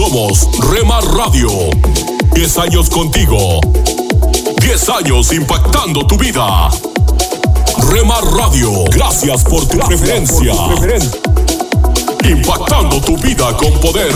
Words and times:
Somos 0.00 0.48
Rema 0.70 0.98
Radio. 1.02 1.50
10 2.32 2.58
años 2.58 2.88
contigo. 2.88 3.60
10 4.62 4.88
años 4.88 5.30
impactando 5.30 6.06
tu 6.06 6.16
vida. 6.16 6.70
Rema 7.90 8.18
Radio, 8.34 8.84
gracias 8.84 9.44
por 9.44 9.68
tu 9.68 9.76
preferencia. 9.76 10.54
Impactando 12.24 12.98
tu 13.02 13.18
vida 13.18 13.54
con 13.58 13.78
poder. 13.78 14.14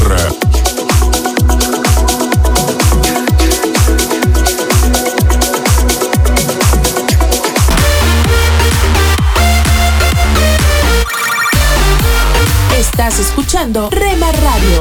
Estás 12.74 13.18
escuchando 13.18 13.90
Rema 13.90 14.32
Radio. 14.32 14.78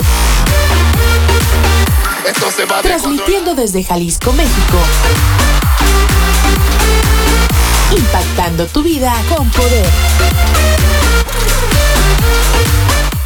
Esto 2.28 2.52
se 2.56 2.66
va 2.66 2.82
de 2.82 2.90
Transmitiendo 2.90 3.54
desde 3.56 3.84
Jalisco, 3.84 4.32
México. 4.34 4.78
Impactando 7.96 8.66
tu 8.68 8.82
vida 8.84 9.14
con 9.30 9.50
poder. 9.52 9.86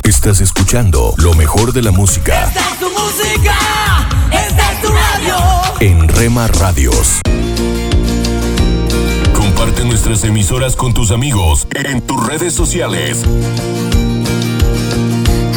Estás 0.03 0.41
escuchando 0.41 1.13
lo 1.17 1.33
mejor 1.33 1.73
de 1.73 1.81
la 1.81 1.91
música 1.91 2.45
Esta 2.45 2.59
es 2.71 2.79
tu 2.79 2.89
música, 2.89 4.09
esta 4.31 4.71
es 4.73 4.81
tu 4.81 4.87
radio. 4.89 5.35
en 5.79 6.07
Rema 6.07 6.47
Radios. 6.47 7.21
Comparte 9.35 9.83
nuestras 9.85 10.23
emisoras 10.23 10.75
con 10.75 10.93
tus 10.93 11.11
amigos 11.11 11.67
en 11.71 12.01
tus 12.01 12.25
redes 12.25 12.53
sociales. 12.53 13.19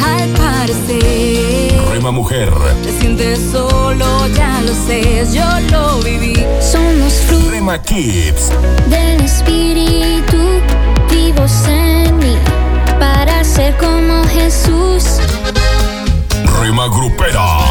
Al 0.03 0.29
parecer, 0.29 1.70
Rema 2.01 2.11
Mujer, 2.13 2.51
te 2.83 2.99
sientes 2.99 3.39
solo, 3.51 4.27
ya 4.35 4.59
lo 4.61 4.73
sé, 4.73 5.23
yo 5.31 5.45
lo 5.69 5.99
viví. 5.99 6.33
Somos 6.59 7.13
frutos 7.27 7.51
Rema 7.51 7.79
Kids, 7.79 8.49
del 8.89 9.21
Espíritu, 9.21 10.35
vivos 11.11 11.51
en 11.67 12.17
mí, 12.17 12.37
para 12.99 13.43
ser 13.43 13.77
como 13.77 14.23
Jesús. 14.23 15.19
Rema 16.59 16.87
Grupera, 16.87 17.69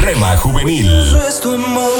Rema 0.00 0.36
Juvenil, 0.36 1.16
es 1.28 1.40
tu 1.40 1.54
amor. 1.54 1.93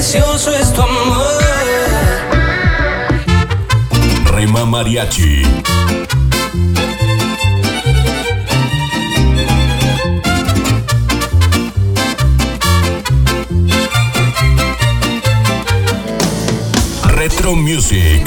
Precioso 0.00 0.50
es 0.54 0.72
tu 0.72 0.80
amor. 0.80 1.42
Rema 4.32 4.64
Mariachi, 4.64 5.42
Retro 17.04 17.54
Music, 17.54 18.26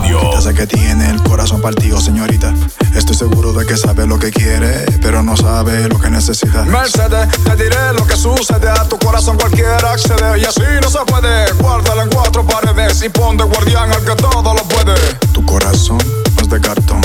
Radio, 0.00 0.32
Ya 0.32 0.40
sé 0.40 0.54
que 0.54 0.66
tiene 0.66 1.10
el 1.10 1.22
corazón 1.22 1.60
partido, 1.60 2.00
señorita. 2.00 2.52
Estoy 2.94 3.14
seguro 3.14 3.52
de 3.52 3.66
que 3.66 3.76
sabe 3.76 4.06
lo 4.06 4.18
que 4.18 4.30
quiere, 4.30 4.84
pero 5.02 5.22
no 5.22 5.36
sabe 5.36 5.88
lo 5.88 5.98
que 5.98 6.10
necesita. 6.10 6.64
Mercedes, 6.64 7.28
te 7.44 7.56
diré 7.56 7.92
lo 7.94 8.06
que 8.06 8.16
sucede. 8.16 8.68
A 8.70 8.84
tu 8.88 8.98
corazón 8.98 9.36
cualquiera 9.36 9.92
accede. 9.92 10.40
Y 10.40 10.44
así 10.44 10.62
no 10.82 10.88
se 10.88 10.98
puede. 11.06 11.52
Guárdalo 11.54 12.02
en 12.02 12.10
cuatro 12.10 12.46
paredes 12.46 13.02
y 13.02 13.08
pon 13.08 13.36
de 13.36 13.44
guardián 13.44 13.92
al 13.92 14.04
que 14.04 14.14
todo 14.16 14.54
lo 14.54 14.62
puede. 14.64 14.94
Tu 15.32 15.44
corazón 15.44 15.98
no 16.36 16.42
es 16.42 16.48
de 16.48 16.60
cartón. 16.60 17.00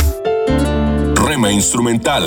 Rema 1.16 1.52
Instrumental, 1.52 2.24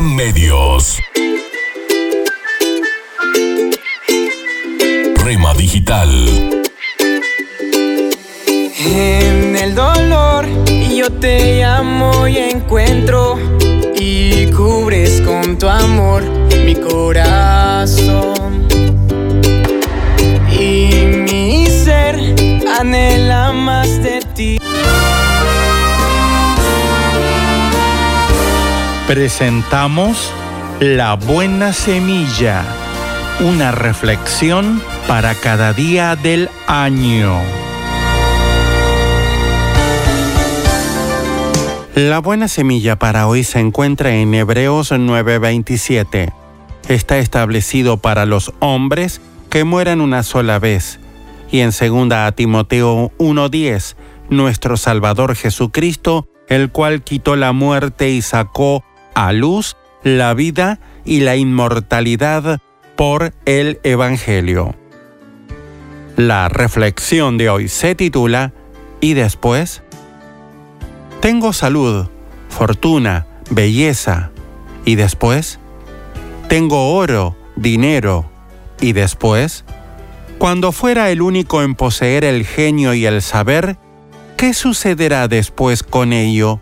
Medios. 0.00 0.98
Rema 5.16 5.52
Digital. 5.54 6.08
En 8.86 9.56
el 9.56 9.74
dolor 9.74 10.46
yo 10.96 11.10
te 11.12 11.60
llamo 11.60 12.26
y 12.26 12.38
encuentro 12.38 13.38
y 13.94 14.46
cubres 14.52 15.20
con 15.20 15.58
tu 15.58 15.68
amor 15.68 16.22
mi 16.64 16.74
corazón. 16.74 18.66
Y 20.50 20.94
mi 21.04 21.66
ser 21.66 22.18
anhela 22.80 23.52
más 23.52 24.02
de 24.02 24.20
ti. 24.34 24.58
Presentamos 29.14 30.32
La 30.80 31.16
Buena 31.16 31.74
Semilla, 31.74 32.64
una 33.40 33.70
reflexión 33.70 34.80
para 35.06 35.34
cada 35.34 35.74
día 35.74 36.16
del 36.16 36.48
año. 36.66 37.38
La 41.94 42.20
buena 42.20 42.48
semilla 42.48 42.98
para 42.98 43.28
hoy 43.28 43.44
se 43.44 43.60
encuentra 43.60 44.14
en 44.14 44.32
Hebreos 44.32 44.92
9:27. 44.92 46.32
Está 46.88 47.18
establecido 47.18 47.98
para 47.98 48.24
los 48.24 48.54
hombres 48.60 49.20
que 49.50 49.64
mueran 49.64 50.00
una 50.00 50.22
sola 50.22 50.58
vez. 50.58 51.00
Y 51.50 51.60
en 51.60 51.72
2 51.72 52.34
Timoteo 52.34 53.12
1:10, 53.18 53.94
nuestro 54.30 54.78
Salvador 54.78 55.36
Jesucristo, 55.36 56.28
el 56.48 56.70
cual 56.70 57.02
quitó 57.02 57.36
la 57.36 57.52
muerte 57.52 58.08
y 58.08 58.22
sacó 58.22 58.82
a 59.14 59.32
luz 59.32 59.76
la 60.02 60.34
vida 60.34 60.80
y 61.04 61.20
la 61.20 61.36
inmortalidad 61.36 62.60
por 62.96 63.32
el 63.44 63.80
Evangelio. 63.82 64.74
La 66.16 66.48
reflexión 66.48 67.38
de 67.38 67.48
hoy 67.48 67.68
se 67.68 67.94
titula 67.94 68.52
¿Y 69.00 69.14
después? 69.14 69.82
Tengo 71.20 71.52
salud, 71.52 72.08
fortuna, 72.48 73.26
belleza. 73.50 74.30
¿Y 74.84 74.96
después? 74.96 75.58
Tengo 76.48 76.94
oro, 76.94 77.36
dinero. 77.56 78.30
¿Y 78.80 78.92
después? 78.92 79.64
Cuando 80.38 80.72
fuera 80.72 81.10
el 81.10 81.22
único 81.22 81.62
en 81.62 81.74
poseer 81.74 82.24
el 82.24 82.44
genio 82.44 82.94
y 82.94 83.06
el 83.06 83.22
saber, 83.22 83.78
¿qué 84.36 84.54
sucederá 84.54 85.28
después 85.28 85.82
con 85.82 86.12
ello? 86.12 86.60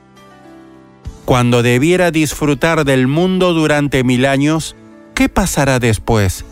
Cuando 1.24 1.62
debiera 1.62 2.10
disfrutar 2.10 2.84
del 2.84 3.06
mundo 3.06 3.52
durante 3.54 4.04
mil 4.04 4.26
años, 4.26 4.76
¿qué 5.14 5.28
pasará 5.28 5.78
después? 5.78 6.44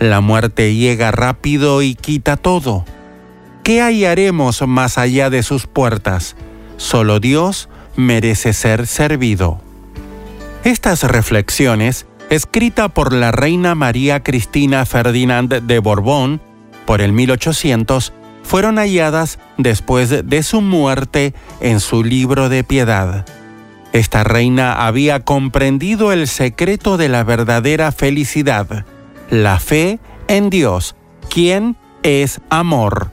La 0.00 0.20
muerte 0.20 0.74
llega 0.74 1.10
rápido 1.10 1.82
y 1.82 1.94
quita 1.94 2.36
todo. 2.36 2.84
¿Qué 3.62 3.80
hallaremos 3.80 4.66
más 4.66 4.98
allá 4.98 5.30
de 5.30 5.42
sus 5.42 5.66
puertas? 5.66 6.36
Solo 6.76 7.20
Dios 7.20 7.68
merece 7.96 8.52
ser 8.52 8.86
servido. 8.86 9.60
Estas 10.64 11.02
reflexiones, 11.02 12.06
escrita 12.30 12.88
por 12.88 13.12
la 13.12 13.32
reina 13.32 13.74
María 13.74 14.22
Cristina 14.22 14.84
Ferdinand 14.86 15.62
de 15.62 15.78
Borbón 15.78 16.40
por 16.86 17.00
el 17.00 17.12
1800, 17.12 18.12
fueron 18.42 18.76
halladas 18.76 19.38
después 19.56 20.26
de 20.26 20.42
su 20.42 20.60
muerte 20.60 21.34
en 21.60 21.80
su 21.80 22.04
libro 22.04 22.48
de 22.48 22.64
piedad. 22.64 23.24
Esta 23.94 24.24
reina 24.24 24.88
había 24.88 25.20
comprendido 25.20 26.10
el 26.10 26.26
secreto 26.26 26.96
de 26.96 27.08
la 27.08 27.22
verdadera 27.22 27.92
felicidad, 27.92 28.84
la 29.30 29.60
fe 29.60 30.00
en 30.26 30.50
Dios, 30.50 30.96
quien 31.30 31.76
es 32.02 32.40
amor. 32.50 33.12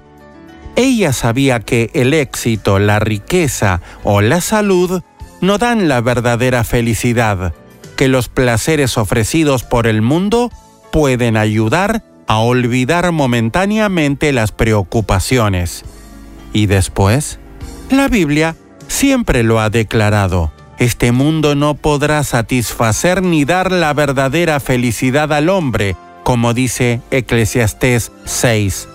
Ella 0.76 1.14
sabía 1.14 1.60
que 1.60 1.92
el 1.94 2.16
éxito, 2.16 2.80
la 2.80 2.98
riqueza 2.98 3.80
o 4.04 4.22
la 4.22 4.42
salud 4.42 5.04
no 5.40 5.60
dan 5.60 5.88
la 5.88 6.02
verdadera 6.02 6.64
felicidad, 6.64 7.54
que 7.96 8.08
los 8.08 8.28
placeres 8.28 8.98
ofrecidos 8.98 9.62
por 9.62 9.86
el 9.86 10.02
mundo 10.02 10.50
pueden 10.92 11.38
ayudar 11.38 12.04
a 12.26 12.40
olvidar 12.40 13.12
momentáneamente 13.12 14.34
las 14.34 14.52
preocupaciones. 14.52 15.86
Y 16.54 16.66
después, 16.66 17.38
la 17.92 18.08
Biblia 18.08 18.56
siempre 18.88 19.44
lo 19.44 19.60
ha 19.60 19.70
declarado. 19.70 20.52
Este 20.82 21.12
mundo 21.12 21.54
no 21.54 21.76
podrá 21.76 22.24
satisfacer 22.24 23.22
ni 23.22 23.46
dar 23.46 23.72
la 23.72 23.94
verdadera 23.94 24.60
felicidad 24.60 25.32
al 25.32 25.48
hombre, 25.50 25.96
como 26.24 26.56
dice 26.56 27.02
Eclesiastés 27.12 28.12
6. 28.26 28.88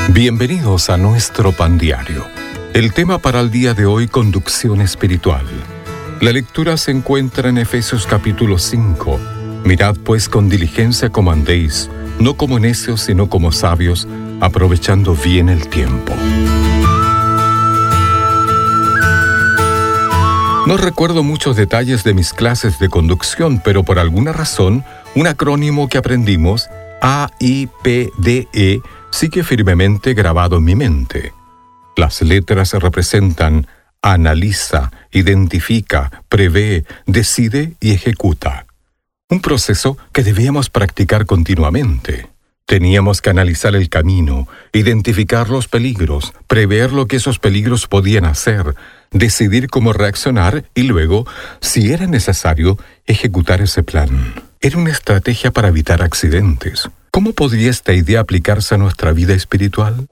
Bienvenidos 0.10 0.90
a 0.90 0.98
nuestro 0.98 1.54
pan 1.54 1.78
diario. 1.78 2.26
El 2.74 2.92
tema 2.92 3.20
para 3.20 3.40
el 3.40 3.52
día 3.52 3.74
de 3.74 3.86
hoy, 3.86 4.10
conducción 4.10 4.82
espiritual. 4.82 5.46
La 6.20 6.34
lectura 6.34 6.76
se 6.76 6.92
encuentra 6.92 7.48
en 7.48 7.58
Efesios 7.58 8.06
capítulo 8.06 8.60
5. 8.60 9.18
Mirad 9.64 9.96
pues 10.04 10.28
con 10.28 10.50
diligencia 10.50 11.10
como 11.10 11.32
andéis, 11.32 11.90
no 12.20 12.36
como 12.36 12.60
necios, 12.60 13.00
sino 13.00 13.30
como 13.30 13.54
sabios, 13.54 14.10
aprovechando 14.44 15.16
bien 15.16 15.48
el 15.48 15.70
tiempo. 15.70 16.14
No 20.68 20.76
recuerdo 20.78 21.24
muchos 21.24 21.56
detalles 21.56 22.04
de 22.04 22.14
mis 22.14 22.34
clases 22.34 22.78
de 22.78 22.90
conducción, 22.90 23.62
pero 23.64 23.84
por 23.84 24.00
alguna 24.00 24.34
razón, 24.34 24.84
un 25.16 25.28
acrónimo 25.28 25.88
que 25.88 25.98
aprendimos, 25.98 26.70
AIPDE, 27.02 28.82
sigue 29.12 29.44
firmemente 29.44 30.14
grabado 30.14 30.58
en 30.58 30.66
mi 30.66 30.76
mente. 30.76 31.32
Las 31.96 32.22
letras 32.22 32.74
representan 32.74 33.68
analiza, 34.02 34.92
identifica, 35.12 36.24
prevé, 36.28 36.84
decide 37.06 37.76
y 37.80 37.92
ejecuta. 37.92 38.66
Un 39.30 39.40
proceso 39.40 39.98
que 40.12 40.22
debíamos 40.22 40.70
practicar 40.70 41.26
continuamente. 41.26 42.33
Teníamos 42.66 43.22
que 43.22 43.30
analizar 43.30 43.76
el 43.76 43.90
camino, 43.90 44.48
identificar 44.72 45.50
los 45.50 45.68
peligros, 45.68 46.34
prever 46.48 46.94
lo 46.94 47.08
que 47.08 47.18
esos 47.18 47.38
peligros 47.38 47.88
podían 47.88 48.26
hacer, 48.26 48.76
decidir 49.12 49.68
cómo 49.68 49.92
reaccionar 49.92 50.64
y 50.74 50.84
luego, 50.84 51.28
si 51.60 51.92
era 51.92 52.08
necesario, 52.08 52.78
ejecutar 53.06 53.62
ese 53.62 53.84
plan. 53.84 54.34
Era 54.62 54.78
una 54.78 54.92
estrategia 54.92 55.52
para 55.52 55.68
evitar 55.68 56.02
accidentes. 56.02 56.90
¿Cómo 57.12 57.34
podría 57.34 57.70
esta 57.70 57.94
idea 57.94 58.22
aplicarse 58.22 58.76
a 58.76 58.78
nuestra 58.78 59.12
vida 59.12 59.34
espiritual? 59.34 60.08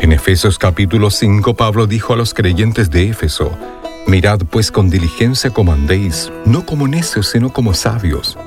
En 0.00 0.12
Efesios 0.12 0.58
capítulo 0.58 1.10
5 1.10 1.54
Pablo 1.56 1.88
dijo 1.88 2.12
a 2.12 2.16
los 2.16 2.34
creyentes 2.34 2.88
de 2.90 3.10
Éfeso, 3.10 3.58
Mirad 4.06 4.38
pues 4.48 4.70
con 4.70 4.88
diligencia 4.88 5.50
como 5.50 5.72
andéis, 5.72 6.30
no 6.44 6.64
como 6.64 6.86
necios, 6.86 7.28
sino 7.28 7.52
como 7.52 7.74
sabios. 7.74 8.38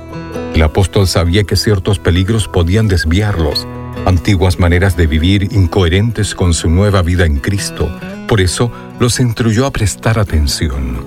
El 0.60 0.64
apóstol 0.64 1.06
sabía 1.06 1.44
que 1.44 1.56
ciertos 1.56 1.98
peligros 1.98 2.46
podían 2.46 2.86
desviarlos, 2.86 3.66
antiguas 4.04 4.58
maneras 4.58 4.94
de 4.94 5.06
vivir 5.06 5.54
incoherentes 5.54 6.34
con 6.34 6.52
su 6.52 6.68
nueva 6.68 7.00
vida 7.00 7.24
en 7.24 7.38
Cristo, 7.38 7.90
por 8.28 8.42
eso 8.42 8.70
los 8.98 9.20
instruyó 9.20 9.64
a 9.64 9.70
prestar 9.70 10.18
atención. 10.18 11.02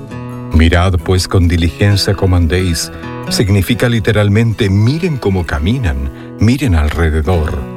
Mirad 0.53 0.95
pues 0.95 1.27
con 1.27 1.47
diligencia 1.47 2.15
como 2.15 2.35
andéis. 2.35 2.91
Significa 3.29 3.89
literalmente 3.89 4.71
miren 4.71 5.17
cómo 5.17 5.45
caminan, 5.45 6.09
miren 6.39 6.73
alrededor. 6.73 7.72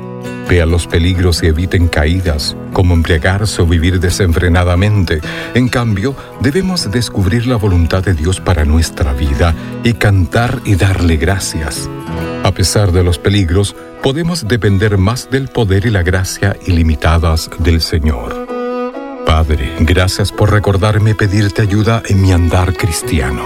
Vean 0.48 0.70
los 0.70 0.86
peligros 0.86 1.42
y 1.42 1.46
eviten 1.46 1.88
caídas, 1.88 2.56
como 2.72 2.94
embriagarse 2.94 3.62
o 3.62 3.66
vivir 3.66 3.98
desenfrenadamente. 3.98 5.20
En 5.54 5.68
cambio, 5.68 6.14
debemos 6.40 6.90
descubrir 6.90 7.46
la 7.46 7.56
voluntad 7.56 8.04
de 8.04 8.14
Dios 8.14 8.40
para 8.40 8.64
nuestra 8.64 9.12
vida 9.12 9.54
y 9.82 9.94
cantar 9.94 10.60
y 10.64 10.76
darle 10.76 11.16
gracias. 11.16 11.88
A 12.44 12.52
pesar 12.52 12.92
de 12.92 13.02
los 13.02 13.18
peligros, 13.18 13.74
podemos 14.02 14.46
depender 14.46 14.98
más 14.98 15.28
del 15.30 15.48
poder 15.48 15.86
y 15.86 15.90
la 15.90 16.04
gracia 16.04 16.56
ilimitadas 16.64 17.50
del 17.58 17.80
Señor. 17.80 18.46
Padre, 19.26 19.72
gracias 19.80 20.30
por 20.30 20.52
recordarme 20.52 21.16
pedirte 21.16 21.62
ayuda 21.62 22.02
en 22.08 22.22
mi 22.22 22.30
andar 22.30 22.72
cristiano. 22.74 23.42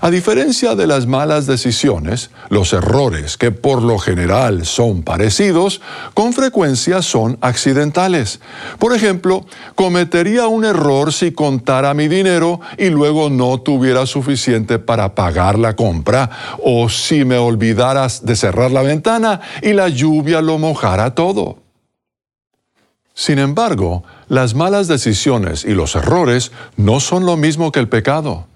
A 0.01 0.11
diferencia 0.11 0.75
de 0.75 0.87
las 0.87 1.07
malas 1.07 1.47
decisiones, 1.47 2.31
los 2.49 2.73
errores, 2.73 3.37
que 3.37 3.53
por 3.53 3.83
lo 3.83 3.99
general 3.99 4.67
son 4.67 5.03
parecidos, 5.03 5.81
con 6.15 6.33
frecuencia 6.33 7.03
son 7.03 7.39
accidentales. 7.41 8.41
Ejemplo, 8.97 9.47
cometería 9.75 10.49
un 10.49 10.65
error 10.65 11.13
si 11.13 11.33
contara 11.33 11.95
mi 11.95 12.09
dinero 12.09 12.61
y 12.77 12.91
luego 12.91 13.31
no 13.31 13.59
tuviera 13.61 14.07
suficiente 14.07 14.79
para 14.79 15.15
pagar 15.15 15.59
la 15.59 15.77
compra 15.77 16.29
o 16.63 16.89
si 16.89 17.25
me 17.25 17.39
olvidaras 17.39 18.27
de 18.27 18.35
cerrar 18.35 18.73
la 18.73 18.83
ventana 18.83 19.41
y 19.63 19.73
la 19.73 19.89
lluvia 19.89 20.43
lo 20.43 20.59
mojara 20.59 21.15
todo. 21.15 21.59
Sin 23.15 23.39
embargo, 23.39 24.05
las 24.29 24.55
malas 24.55 24.89
decisiones 24.89 25.65
y 25.65 25.73
los 25.73 25.95
errores 25.95 26.53
no 26.77 27.01
son 27.01 27.25
lo 27.25 27.37
mismo 27.37 27.73
que 27.73 27.81
el 27.81 27.89
pecado. 27.89 28.47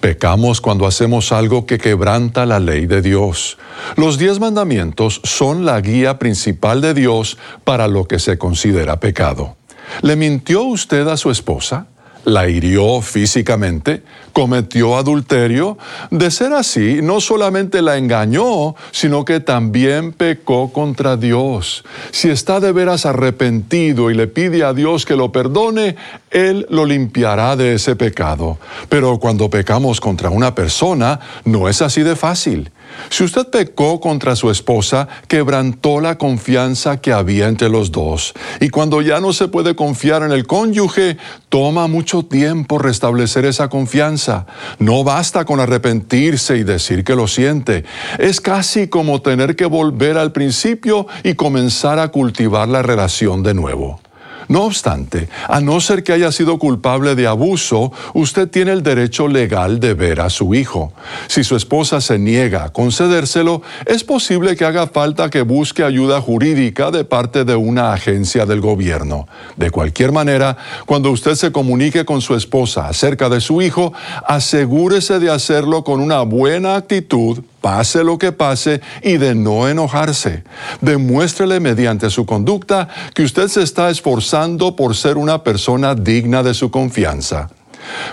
Pecamos 0.00 0.60
cuando 0.60 0.86
hacemos 0.86 1.30
algo 1.30 1.64
que 1.64 1.78
quebranta 1.78 2.44
la 2.44 2.58
ley 2.58 2.86
de 2.86 3.02
Dios. 3.02 3.56
Los 3.96 4.18
diez 4.18 4.40
mandamientos 4.40 5.20
son 5.22 5.64
la 5.64 5.80
guía 5.80 6.18
principal 6.18 6.80
de 6.80 6.92
Dios 6.92 7.38
para 7.62 7.86
lo 7.86 8.06
que 8.06 8.18
se 8.18 8.36
considera 8.36 8.98
pecado. 8.98 9.56
¿Le 10.02 10.16
mintió 10.16 10.62
usted 10.62 11.06
a 11.08 11.16
su 11.16 11.30
esposa? 11.30 11.86
la 12.24 12.48
hirió 12.48 13.00
físicamente, 13.00 14.02
cometió 14.32 14.96
adulterio, 14.96 15.76
de 16.10 16.30
ser 16.30 16.52
así, 16.52 17.00
no 17.02 17.20
solamente 17.20 17.82
la 17.82 17.96
engañó, 17.96 18.74
sino 18.90 19.24
que 19.24 19.40
también 19.40 20.12
pecó 20.12 20.72
contra 20.72 21.16
Dios. 21.16 21.84
Si 22.10 22.30
está 22.30 22.60
de 22.60 22.72
veras 22.72 23.06
arrepentido 23.06 24.10
y 24.10 24.14
le 24.14 24.28
pide 24.28 24.64
a 24.64 24.72
Dios 24.72 25.04
que 25.04 25.16
lo 25.16 25.32
perdone, 25.32 25.96
Él 26.30 26.66
lo 26.70 26.86
limpiará 26.86 27.56
de 27.56 27.74
ese 27.74 27.96
pecado. 27.96 28.58
Pero 28.88 29.18
cuando 29.18 29.50
pecamos 29.50 30.00
contra 30.00 30.30
una 30.30 30.54
persona, 30.54 31.20
no 31.44 31.68
es 31.68 31.82
así 31.82 32.02
de 32.02 32.16
fácil. 32.16 32.70
Si 33.10 33.24
usted 33.24 33.48
pecó 33.48 34.00
contra 34.00 34.36
su 34.36 34.50
esposa, 34.50 35.08
quebrantó 35.28 36.00
la 36.00 36.18
confianza 36.18 37.00
que 37.00 37.12
había 37.12 37.48
entre 37.48 37.68
los 37.68 37.92
dos. 37.92 38.34
Y 38.60 38.70
cuando 38.70 39.02
ya 39.02 39.20
no 39.20 39.32
se 39.32 39.48
puede 39.48 39.74
confiar 39.74 40.22
en 40.22 40.32
el 40.32 40.46
cónyuge, 40.46 41.16
toma 41.48 41.86
mucho 41.86 42.24
tiempo 42.24 42.78
restablecer 42.78 43.44
esa 43.44 43.68
confianza. 43.68 44.46
No 44.78 45.04
basta 45.04 45.44
con 45.44 45.60
arrepentirse 45.60 46.56
y 46.56 46.64
decir 46.64 47.04
que 47.04 47.14
lo 47.14 47.28
siente. 47.28 47.84
Es 48.18 48.40
casi 48.40 48.88
como 48.88 49.22
tener 49.22 49.56
que 49.56 49.66
volver 49.66 50.18
al 50.18 50.32
principio 50.32 51.06
y 51.22 51.34
comenzar 51.34 51.98
a 51.98 52.08
cultivar 52.08 52.68
la 52.68 52.82
relación 52.82 53.42
de 53.42 53.54
nuevo. 53.54 54.00
No 54.48 54.64
obstante, 54.64 55.28
a 55.48 55.60
no 55.60 55.80
ser 55.80 56.02
que 56.02 56.12
haya 56.12 56.32
sido 56.32 56.58
culpable 56.58 57.14
de 57.14 57.26
abuso, 57.26 57.92
usted 58.14 58.48
tiene 58.48 58.72
el 58.72 58.82
derecho 58.82 59.28
legal 59.28 59.80
de 59.80 59.94
ver 59.94 60.20
a 60.20 60.30
su 60.30 60.54
hijo. 60.54 60.92
Si 61.28 61.44
su 61.44 61.56
esposa 61.56 62.00
se 62.00 62.18
niega 62.18 62.64
a 62.64 62.72
concedérselo, 62.72 63.62
es 63.86 64.04
posible 64.04 64.56
que 64.56 64.64
haga 64.64 64.86
falta 64.86 65.30
que 65.30 65.42
busque 65.42 65.84
ayuda 65.84 66.20
jurídica 66.20 66.90
de 66.90 67.04
parte 67.04 67.44
de 67.44 67.56
una 67.56 67.92
agencia 67.92 68.46
del 68.46 68.60
gobierno. 68.60 69.26
De 69.56 69.70
cualquier 69.70 70.12
manera, 70.12 70.56
cuando 70.86 71.10
usted 71.10 71.34
se 71.34 71.52
comunique 71.52 72.04
con 72.04 72.20
su 72.20 72.34
esposa 72.34 72.88
acerca 72.88 73.28
de 73.28 73.40
su 73.40 73.62
hijo, 73.62 73.92
asegúrese 74.26 75.18
de 75.18 75.30
hacerlo 75.30 75.84
con 75.84 76.00
una 76.00 76.22
buena 76.22 76.76
actitud 76.76 77.42
pase 77.62 78.04
lo 78.04 78.18
que 78.18 78.32
pase, 78.32 78.82
y 79.02 79.16
de 79.16 79.34
no 79.34 79.68
enojarse. 79.68 80.44
Demuéstrele 80.82 81.60
mediante 81.60 82.10
su 82.10 82.26
conducta 82.26 82.88
que 83.14 83.22
usted 83.22 83.48
se 83.48 83.62
está 83.62 83.88
esforzando 83.88 84.76
por 84.76 84.94
ser 84.94 85.16
una 85.16 85.42
persona 85.42 85.94
digna 85.94 86.42
de 86.42 86.52
su 86.52 86.70
confianza. 86.70 87.48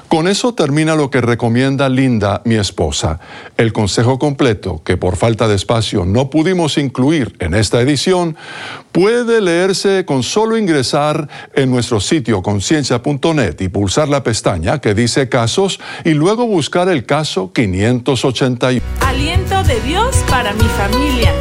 Con 0.07 0.27
eso 0.27 0.53
termina 0.53 0.95
lo 0.95 1.09
que 1.09 1.21
recomienda 1.21 1.89
Linda, 1.89 2.41
mi 2.45 2.55
esposa. 2.55 3.19
El 3.57 3.73
consejo 3.73 4.19
completo, 4.19 4.81
que 4.83 4.97
por 4.97 5.15
falta 5.15 5.47
de 5.47 5.55
espacio 5.55 6.05
no 6.05 6.29
pudimos 6.29 6.77
incluir 6.77 7.35
en 7.39 7.53
esta 7.53 7.81
edición, 7.81 8.35
puede 8.91 9.41
leerse 9.41 10.05
con 10.05 10.23
solo 10.23 10.57
ingresar 10.57 11.27
en 11.53 11.69
nuestro 11.69 11.99
sitio 11.99 12.41
conciencia.net 12.41 13.61
y 13.61 13.69
pulsar 13.69 14.09
la 14.09 14.23
pestaña 14.23 14.79
que 14.79 14.93
dice 14.93 15.29
casos 15.29 15.79
y 16.03 16.11
luego 16.11 16.47
buscar 16.47 16.89
el 16.89 17.05
caso 17.05 17.51
581. 17.53 18.81
Aliento 19.01 19.63
de 19.63 19.79
Dios 19.81 20.15
para 20.29 20.53
mi 20.53 20.63
familia. 20.63 21.33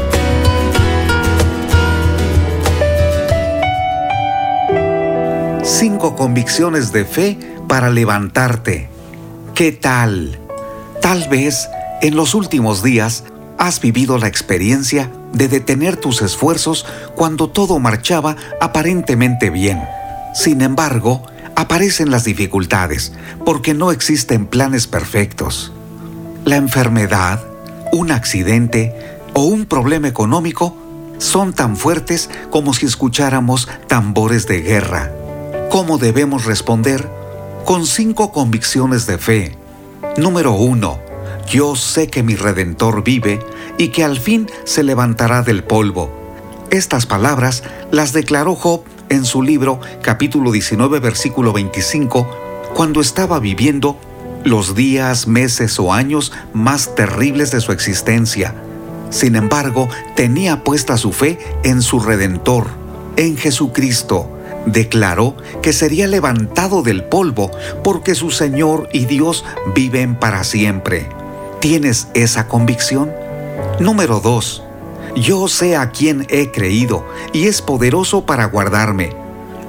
Cinco 5.63 6.17
convicciones 6.17 6.93
de 6.93 7.05
fe 7.05 7.39
para 7.69 7.91
levantarte. 7.91 8.89
¿Qué 9.55 9.73
tal? 9.73 10.39
Tal 11.01 11.29
vez 11.29 11.69
en 12.03 12.17
los 12.17 12.35
últimos 12.35 12.83
días 12.83 13.25
has 13.59 13.81
vivido 13.81 14.19
la 14.19 14.27
experiencia 14.27 15.11
de 15.33 15.49
detener 15.49 15.97
tus 15.97 16.23
esfuerzos 16.23 16.87
cuando 17.15 17.51
todo 17.51 17.79
marchaba 17.79 18.37
aparentemente 18.61 19.51
bien. 19.51 19.83
Sin 20.35 20.63
embargo, 20.63 21.23
aparecen 21.55 22.11
las 22.11 22.25
dificultades 22.25 23.13
porque 23.45 23.75
no 23.75 23.93
existen 23.93 24.47
planes 24.47 24.87
perfectos. 24.87 25.73
La 26.45 26.57
enfermedad, 26.57 27.45
un 27.93 28.11
accidente 28.11 28.95
o 29.35 29.43
un 29.43 29.67
problema 29.67 30.09
económico 30.09 30.77
son 31.19 31.53
tan 31.53 31.77
fuertes 31.77 32.31
como 32.51 32.73
si 32.73 32.87
escucháramos 32.87 33.69
tambores 33.89 34.47
de 34.47 34.63
guerra. 34.63 35.11
¿Cómo 35.71 35.99
debemos 35.99 36.45
responder? 36.45 37.09
Con 37.65 37.87
cinco 37.87 38.33
convicciones 38.33 39.07
de 39.07 39.19
fe. 39.19 39.57
Número 40.17 40.53
uno, 40.53 40.99
yo 41.51 41.77
sé 41.77 42.09
que 42.09 42.23
mi 42.23 42.35
Redentor 42.35 43.03
vive 43.03 43.41
y 43.79 43.89
que 43.89 44.05
al 44.05 44.19
fin 44.19 44.49
se 44.65 44.83
levantará 44.83 45.43
del 45.43 45.65
polvo. 45.65 46.11
Estas 46.71 47.07
palabras 47.07 47.63
las 47.91 48.13
declaró 48.13 48.55
Job 48.55 48.83
en 49.09 49.25
su 49.25 49.43
libro 49.43 49.81
capítulo 50.03 50.53
19 50.53 51.01
versículo 51.01 51.53
25 51.53 52.29
cuando 52.75 53.01
estaba 53.01 53.41
viviendo 53.41 53.99
los 54.45 54.75
días, 54.75 55.27
meses 55.27 55.79
o 55.81 55.93
años 55.93 56.33
más 56.53 56.95
terribles 56.95 57.51
de 57.51 57.61
su 57.61 57.73
existencia. 57.73 58.55
Sin 59.11 59.37
embargo, 59.37 59.89
tenía 60.15 60.63
puesta 60.63 60.97
su 60.97 61.13
fe 61.13 61.39
en 61.65 61.83
su 61.83 62.01
Redentor, 62.01 62.67
en 63.17 63.37
Jesucristo 63.37 64.38
declaró 64.73 65.37
que 65.63 65.73
sería 65.73 66.07
levantado 66.07 66.83
del 66.83 67.05
polvo 67.05 67.51
porque 67.83 68.15
su 68.15 68.31
Señor 68.31 68.89
y 68.93 69.07
Dios 69.07 69.45
viven 69.75 70.17
para 70.17 70.45
siempre. 70.45 71.09
¿Tienes 71.61 72.09
esa 72.15 72.47
convicción? 72.49 73.13
Número 73.81 74.21
2. 74.21 74.63
Yo 75.17 75.49
sé 75.49 75.77
a 75.77 75.91
quien 75.91 76.27
he 76.29 76.51
creído 76.51 77.07
y 77.33 77.47
es 77.47 77.63
poderoso 77.63 78.27
para 78.27 78.45
guardarme. 78.47 79.11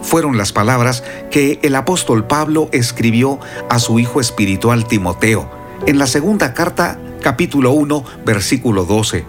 Fueron 0.01 0.37
las 0.37 0.53
palabras 0.53 1.03
que 1.31 1.59
el 1.61 1.75
apóstol 1.75 2.25
Pablo 2.25 2.69
escribió 2.71 3.39
a 3.69 3.79
su 3.79 3.99
hijo 3.99 4.21
espiritual 4.21 4.87
Timoteo 4.87 5.49
en 5.85 5.97
la 5.97 6.07
segunda 6.07 6.53
carta 6.53 6.99
capítulo 7.21 7.71
1 7.71 8.03
versículo 8.25 8.85
12. 8.85 9.25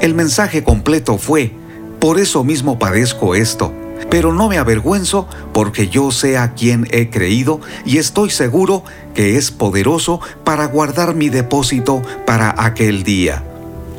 El 0.00 0.14
mensaje 0.14 0.62
completo 0.62 1.18
fue, 1.18 1.52
por 1.98 2.18
eso 2.18 2.44
mismo 2.44 2.78
padezco 2.78 3.34
esto 3.34 3.72
pero 4.10 4.32
no 4.32 4.48
me 4.48 4.58
avergüenzo 4.58 5.28
porque 5.52 5.88
yo 5.88 6.10
sé 6.10 6.38
a 6.38 6.54
quien 6.54 6.86
he 6.90 7.10
creído 7.10 7.60
y 7.84 7.98
estoy 7.98 8.30
seguro 8.30 8.84
que 9.14 9.36
es 9.36 9.50
poderoso 9.50 10.20
para 10.44 10.66
guardar 10.66 11.14
mi 11.14 11.28
depósito 11.28 12.02
para 12.26 12.54
aquel 12.56 13.02
día. 13.02 13.42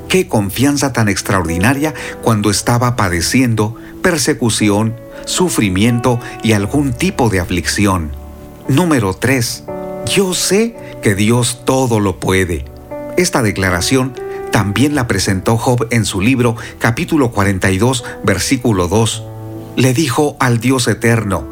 Qué 0.08 0.28
confianza 0.28 0.94
tan 0.94 1.10
extraordinaria 1.10 1.94
cuando 2.22 2.50
estaba 2.50 2.96
padeciendo 2.96 3.76
persecución, 4.02 4.96
sufrimiento 5.26 6.20
y 6.44 6.54
algún 6.54 6.94
tipo 6.94 7.30
de 7.30 7.40
aflicción. 7.40 8.12
Número 8.70 9.14
3. 9.14 9.66
Yo 10.14 10.34
sé 10.34 10.78
que 11.02 11.16
Dios 11.16 11.62
todo 11.66 12.00
lo 12.00 12.20
puede. 12.20 12.66
Esta 13.18 13.42
declaración 13.42 14.14
también 14.52 14.96
la 14.96 15.08
presentó 15.08 15.58
Job 15.58 15.88
en 15.92 16.06
su 16.06 16.22
libro 16.22 16.56
capítulo 16.80 17.32
42 17.32 18.04
versículo 18.24 18.88
2. 18.88 19.24
Le 19.78 19.94
dijo 19.94 20.36
al 20.40 20.60
Dios 20.60 20.88
eterno, 20.88 21.46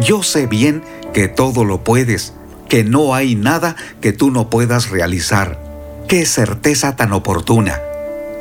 yo 0.00 0.24
sé 0.24 0.48
bien 0.48 0.82
que 1.14 1.28
todo 1.28 1.64
lo 1.64 1.84
puedes, 1.84 2.32
que 2.68 2.82
no 2.82 3.14
hay 3.14 3.36
nada 3.36 3.76
que 4.00 4.12
tú 4.12 4.32
no 4.32 4.50
puedas 4.50 4.90
realizar. 4.90 5.60
Qué 6.08 6.26
certeza 6.26 6.96
tan 6.96 7.12
oportuna. 7.12 7.78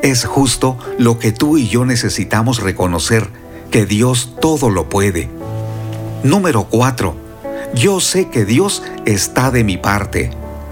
Es 0.01 0.25
justo 0.25 0.79
lo 0.97 1.19
que 1.19 1.31
tú 1.31 1.59
y 1.59 1.67
yo 1.67 1.85
necesitamos 1.85 2.63
reconocer, 2.63 3.29
que 3.69 3.85
Dios 3.85 4.33
todo 4.41 4.71
lo 4.71 4.89
puede. 4.89 5.29
Número 6.23 6.63
4. 6.63 7.15
Yo 7.75 7.99
sé 7.99 8.29
que 8.29 8.43
Dios 8.43 8.81
está 9.05 9.51
de 9.51 9.63
mi 9.63 9.77
parte. 9.77 10.31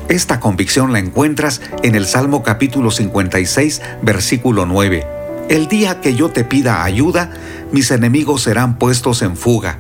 Esta 0.10 0.40
convicción 0.40 0.92
la 0.92 0.98
encuentras 0.98 1.62
en 1.84 1.94
el 1.94 2.08
Salmo 2.08 2.42
capítulo 2.42 2.90
56, 2.90 3.84
versículo 4.02 4.66
9. 4.66 5.15
El 5.50 5.68
día 5.68 6.02
que 6.02 6.16
yo 6.16 6.30
te 6.30 6.44
pida 6.44 6.84
ayuda, 6.84 7.30
mis 7.72 7.92
enemigos 7.92 8.42
serán 8.42 8.80
puestos 8.80 9.22
en 9.22 9.38
fuga, 9.38 9.78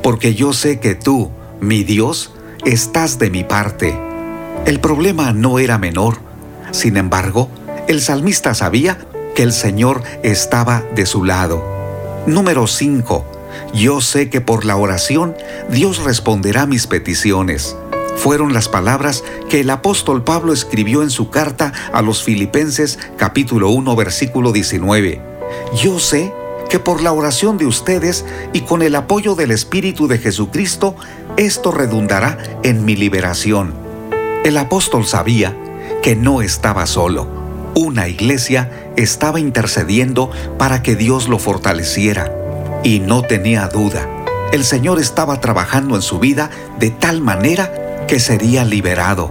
porque 0.00 0.34
yo 0.34 0.52
sé 0.52 0.78
que 0.78 0.94
tú, 0.94 1.30
mi 1.60 1.82
Dios, 1.82 2.32
estás 2.64 3.18
de 3.18 3.28
mi 3.28 3.42
parte. 3.42 3.98
El 4.64 4.78
problema 4.78 5.32
no 5.32 5.58
era 5.58 5.76
menor. 5.76 6.18
Sin 6.70 6.96
embargo, 6.96 7.48
el 7.88 8.00
salmista 8.00 8.54
sabía 8.54 8.98
que 9.34 9.42
el 9.42 9.52
Señor 9.52 10.02
estaba 10.22 10.84
de 10.94 11.04
su 11.04 11.24
lado. 11.24 11.64
Número 12.26 12.68
5. 12.68 13.24
Yo 13.74 14.00
sé 14.00 14.30
que 14.30 14.40
por 14.40 14.64
la 14.64 14.76
oración 14.76 15.34
Dios 15.68 16.04
responderá 16.04 16.66
mis 16.66 16.86
peticiones. 16.86 17.76
Fueron 18.18 18.52
las 18.52 18.68
palabras 18.68 19.22
que 19.48 19.60
el 19.60 19.70
apóstol 19.70 20.24
Pablo 20.24 20.52
escribió 20.52 21.04
en 21.04 21.10
su 21.10 21.30
carta 21.30 21.72
a 21.92 22.02
los 22.02 22.24
Filipenses 22.24 22.98
capítulo 23.16 23.70
1 23.70 23.94
versículo 23.94 24.50
19. 24.50 25.20
Yo 25.80 26.00
sé 26.00 26.32
que 26.68 26.80
por 26.80 27.00
la 27.00 27.12
oración 27.12 27.58
de 27.58 27.66
ustedes 27.66 28.24
y 28.52 28.62
con 28.62 28.82
el 28.82 28.96
apoyo 28.96 29.36
del 29.36 29.52
Espíritu 29.52 30.08
de 30.08 30.18
Jesucristo, 30.18 30.96
esto 31.36 31.70
redundará 31.70 32.38
en 32.64 32.84
mi 32.84 32.96
liberación. 32.96 33.72
El 34.44 34.58
apóstol 34.58 35.06
sabía 35.06 35.56
que 36.02 36.16
no 36.16 36.42
estaba 36.42 36.86
solo. 36.86 37.28
Una 37.76 38.08
iglesia 38.08 38.90
estaba 38.96 39.38
intercediendo 39.38 40.32
para 40.58 40.82
que 40.82 40.96
Dios 40.96 41.28
lo 41.28 41.38
fortaleciera. 41.38 42.32
Y 42.82 42.98
no 42.98 43.22
tenía 43.22 43.68
duda, 43.68 44.08
el 44.52 44.64
Señor 44.64 44.98
estaba 44.98 45.40
trabajando 45.40 45.94
en 45.94 46.02
su 46.02 46.18
vida 46.18 46.50
de 46.80 46.90
tal 46.90 47.20
manera 47.20 47.87
que 48.08 48.18
sería 48.18 48.64
liberado. 48.64 49.30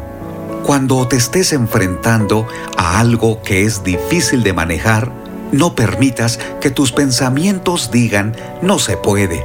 Cuando 0.63 1.05
te 1.07 1.17
estés 1.17 1.51
enfrentando 1.51 2.47
a 2.77 2.99
algo 2.99 3.41
que 3.41 3.63
es 3.63 3.83
difícil 3.83 4.43
de 4.43 4.53
manejar, 4.53 5.11
no 5.51 5.75
permitas 5.75 6.39
que 6.61 6.69
tus 6.71 6.91
pensamientos 6.91 7.89
digan, 7.91 8.35
no 8.61 8.79
se 8.79 8.95
puede, 8.95 9.43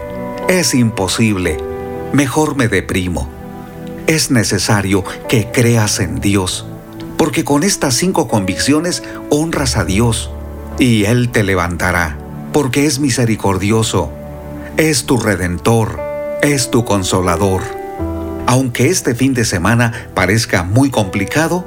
es 0.49 0.75
imposible, 0.75 1.59
mejor 2.13 2.57
me 2.57 2.69
deprimo. 2.69 3.29
Es 4.07 4.31
necesario 4.31 5.05
que 5.29 5.51
creas 5.51 6.01
en 6.01 6.21
Dios, 6.21 6.67
porque 7.17 7.45
con 7.45 7.63
estas 7.63 7.95
cinco 7.95 8.29
convicciones 8.29 9.03
honras 9.31 9.77
a 9.77 9.85
Dios 9.85 10.31
y 10.79 11.05
Él 11.05 11.31
te 11.31 11.43
levantará, 11.43 12.19
porque 12.53 12.85
es 12.85 12.99
misericordioso, 12.99 14.13
es 14.77 15.07
tu 15.07 15.19
redentor, 15.19 16.01
es 16.43 16.71
tu 16.71 16.85
consolador. 16.85 17.82
Aunque 18.47 18.89
este 18.89 19.15
fin 19.15 19.35
de 19.35 19.45
semana 19.45 20.09
parezca 20.15 20.63
muy 20.63 20.91
complicado, 20.91 21.65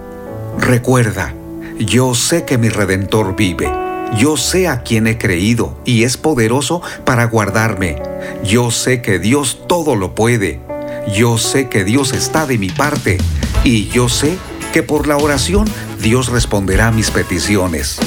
recuerda, 0.60 1.34
yo 1.80 2.14
sé 2.14 2.46
que 2.46 2.58
mi 2.58 2.70
redentor 2.70 3.36
vive 3.36 3.86
yo 4.18 4.38
sé 4.38 4.70
a 4.70 4.82
quién 4.82 5.08
he 5.08 5.18
creído 5.18 5.78
y 5.84 6.04
es 6.04 6.16
poderoso 6.16 6.82
para 7.04 7.26
guardarme. 7.26 8.02
Yo 8.46 8.72
sé 8.72 9.02
que 9.02 9.20
Dios 9.20 9.64
todo 9.68 9.96
lo 9.96 10.16
puede. 10.16 10.62
Yo 11.14 11.38
sé 11.38 11.68
que 11.68 11.84
Dios 11.84 12.14
está 12.14 12.46
de 12.46 12.58
mi 12.58 12.70
parte. 12.70 13.18
Y 13.66 13.88
yo 13.90 14.08
sé 14.08 14.38
que 14.72 14.84
por 14.84 15.08
la 15.08 15.18
oración 15.18 15.68
Dios 16.02 16.30
responderá 16.30 16.92
mis 16.92 17.12
peticiones. 17.12 17.98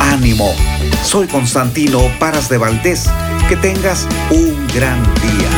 Ánimo. 0.00 0.54
Soy 1.02 1.26
Constantino 1.26 2.00
Paras 2.20 2.48
de 2.48 2.58
Valdés. 2.58 3.06
Que 3.48 3.56
tengas 3.56 4.06
un 4.30 4.68
gran 4.68 5.02
día. 5.14 5.57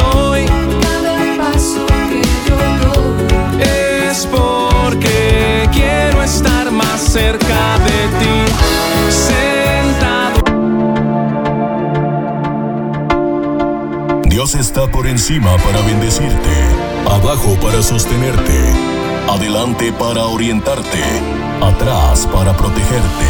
está 14.71 14.87
por 14.87 15.05
encima 15.05 15.57
para 15.57 15.81
bendecirte, 15.81 16.55
abajo 17.05 17.57
para 17.61 17.83
sostenerte, 17.83 18.57
adelante 19.29 19.91
para 19.91 20.27
orientarte, 20.27 21.03
atrás 21.61 22.25
para 22.31 22.55
protegerte 22.55 23.27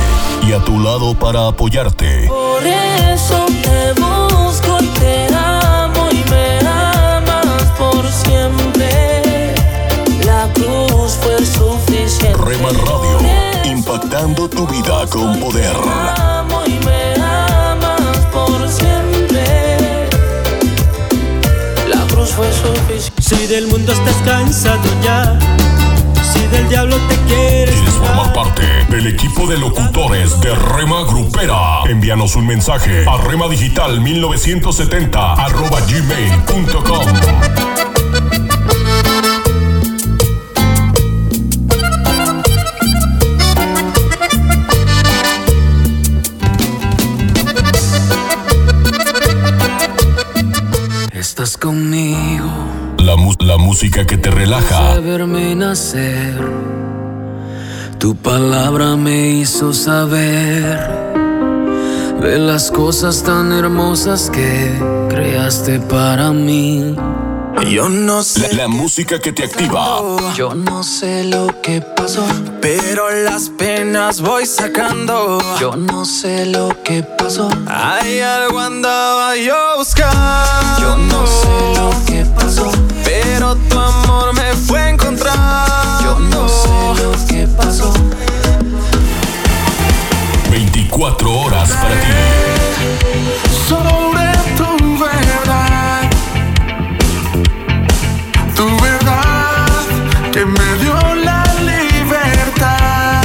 y 0.47 0.51
a 0.53 0.59
tu 0.59 0.79
lado 0.79 1.15
para 1.15 1.47
apoyarte. 1.47 2.27
Por 2.27 2.63
eso 2.63 3.47
te 3.63 3.99
busco, 3.99 4.77
te 4.99 5.33
amo 5.33 6.09
y 6.11 6.29
me 6.29 6.59
amas 6.59 7.63
por 7.79 8.07
siempre. 8.11 9.55
La 10.23 10.47
cruz 10.53 11.17
fue 11.23 11.43
suficiente. 11.43 12.39
Rema 12.39 12.69
Radio 12.69 13.41
impactando 13.65 14.47
tu 14.47 14.67
vida 14.67 15.07
con 15.09 15.39
poder. 15.39 15.75
Del 23.51 23.67
mundo 23.67 23.91
estás 23.91 24.15
cansado 24.23 24.81
ya. 25.03 25.37
Si 26.31 26.39
del 26.47 26.69
diablo 26.69 26.95
te 27.09 27.17
quieres. 27.27 27.75
¿Quieres 27.75 27.93
formar 27.95 28.33
parte 28.33 28.63
del 28.89 29.07
equipo 29.07 29.45
de 29.45 29.57
locutores 29.57 30.39
de 30.39 30.55
Rema 30.55 31.03
Grupera? 31.03 31.81
Envíanos 31.89 32.37
un 32.37 32.47
mensaje 32.47 33.03
a 33.05 33.17
remadigital 33.17 33.99
1970 33.99 35.33
arroba 35.33 35.81
gmail.com. 35.81 37.90
verme 55.01 55.55
nacer. 55.55 56.39
Tu 57.99 58.15
palabra 58.15 58.95
me 58.95 59.29
hizo 59.29 59.73
saber 59.73 60.79
de 62.21 62.37
las 62.37 62.71
cosas 62.71 63.23
tan 63.23 63.51
hermosas 63.51 64.29
que 64.29 64.71
creaste 65.09 65.79
para 65.79 66.31
mí. 66.31 66.95
Yo 67.69 67.89
no 67.89 68.23
sé. 68.23 68.55
La, 68.55 68.67
música 68.67 69.19
que 69.19 69.31
te 69.31 69.43
activa. 69.43 70.01
Yo 70.35 70.55
no 70.55 70.83
sé 70.83 71.25
lo 71.25 71.61
que 71.61 71.81
pasó. 71.81 72.25
Pero 72.59 73.09
las 73.23 73.49
penas 73.49 74.21
voy 74.21 74.45
sacando. 74.45 75.39
Yo 75.59 75.75
no 75.75 76.05
sé 76.05 76.47
lo 76.47 76.69
que 76.83 77.03
pasó. 77.03 77.49
Hay 77.67 78.19
algo 78.19 78.59
andaba 78.59 79.35
yo 79.37 79.77
buscando. 79.77 80.81
Yo 80.81 80.97
no 80.97 81.27
sé 81.27 81.79
lo 81.79 82.05
que 82.05 82.25
pasó. 82.35 82.80
Pero 83.23 83.55
tu 83.55 83.79
amor 83.79 84.33
me 84.33 84.53
fue 84.53 84.79
a 84.79 84.89
encontrar. 84.89 86.03
Yo 86.03 86.19
no 86.19 86.47
sé 86.47 87.03
lo 87.03 87.11
que 87.27 87.47
pasó. 87.47 87.93
24 90.49 91.39
horas 91.39 91.69
para 91.69 91.95
ti. 92.01 92.07
Sobre 93.67 94.31
tu 94.57 94.99
verdad. 94.99 96.09
Tu 98.55 98.65
verdad 98.81 99.65
que 100.31 100.45
me 100.45 100.75
dio 100.81 101.15
la 101.23 101.43
libertad. 101.61 103.21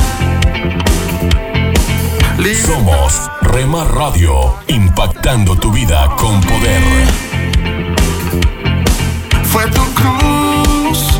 Somos 2.64 3.30
Rema 3.42 3.84
Radio, 3.84 4.54
impactando 4.68 5.56
tu 5.56 5.70
vida 5.70 6.08
con 6.16 6.40
poder. 6.40 7.25
Fue 9.56 9.64
tu 9.70 9.84
cruz, 9.94 11.18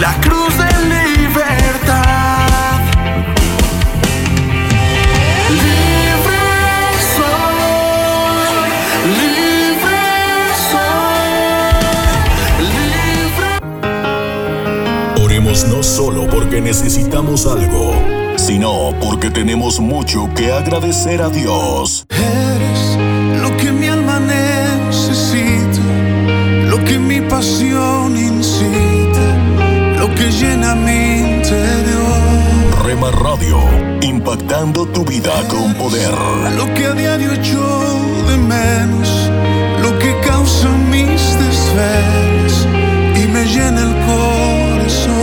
la 0.00 0.14
cruz 0.22 0.56
de 0.56 0.70
libertad. 0.94 2.80
Libre 5.50 6.40
soy, 7.14 8.62
libre 9.20 10.02
soy, 10.70 11.36
libre. 12.80 13.50
Oremos 15.22 15.66
no 15.66 15.82
solo 15.82 16.26
porque 16.30 16.62
necesitamos 16.62 17.46
algo, 17.46 17.94
sino 18.36 18.94
porque 18.98 19.28
tenemos 19.28 19.78
mucho 19.78 20.30
que 20.34 20.50
agradecer 20.52 21.20
a 21.20 21.28
Dios. 21.28 22.06
Eres 22.08 22.96
lo 23.42 23.54
que 23.58 23.70
mi 23.72 23.88
alma 23.88 24.20
necesita, 24.20 25.82
lo 26.70 26.82
que 26.82 26.98
mi 26.98 27.20
pasión 27.20 27.73
Rema 32.94 33.10
Radio, 33.10 33.58
impactando 34.02 34.86
tu 34.86 35.04
vida 35.04 35.32
con 35.48 35.74
poder. 35.74 36.12
Lo 36.56 36.72
que 36.74 36.86
a 36.86 36.92
diario 36.92 37.32
echo 37.32 37.60
de 38.28 38.36
menos, 38.36 39.30
lo 39.82 39.98
que 39.98 40.16
causa 40.20 40.68
mis 40.68 41.36
desvelos 41.36 42.68
y 43.16 43.26
me 43.26 43.46
llena 43.46 43.82
el 43.82 43.96
corazón. 44.06 45.14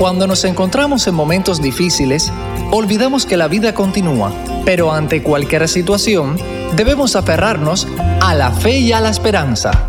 Cuando 0.00 0.26
nos 0.26 0.42
encontramos 0.44 1.06
en 1.06 1.14
momentos 1.14 1.62
difíciles, 1.62 2.32
olvidamos 2.72 3.24
que 3.24 3.36
la 3.36 3.46
vida 3.46 3.72
continúa, 3.72 4.32
pero 4.64 4.90
ante 4.92 5.22
cualquier 5.22 5.68
situación, 5.68 6.36
debemos 6.74 7.14
aferrarnos 7.14 7.86
a 8.20 8.34
la 8.34 8.50
fe 8.50 8.80
y 8.80 8.90
a 8.90 9.00
la 9.00 9.10
esperanza. 9.10 9.87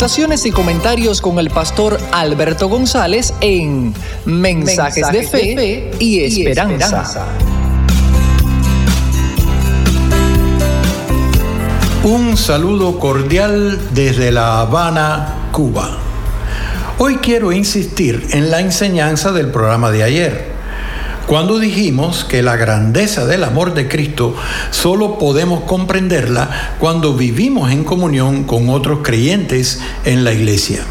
Meditaciones 0.00 0.46
y 0.46 0.50
comentarios 0.50 1.20
con 1.20 1.38
el 1.38 1.50
pastor 1.50 2.00
Alberto 2.10 2.70
González 2.70 3.34
en 3.42 3.92
Mensajes, 4.24 5.04
Mensajes 5.04 5.12
de, 5.12 5.22
fe 5.24 5.54
de, 5.54 5.54
Fe 5.54 5.90
y 5.98 6.20
Esperanza. 6.20 6.72
Y 6.72 6.76
esperanza. 6.78 7.26
Un 12.02 12.38
saludo 12.38 12.98
cordial 12.98 13.78
desde 13.92 14.32
La 14.32 14.60
Habana, 14.60 15.50
Cuba. 15.52 15.98
Hoy 16.96 17.16
quiero 17.16 17.52
insistir 17.52 18.26
en 18.30 18.50
la 18.50 18.60
enseñanza 18.60 19.32
del 19.32 19.50
programa 19.50 19.90
de 19.90 20.02
ayer, 20.02 20.49
cuando 21.26 21.58
dijimos 21.58 22.24
que 22.24 22.42
la 22.42 22.56
grandeza 22.56 23.26
del 23.26 23.44
amor 23.44 23.74
de 23.74 23.88
Cristo 23.88 24.34
solo 24.70 25.18
podemos 25.18 25.62
comprenderla 25.62 26.76
cuando 26.78 27.14
vivimos 27.14 27.70
en 27.70 27.84
comunión 27.84 28.44
con 28.44 28.68
otros 28.68 29.00
creyentes 29.02 29.80
en 30.04 30.24
la 30.24 30.32
iglesia. 30.32 30.84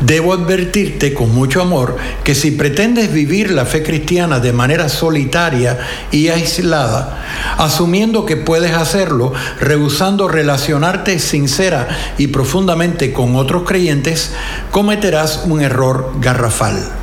Debo 0.00 0.32
advertirte 0.32 1.14
con 1.14 1.32
mucho 1.32 1.62
amor 1.62 1.96
que 2.24 2.34
si 2.34 2.50
pretendes 2.50 3.12
vivir 3.12 3.52
la 3.52 3.66
fe 3.66 3.84
cristiana 3.84 4.40
de 4.40 4.52
manera 4.52 4.88
solitaria 4.88 5.78
y 6.10 6.28
aislada, 6.28 7.22
asumiendo 7.58 8.26
que 8.26 8.36
puedes 8.36 8.72
hacerlo 8.72 9.32
rehusando 9.60 10.26
relacionarte 10.26 11.20
sincera 11.20 11.88
y 12.18 12.28
profundamente 12.28 13.12
con 13.12 13.36
otros 13.36 13.62
creyentes, 13.62 14.32
cometerás 14.72 15.44
un 15.46 15.60
error 15.60 16.12
garrafal. 16.20 17.01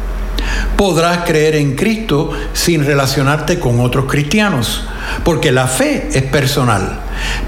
Podrás 0.79 1.25
creer 1.25 1.55
en 1.55 1.75
Cristo 1.75 2.31
sin 2.53 2.85
relacionarte 2.85 3.59
con 3.59 3.81
otros 3.81 4.05
cristianos, 4.05 4.85
porque 5.25 5.51
la 5.51 5.67
fe 5.67 6.07
es 6.13 6.23
personal. 6.23 7.01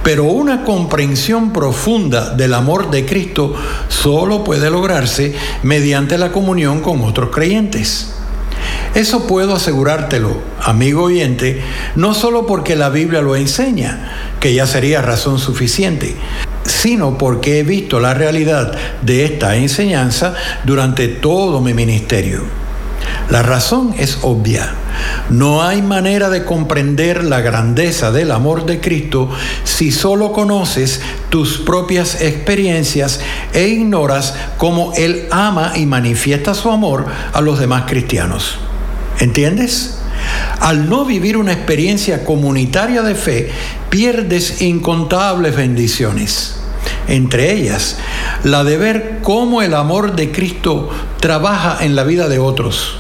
Pero 0.03 0.25
una 0.25 0.65
comprensión 0.65 1.53
profunda 1.53 2.31
del 2.31 2.53
amor 2.53 2.91
de 2.91 3.05
Cristo 3.05 3.55
solo 3.87 4.43
puede 4.43 4.69
lograrse 4.69 5.33
mediante 5.63 6.17
la 6.17 6.33
comunión 6.33 6.81
con 6.81 7.01
otros 7.03 7.29
creyentes. 7.29 8.15
Eso 8.95 9.27
puedo 9.27 9.55
asegurártelo, 9.55 10.35
amigo 10.61 11.03
oyente, 11.03 11.61
no 11.95 12.13
solo 12.13 12.45
porque 12.45 12.75
la 12.75 12.89
Biblia 12.89 13.21
lo 13.21 13.37
enseña, 13.37 14.33
que 14.41 14.53
ya 14.53 14.67
sería 14.67 15.01
razón 15.01 15.39
suficiente, 15.39 16.17
sino 16.65 17.17
porque 17.17 17.59
he 17.59 17.63
visto 17.63 18.01
la 18.01 18.13
realidad 18.13 18.77
de 19.01 19.23
esta 19.23 19.55
enseñanza 19.55 20.33
durante 20.65 21.07
todo 21.07 21.61
mi 21.61 21.73
ministerio. 21.73 22.60
La 23.31 23.41
razón 23.41 23.95
es 23.97 24.19
obvia. 24.23 24.75
No 25.29 25.63
hay 25.63 25.81
manera 25.81 26.29
de 26.29 26.43
comprender 26.43 27.23
la 27.23 27.39
grandeza 27.39 28.11
del 28.11 28.29
amor 28.29 28.65
de 28.65 28.81
Cristo 28.81 29.29
si 29.63 29.93
solo 29.93 30.33
conoces 30.33 30.99
tus 31.29 31.59
propias 31.59 32.21
experiencias 32.21 33.21
e 33.53 33.69
ignoras 33.69 34.33
cómo 34.57 34.91
Él 34.97 35.27
ama 35.31 35.71
y 35.77 35.85
manifiesta 35.85 36.53
su 36.53 36.71
amor 36.71 37.05
a 37.31 37.39
los 37.39 37.57
demás 37.57 37.85
cristianos. 37.87 38.57
¿Entiendes? 39.19 39.99
Al 40.59 40.89
no 40.89 41.05
vivir 41.05 41.37
una 41.37 41.53
experiencia 41.53 42.25
comunitaria 42.25 43.01
de 43.01 43.15
fe, 43.15 43.49
pierdes 43.89 44.61
incontables 44.61 45.55
bendiciones 45.55 46.57
entre 47.07 47.53
ellas 47.53 47.97
la 48.43 48.63
de 48.63 48.77
ver 48.77 49.19
cómo 49.21 49.61
el 49.61 49.73
amor 49.73 50.15
de 50.15 50.31
Cristo 50.31 50.89
trabaja 51.19 51.83
en 51.83 51.95
la 51.95 52.03
vida 52.03 52.27
de 52.27 52.39
otros, 52.39 52.99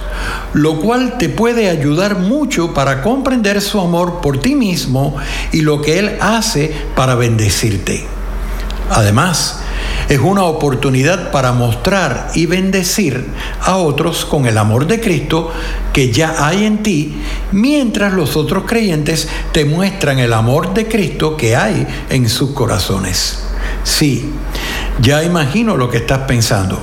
lo 0.53 0.79
cual 0.79 1.17
te 1.17 1.29
puede 1.29 1.69
ayudar 1.69 2.19
mucho 2.19 2.73
para 2.73 3.01
comprender 3.01 3.61
su 3.61 3.79
amor 3.79 4.21
por 4.21 4.39
ti 4.39 4.55
mismo 4.55 5.15
y 5.51 5.61
lo 5.61 5.81
que 5.81 5.99
Él 5.99 6.17
hace 6.19 6.73
para 6.95 7.15
bendecirte. 7.15 8.05
Además, 8.89 9.61
es 10.09 10.19
una 10.19 10.43
oportunidad 10.43 11.31
para 11.31 11.53
mostrar 11.53 12.31
y 12.35 12.45
bendecir 12.45 13.25
a 13.61 13.77
otros 13.77 14.25
con 14.25 14.45
el 14.45 14.57
amor 14.57 14.85
de 14.85 14.99
Cristo 14.99 15.51
que 15.93 16.11
ya 16.11 16.45
hay 16.45 16.65
en 16.65 16.83
ti, 16.83 17.15
mientras 17.53 18.11
los 18.13 18.35
otros 18.35 18.65
creyentes 18.67 19.29
te 19.53 19.63
muestran 19.63 20.19
el 20.19 20.33
amor 20.33 20.73
de 20.73 20.87
Cristo 20.87 21.37
que 21.37 21.55
hay 21.55 21.87
en 22.09 22.27
sus 22.27 22.51
corazones. 22.51 23.43
Sí, 23.83 24.33
ya 24.99 25.23
imagino 25.23 25.77
lo 25.77 25.89
que 25.89 25.97
estás 25.97 26.19
pensando. 26.27 26.81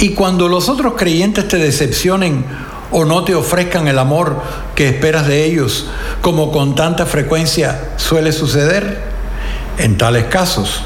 Y 0.00 0.10
cuando 0.10 0.48
los 0.48 0.68
otros 0.68 0.94
creyentes 0.96 1.48
te 1.48 1.58
decepcionen 1.58 2.44
o 2.90 3.04
no 3.04 3.24
te 3.24 3.34
ofrezcan 3.34 3.88
el 3.88 3.98
amor 3.98 4.40
que 4.74 4.88
esperas 4.88 5.26
de 5.26 5.44
ellos, 5.44 5.86
como 6.22 6.52
con 6.52 6.74
tanta 6.74 7.04
frecuencia 7.04 7.90
suele 7.96 8.32
suceder, 8.32 9.08
en 9.78 9.96
tales 9.96 10.24
casos 10.26 10.82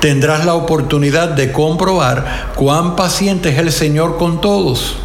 tendrás 0.00 0.46
la 0.46 0.54
oportunidad 0.54 1.28
de 1.28 1.52
comprobar 1.52 2.52
cuán 2.56 2.96
paciente 2.96 3.50
es 3.50 3.58
el 3.58 3.70
Señor 3.70 4.16
con 4.16 4.40
todos, 4.40 4.96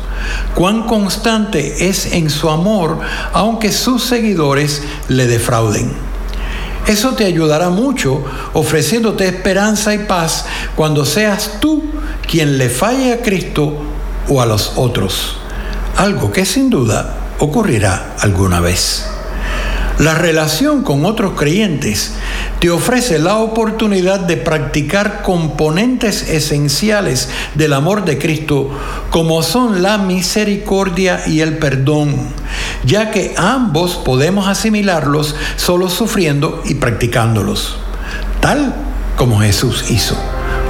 cuán 0.54 0.84
constante 0.84 1.90
es 1.90 2.14
en 2.14 2.30
su 2.30 2.50
amor, 2.50 3.00
aunque 3.34 3.72
sus 3.72 4.04
seguidores 4.04 4.82
le 5.10 5.28
defrauden. 5.28 6.05
Eso 6.88 7.14
te 7.14 7.26
ayudará 7.26 7.70
mucho 7.70 8.24
ofreciéndote 8.54 9.28
esperanza 9.28 9.94
y 9.94 10.00
paz 10.00 10.46
cuando 10.76 11.04
seas 11.04 11.54
tú 11.60 11.84
quien 12.30 12.58
le 12.58 12.70
falle 12.70 13.14
a 13.14 13.22
Cristo 13.22 13.74
o 14.30 14.42
a 14.42 14.46
los 14.46 14.74
otros. 14.76 15.38
Algo 15.98 16.32
que 16.32 16.46
sin 16.46 16.70
duda 16.70 17.16
ocurrirá 17.40 18.16
alguna 18.20 18.60
vez. 18.60 19.15
La 20.00 20.14
relación 20.14 20.84
con 20.84 21.06
otros 21.06 21.34
creyentes 21.38 22.16
te 22.60 22.70
ofrece 22.70 23.18
la 23.18 23.38
oportunidad 23.38 24.20
de 24.20 24.36
practicar 24.36 25.22
componentes 25.22 26.30
esenciales 26.30 27.30
del 27.54 27.72
amor 27.72 28.04
de 28.04 28.18
Cristo 28.18 28.72
como 29.10 29.42
son 29.42 29.82
la 29.82 29.98
misericordia 29.98 31.24
y 31.26 31.40
el 31.40 31.60
perdón, 31.60 32.14
ya 32.84 33.10
que 33.10 33.36
ambos 33.38 33.96
podemos 33.96 34.50
asimilarlos 34.50 35.38
solo 35.56 35.90
sufriendo 35.90 36.62
y 36.66 36.74
practicándolos, 36.74 37.78
tal 38.42 38.76
como 39.16 39.40
Jesús 39.40 39.86
hizo. 39.90 40.18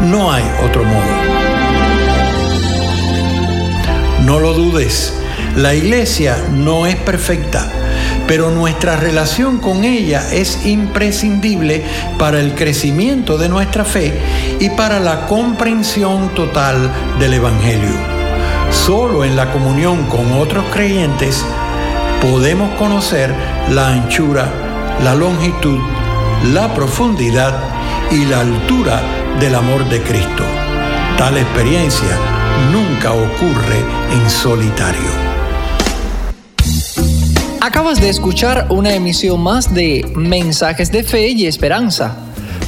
No 0.03 0.31
hay 0.31 0.43
otro 0.63 0.83
modo. 0.83 1.01
No 4.23 4.39
lo 4.39 4.53
dudes, 4.53 5.13
la 5.55 5.73
iglesia 5.73 6.37
no 6.51 6.85
es 6.85 6.95
perfecta 6.95 7.71
pero 8.27 8.51
nuestra 8.51 8.95
relación 8.95 9.59
con 9.59 9.83
ella 9.83 10.23
es 10.31 10.65
imprescindible 10.65 11.83
para 12.17 12.39
el 12.39 12.55
crecimiento 12.55 13.37
de 13.37 13.49
nuestra 13.49 13.85
fe 13.85 14.13
y 14.59 14.69
para 14.69 14.99
la 14.99 15.27
comprensión 15.27 16.29
total 16.29 16.91
del 17.19 17.33
Evangelio. 17.33 17.95
Solo 18.71 19.23
en 19.23 19.35
la 19.35 19.51
comunión 19.51 20.05
con 20.07 20.33
otros 20.33 20.65
creyentes 20.71 21.45
podemos 22.21 22.73
conocer 22.75 23.33
la 23.69 23.89
anchura, 23.89 24.47
la 25.03 25.15
longitud, 25.15 25.79
la 26.53 26.73
profundidad 26.73 27.53
y 28.11 28.25
la 28.25 28.41
altura 28.41 29.01
del 29.39 29.55
amor 29.55 29.87
de 29.89 30.01
Cristo. 30.01 30.43
Tal 31.17 31.37
experiencia 31.37 32.17
nunca 32.71 33.13
ocurre 33.13 33.79
en 34.11 34.29
solitario. 34.29 35.24
Acabas 37.65 37.99
de 37.99 38.09
escuchar 38.09 38.67
una 38.69 38.93
emisión 38.93 39.41
más 39.41 39.73
de 39.73 40.05
Mensajes 40.15 40.91
de 40.91 41.01
Fe 41.01 41.29
y 41.29 41.47
Esperanza. 41.47 42.15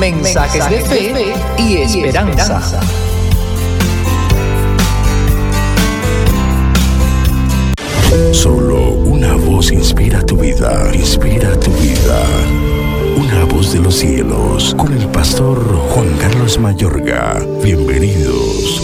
Mensajes, 0.03 0.69
de, 0.69 0.81
fe 0.81 1.33
y 1.59 1.77
esperanza. 1.77 2.61
Solo 8.33 8.81
una 8.81 9.37
voz 9.37 9.71
inspira 9.71 10.21
tu 10.27 10.37
vida, 10.38 10.91
inspira 10.93 11.55
tu 11.61 11.71
vida. 11.75 12.21
Una 13.17 13.45
voz 13.45 13.75
de 13.75 13.79
los 13.79 13.95
cielos, 13.95 14.75
con 14.77 14.93
el 14.93 15.07
pastor 15.07 15.62
Juan 15.91 16.17
Carlos 16.21 16.59
Mayorga. 16.59 17.41
Bienvenidos. 17.62 18.83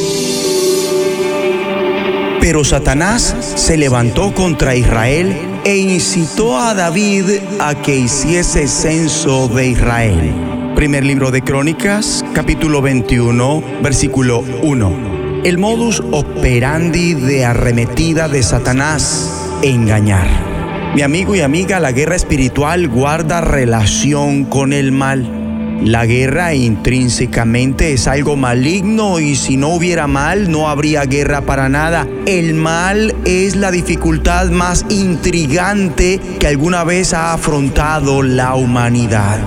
Pero 2.41 2.63
Satanás 2.63 3.35
se 3.57 3.77
levantó 3.77 4.33
contra 4.33 4.77
Israel 4.77 5.37
e 5.65 5.79
incitó 5.79 6.57
a 6.57 6.75
David 6.75 7.41
a 7.59 7.75
que 7.75 7.97
hiciese 7.97 8.69
censo 8.69 9.49
de 9.49 9.67
Israel. 9.67 10.58
Primer 10.79 11.05
libro 11.05 11.33
de 11.33 11.43
Crónicas, 11.43 12.25
capítulo 12.35 12.81
21, 12.81 13.81
versículo 13.83 14.45
1 14.63 15.43
el 15.43 15.59
modus 15.59 16.01
operandi 16.13 17.15
de 17.15 17.45
arremetida 17.45 18.29
de 18.29 18.45
Satanás, 18.45 19.59
engañar. 19.63 20.29
Mi 20.95 21.03
amigo 21.03 21.35
y 21.35 21.41
amiga, 21.41 21.81
la 21.81 21.91
guerra 21.91 22.15
espiritual 22.15 22.87
guarda 22.87 23.41
relación 23.41 24.45
con 24.45 24.73
el 24.73 24.93
mal. 24.93 25.29
La 25.85 26.07
guerra 26.07 26.55
intrínsecamente 26.55 27.93
es 27.93 28.07
algo 28.07 28.37
maligno 28.37 29.19
y 29.19 29.35
si 29.35 29.57
no 29.57 29.71
hubiera 29.71 30.07
mal 30.07 30.49
no 30.49 30.69
habría 30.69 31.07
guerra 31.07 31.41
para 31.41 31.69
nada. 31.69 32.07
El 32.25 32.55
mal 32.55 33.17
es 33.25 33.57
la 33.57 33.73
dificultad 33.73 34.51
más 34.51 34.87
intrigante 34.91 36.21
que 36.39 36.47
alguna 36.47 36.85
vez 36.85 37.15
ha 37.15 37.33
afrontado 37.33 38.23
la 38.23 38.55
humanidad. 38.55 39.41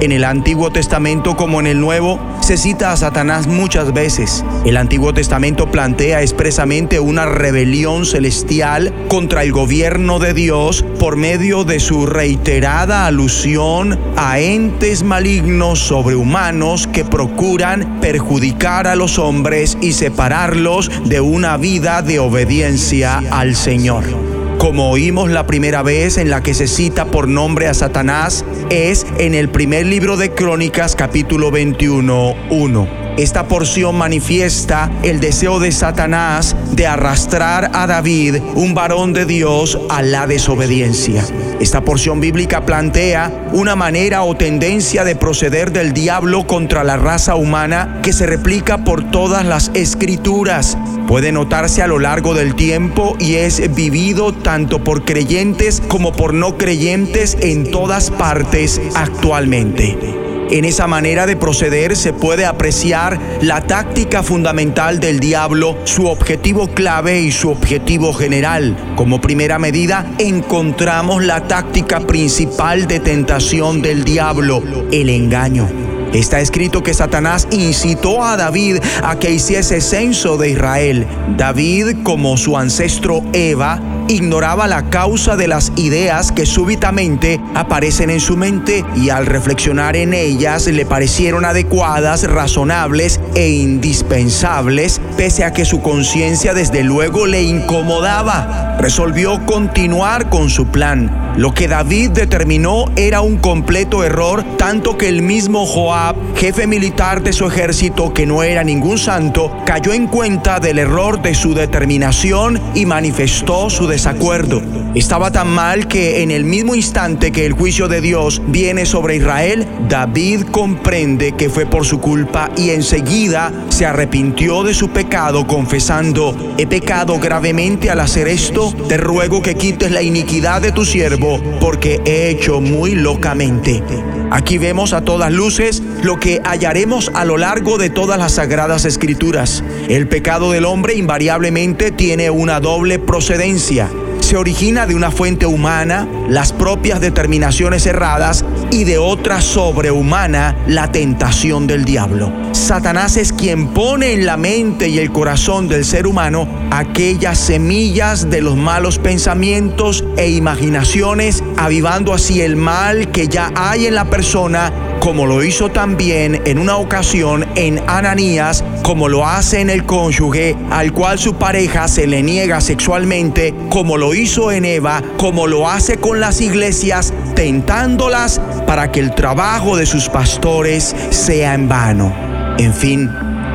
En 0.00 0.12
el 0.12 0.24
Antiguo 0.24 0.70
Testamento 0.70 1.36
como 1.36 1.58
en 1.58 1.66
el 1.66 1.80
Nuevo 1.80 2.20
se 2.40 2.56
cita 2.56 2.92
a 2.92 2.96
Satanás 2.96 3.48
muchas 3.48 3.92
veces. 3.92 4.44
El 4.64 4.76
Antiguo 4.76 5.12
Testamento 5.12 5.72
plantea 5.72 6.22
expresamente 6.22 7.00
una 7.00 7.26
rebelión 7.26 8.06
celestial 8.06 8.94
contra 9.08 9.42
el 9.42 9.50
gobierno 9.50 10.20
de 10.20 10.34
Dios 10.34 10.84
por 11.00 11.16
medio 11.16 11.64
de 11.64 11.80
su 11.80 12.06
reiterada 12.06 13.06
alusión 13.06 13.98
a 14.16 14.38
entes 14.38 15.02
malignos 15.02 15.80
sobrehumanos 15.80 16.86
que 16.86 17.04
procuran 17.04 18.00
perjudicar 18.00 18.86
a 18.86 18.94
los 18.94 19.18
hombres 19.18 19.76
y 19.80 19.94
separarlos 19.94 20.92
de 21.06 21.20
una 21.20 21.56
vida 21.56 22.02
de 22.02 22.20
obediencia 22.20 23.20
al 23.30 23.56
Señor 23.56 24.27
como 24.58 24.90
oímos 24.90 25.30
la 25.30 25.46
primera 25.46 25.82
vez 25.82 26.18
en 26.18 26.30
la 26.30 26.42
que 26.42 26.52
se 26.52 26.66
cita 26.66 27.06
por 27.06 27.28
nombre 27.28 27.68
a 27.68 27.74
Satanás, 27.74 28.44
es 28.70 29.06
en 29.18 29.34
el 29.34 29.48
primer 29.48 29.86
libro 29.86 30.16
de 30.16 30.32
Crónicas 30.32 30.96
capítulo 30.96 31.50
21, 31.50 32.34
1. 32.50 33.07
Esta 33.18 33.48
porción 33.48 33.96
manifiesta 33.96 34.92
el 35.02 35.18
deseo 35.18 35.58
de 35.58 35.72
Satanás 35.72 36.54
de 36.70 36.86
arrastrar 36.86 37.72
a 37.74 37.88
David, 37.88 38.36
un 38.54 38.74
varón 38.74 39.12
de 39.12 39.24
Dios, 39.26 39.76
a 39.88 40.02
la 40.02 40.28
desobediencia. 40.28 41.24
Esta 41.58 41.80
porción 41.80 42.20
bíblica 42.20 42.64
plantea 42.64 43.48
una 43.52 43.74
manera 43.74 44.22
o 44.22 44.36
tendencia 44.36 45.02
de 45.02 45.16
proceder 45.16 45.72
del 45.72 45.94
diablo 45.94 46.46
contra 46.46 46.84
la 46.84 46.96
raza 46.96 47.34
humana 47.34 47.98
que 48.04 48.12
se 48.12 48.24
replica 48.24 48.84
por 48.84 49.10
todas 49.10 49.44
las 49.44 49.72
escrituras. 49.74 50.78
Puede 51.08 51.32
notarse 51.32 51.82
a 51.82 51.88
lo 51.88 51.98
largo 51.98 52.34
del 52.34 52.54
tiempo 52.54 53.16
y 53.18 53.34
es 53.34 53.74
vivido 53.74 54.32
tanto 54.32 54.84
por 54.84 55.04
creyentes 55.04 55.82
como 55.88 56.12
por 56.12 56.34
no 56.34 56.56
creyentes 56.56 57.36
en 57.40 57.72
todas 57.72 58.12
partes 58.12 58.80
actualmente. 58.94 60.27
En 60.50 60.64
esa 60.64 60.86
manera 60.86 61.26
de 61.26 61.36
proceder 61.36 61.94
se 61.94 62.14
puede 62.14 62.46
apreciar 62.46 63.20
la 63.42 63.60
táctica 63.66 64.22
fundamental 64.22 64.98
del 64.98 65.20
diablo, 65.20 65.76
su 65.84 66.06
objetivo 66.06 66.68
clave 66.68 67.20
y 67.20 67.32
su 67.32 67.50
objetivo 67.50 68.14
general. 68.14 68.74
Como 68.96 69.20
primera 69.20 69.58
medida, 69.58 70.06
encontramos 70.18 71.22
la 71.22 71.46
táctica 71.46 72.00
principal 72.00 72.86
de 72.86 72.98
tentación 72.98 73.82
del 73.82 74.04
diablo, 74.04 74.62
el 74.90 75.10
engaño. 75.10 75.68
Está 76.14 76.40
escrito 76.40 76.82
que 76.82 76.94
Satanás 76.94 77.46
incitó 77.50 78.24
a 78.24 78.38
David 78.38 78.78
a 79.02 79.18
que 79.18 79.30
hiciese 79.30 79.82
censo 79.82 80.38
de 80.38 80.50
Israel. 80.50 81.06
David, 81.36 81.98
como 82.02 82.38
su 82.38 82.56
ancestro 82.56 83.22
Eva, 83.34 83.78
ignoraba 84.08 84.66
la 84.66 84.90
causa 84.90 85.36
de 85.36 85.48
las 85.48 85.72
ideas 85.76 86.32
que 86.32 86.46
súbitamente 86.46 87.40
aparecen 87.54 88.10
en 88.10 88.20
su 88.20 88.36
mente 88.36 88.84
y 88.96 89.10
al 89.10 89.26
reflexionar 89.26 89.96
en 89.96 90.14
ellas 90.14 90.66
le 90.66 90.86
parecieron 90.86 91.44
adecuadas, 91.44 92.28
razonables 92.28 93.20
e 93.34 93.48
indispensables, 93.48 95.00
pese 95.16 95.44
a 95.44 95.52
que 95.52 95.64
su 95.64 95.80
conciencia 95.82 96.54
desde 96.54 96.82
luego 96.82 97.26
le 97.26 97.42
incomodaba. 97.42 98.76
Resolvió 98.78 99.44
continuar 99.46 100.28
con 100.30 100.50
su 100.50 100.66
plan. 100.68 101.27
Lo 101.38 101.54
que 101.54 101.68
David 101.68 102.10
determinó 102.10 102.86
era 102.96 103.20
un 103.20 103.36
completo 103.36 104.02
error, 104.02 104.42
tanto 104.56 104.98
que 104.98 105.06
el 105.06 105.22
mismo 105.22 105.66
Joab, 105.66 106.16
jefe 106.34 106.66
militar 106.66 107.22
de 107.22 107.32
su 107.32 107.46
ejército, 107.46 108.12
que 108.12 108.26
no 108.26 108.42
era 108.42 108.64
ningún 108.64 108.98
santo, 108.98 109.56
cayó 109.64 109.92
en 109.92 110.08
cuenta 110.08 110.58
del 110.58 110.80
error 110.80 111.22
de 111.22 111.36
su 111.36 111.54
determinación 111.54 112.60
y 112.74 112.86
manifestó 112.86 113.70
su 113.70 113.86
desacuerdo. 113.86 114.60
Estaba 114.96 115.30
tan 115.30 115.46
mal 115.46 115.86
que 115.86 116.24
en 116.24 116.32
el 116.32 116.42
mismo 116.42 116.74
instante 116.74 117.30
que 117.30 117.46
el 117.46 117.52
juicio 117.52 117.86
de 117.86 118.00
Dios 118.00 118.42
viene 118.48 118.84
sobre 118.84 119.14
Israel, 119.14 119.64
David 119.88 120.46
comprende 120.50 121.36
que 121.36 121.50
fue 121.50 121.66
por 121.66 121.86
su 121.86 122.00
culpa 122.00 122.50
y 122.56 122.70
enseguida 122.70 123.52
se 123.68 123.86
arrepintió 123.86 124.64
de 124.64 124.74
su 124.74 124.88
pecado 124.88 125.46
confesando, 125.46 126.34
he 126.58 126.66
pecado 126.66 127.20
gravemente 127.20 127.90
al 127.90 128.00
hacer 128.00 128.26
esto, 128.26 128.74
te 128.88 128.96
ruego 128.96 129.40
que 129.40 129.54
quites 129.54 129.92
la 129.92 130.02
iniquidad 130.02 130.60
de 130.62 130.72
tu 130.72 130.84
siervo 130.84 131.27
porque 131.60 132.00
he 132.04 132.28
hecho 132.30 132.60
muy 132.60 132.94
locamente. 132.94 133.82
Aquí 134.30 134.58
vemos 134.58 134.92
a 134.92 135.02
todas 135.02 135.32
luces 135.32 135.82
lo 136.02 136.20
que 136.20 136.40
hallaremos 136.44 137.10
a 137.14 137.24
lo 137.24 137.36
largo 137.36 137.78
de 137.78 137.90
todas 137.90 138.18
las 138.18 138.32
sagradas 138.32 138.84
escrituras. 138.84 139.64
El 139.88 140.08
pecado 140.08 140.52
del 140.52 140.64
hombre 140.64 140.94
invariablemente 140.94 141.90
tiene 141.90 142.30
una 142.30 142.60
doble 142.60 142.98
procedencia 142.98 143.88
se 144.20 144.36
origina 144.36 144.86
de 144.86 144.94
una 144.94 145.10
fuente 145.10 145.46
humana, 145.46 146.06
las 146.28 146.52
propias 146.52 147.00
determinaciones 147.00 147.86
erradas, 147.86 148.44
y 148.70 148.84
de 148.84 148.98
otra 148.98 149.40
sobrehumana, 149.40 150.54
la 150.66 150.92
tentación 150.92 151.66
del 151.66 151.86
diablo. 151.86 152.30
Satanás 152.68 153.16
es 153.16 153.32
quien 153.32 153.68
pone 153.68 154.12
en 154.12 154.26
la 154.26 154.36
mente 154.36 154.90
y 154.90 154.98
el 154.98 155.10
corazón 155.10 155.68
del 155.68 155.86
ser 155.86 156.06
humano 156.06 156.46
aquellas 156.70 157.38
semillas 157.38 158.28
de 158.28 158.42
los 158.42 158.56
malos 158.58 158.98
pensamientos 158.98 160.04
e 160.18 160.28
imaginaciones, 160.28 161.42
avivando 161.56 162.12
así 162.12 162.42
el 162.42 162.56
mal 162.56 163.10
que 163.10 163.26
ya 163.26 163.50
hay 163.56 163.86
en 163.86 163.94
la 163.94 164.10
persona 164.10 164.70
como 165.00 165.24
lo 165.24 165.42
hizo 165.42 165.70
también 165.70 166.42
en 166.44 166.58
una 166.58 166.76
ocasión 166.76 167.46
en 167.54 167.80
Ananías, 167.86 168.62
como 168.82 169.08
lo 169.08 169.26
hace 169.26 169.62
en 169.62 169.70
el 169.70 169.86
cónyuge 169.86 170.54
al 170.70 170.92
cual 170.92 171.18
su 171.18 171.36
pareja 171.36 171.88
se 171.88 172.06
le 172.06 172.22
niega 172.22 172.60
sexualmente, 172.60 173.54
como 173.70 173.96
lo 173.96 174.14
hizo 174.14 174.52
en 174.52 174.66
Eva, 174.66 175.02
como 175.16 175.46
lo 175.46 175.70
hace 175.70 175.96
con 175.96 176.20
las 176.20 176.42
iglesias, 176.42 177.14
tentándolas 177.34 178.42
para 178.66 178.92
que 178.92 179.00
el 179.00 179.14
trabajo 179.14 179.74
de 179.74 179.86
sus 179.86 180.10
pastores 180.10 180.94
sea 181.08 181.54
en 181.54 181.66
vano. 181.66 182.37
En 182.58 182.74
fin, 182.74 183.08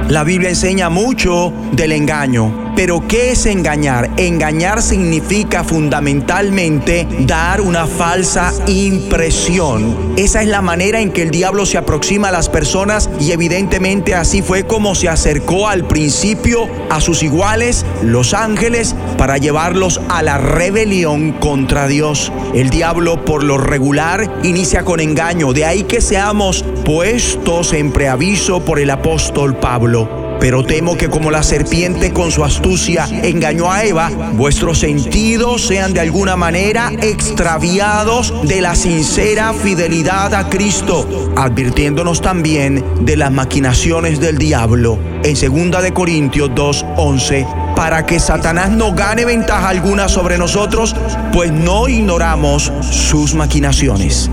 la 0.07 0.23
Biblia 0.23 0.47
enseña 0.47 0.89
mucho 0.89 1.51
del 1.73 1.91
engaño, 1.91 2.71
pero 2.73 3.05
¿qué 3.05 3.31
es 3.31 3.45
engañar? 3.45 4.09
Engañar 4.15 4.81
significa 4.81 5.65
fundamentalmente 5.65 7.05
dar 7.19 7.59
una 7.59 7.85
falsa 7.85 8.53
impresión. 8.65 10.13
Esa 10.15 10.41
es 10.41 10.47
la 10.47 10.61
manera 10.61 11.01
en 11.01 11.11
que 11.11 11.21
el 11.21 11.31
diablo 11.31 11.65
se 11.65 11.77
aproxima 11.77 12.29
a 12.29 12.31
las 12.31 12.47
personas 12.47 13.09
y 13.19 13.31
evidentemente 13.31 14.15
así 14.15 14.41
fue 14.41 14.65
como 14.65 14.95
se 14.95 15.09
acercó 15.09 15.67
al 15.67 15.85
principio 15.85 16.69
a 16.89 17.01
sus 17.01 17.23
iguales, 17.23 17.85
los 18.03 18.33
ángeles, 18.33 18.95
para 19.23 19.37
llevarlos 19.37 20.01
a 20.09 20.21
la 20.21 20.37
rebelión 20.37 21.31
contra 21.31 21.87
Dios. 21.87 22.29
El 22.53 22.69
diablo 22.69 23.23
por 23.23 23.45
lo 23.45 23.57
regular 23.57 24.41
inicia 24.43 24.83
con 24.83 24.99
engaño, 24.99 25.53
de 25.53 25.63
ahí 25.63 25.83
que 25.83 26.01
seamos 26.01 26.65
puestos 26.83 27.71
en 27.71 27.93
preaviso 27.93 28.65
por 28.65 28.79
el 28.81 28.89
apóstol 28.89 29.55
Pablo. 29.55 30.37
Pero 30.41 30.65
temo 30.65 30.97
que 30.97 31.09
como 31.09 31.31
la 31.31 31.41
serpiente 31.41 32.11
con 32.11 32.31
su 32.31 32.43
astucia 32.43 33.07
engañó 33.23 33.71
a 33.71 33.85
Eva, 33.85 34.09
vuestros 34.33 34.79
sentidos 34.79 35.67
sean 35.67 35.93
de 35.93 36.01
alguna 36.01 36.35
manera 36.35 36.91
extraviados 37.01 38.33
de 38.45 38.59
la 38.59 38.75
sincera 38.75 39.53
fidelidad 39.53 40.33
a 40.33 40.49
Cristo, 40.49 41.31
advirtiéndonos 41.37 42.19
también 42.21 42.83
de 43.05 43.15
las 43.15 43.31
maquinaciones 43.31 44.19
del 44.19 44.37
diablo. 44.37 44.99
En 45.23 45.35
2 45.71 45.81
de 45.81 45.93
Corintios 45.93 46.49
2:11 46.53 47.62
para 47.75 48.05
que 48.05 48.19
Satanás 48.19 48.69
no 48.69 48.93
gane 48.93 49.25
ventaja 49.25 49.69
alguna 49.69 50.07
sobre 50.09 50.37
nosotros, 50.37 50.95
pues 51.31 51.51
no 51.51 51.87
ignoramos 51.87 52.71
sus 52.81 53.33
maquinaciones. 53.33 54.29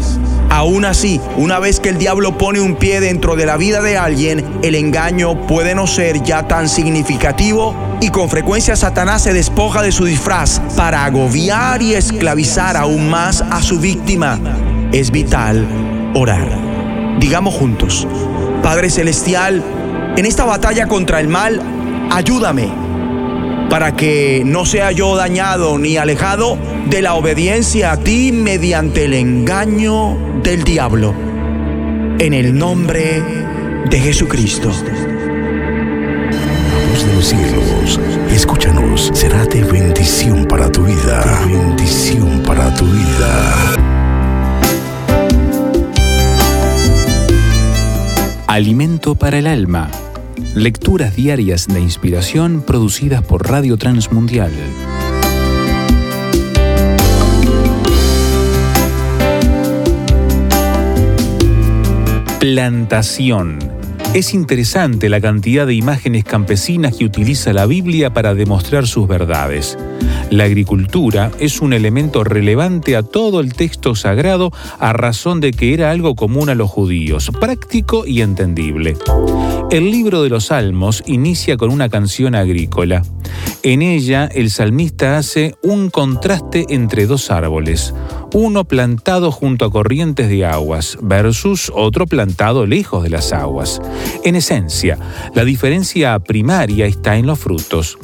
Aún 0.50 0.84
así, 0.84 1.20
una 1.36 1.60
vez 1.60 1.78
que 1.78 1.90
el 1.90 1.98
diablo 1.98 2.36
pone 2.36 2.60
un 2.60 2.74
pie 2.74 3.00
dentro 3.00 3.36
de 3.36 3.46
la 3.46 3.56
vida 3.56 3.80
de 3.82 3.96
alguien, 3.96 4.44
el 4.62 4.74
engaño 4.74 5.46
puede 5.46 5.76
no 5.76 5.86
ser 5.86 6.22
ya 6.24 6.48
tan 6.48 6.68
significativo 6.68 7.74
y 8.00 8.10
con 8.10 8.28
frecuencia 8.28 8.74
Satanás 8.74 9.22
se 9.22 9.32
despoja 9.32 9.80
de 9.80 9.92
su 9.92 10.04
disfraz 10.04 10.60
para 10.76 11.04
agobiar 11.04 11.82
y 11.82 11.94
esclavizar 11.94 12.76
aún 12.76 13.08
más 13.08 13.42
a 13.42 13.62
su 13.62 13.78
víctima. 13.78 14.40
Es 14.92 15.12
vital 15.12 15.66
orar. 16.14 16.48
Digamos 17.20 17.54
juntos, 17.54 18.08
Padre 18.60 18.90
Celestial, 18.90 19.62
en 20.16 20.26
esta 20.26 20.44
batalla 20.44 20.88
contra 20.88 21.20
el 21.20 21.28
mal, 21.28 21.62
ayúdame 22.10 22.89
para 23.70 23.94
que 23.94 24.42
no 24.44 24.66
sea 24.66 24.90
yo 24.90 25.16
dañado 25.16 25.78
ni 25.78 25.96
alejado 25.96 26.58
de 26.90 27.02
la 27.02 27.14
obediencia 27.14 27.92
a 27.92 27.96
ti 27.96 28.32
mediante 28.32 29.04
el 29.04 29.14
engaño 29.14 30.18
del 30.42 30.64
diablo. 30.64 31.14
En 32.18 32.34
el 32.34 32.58
nombre 32.58 33.22
de 33.88 34.00
Jesucristo. 34.00 34.68
Voz 36.90 37.06
de 37.06 37.14
los 37.14 37.24
cielos, 37.24 38.00
escúchanos, 38.30 39.10
será 39.14 39.46
de 39.46 39.62
bendición 39.62 40.44
para 40.46 40.70
tu 40.70 40.82
vida. 40.82 41.40
bendición 41.46 42.42
para 42.44 42.74
tu 42.74 42.84
vida. 42.86 43.76
Alimento 48.48 49.14
para 49.14 49.38
el 49.38 49.46
alma 49.46 49.88
Lecturas 50.54 51.14
diarias 51.14 51.68
de 51.68 51.80
inspiración 51.80 52.62
producidas 52.62 53.22
por 53.22 53.48
Radio 53.48 53.76
Transmundial. 53.76 54.50
Plantación. 62.40 63.60
Es 64.12 64.34
interesante 64.34 65.08
la 65.08 65.20
cantidad 65.20 65.68
de 65.68 65.74
imágenes 65.74 66.24
campesinas 66.24 66.96
que 66.96 67.04
utiliza 67.04 67.52
la 67.52 67.66
Biblia 67.66 68.12
para 68.12 68.34
demostrar 68.34 68.88
sus 68.88 69.06
verdades. 69.06 69.78
La 70.30 70.44
agricultura 70.44 71.30
es 71.38 71.60
un 71.60 71.72
elemento 71.72 72.24
relevante 72.24 72.96
a 72.96 73.04
todo 73.04 73.38
el 73.38 73.54
texto 73.54 73.94
sagrado 73.94 74.50
a 74.80 74.92
razón 74.92 75.40
de 75.40 75.52
que 75.52 75.74
era 75.74 75.92
algo 75.92 76.16
común 76.16 76.48
a 76.48 76.56
los 76.56 76.68
judíos, 76.68 77.30
práctico 77.38 78.04
y 78.04 78.20
entendible. 78.22 78.96
El 79.70 79.92
libro 79.92 80.24
de 80.24 80.28
los 80.30 80.46
Salmos 80.46 81.00
inicia 81.06 81.56
con 81.56 81.70
una 81.70 81.88
canción 81.88 82.34
agrícola. 82.34 83.04
En 83.62 83.82
ella 83.82 84.28
el 84.34 84.50
salmista 84.50 85.16
hace 85.16 85.54
un 85.62 85.90
contraste 85.90 86.66
entre 86.70 87.06
dos 87.06 87.30
árboles, 87.30 87.94
uno 88.34 88.64
plantado 88.64 89.30
junto 89.30 89.64
a 89.64 89.70
corrientes 89.70 90.28
de 90.28 90.44
aguas 90.44 90.98
versus 91.00 91.70
otro 91.72 92.08
plantado 92.08 92.66
lejos 92.66 93.04
de 93.04 93.10
las 93.10 93.32
aguas. 93.32 93.80
En 94.24 94.34
esencia, 94.34 94.98
la 95.36 95.44
diferencia 95.44 96.18
primaria 96.18 96.86
está 96.86 97.16
en 97.16 97.26
los 97.26 97.38
frutos. 97.38 97.96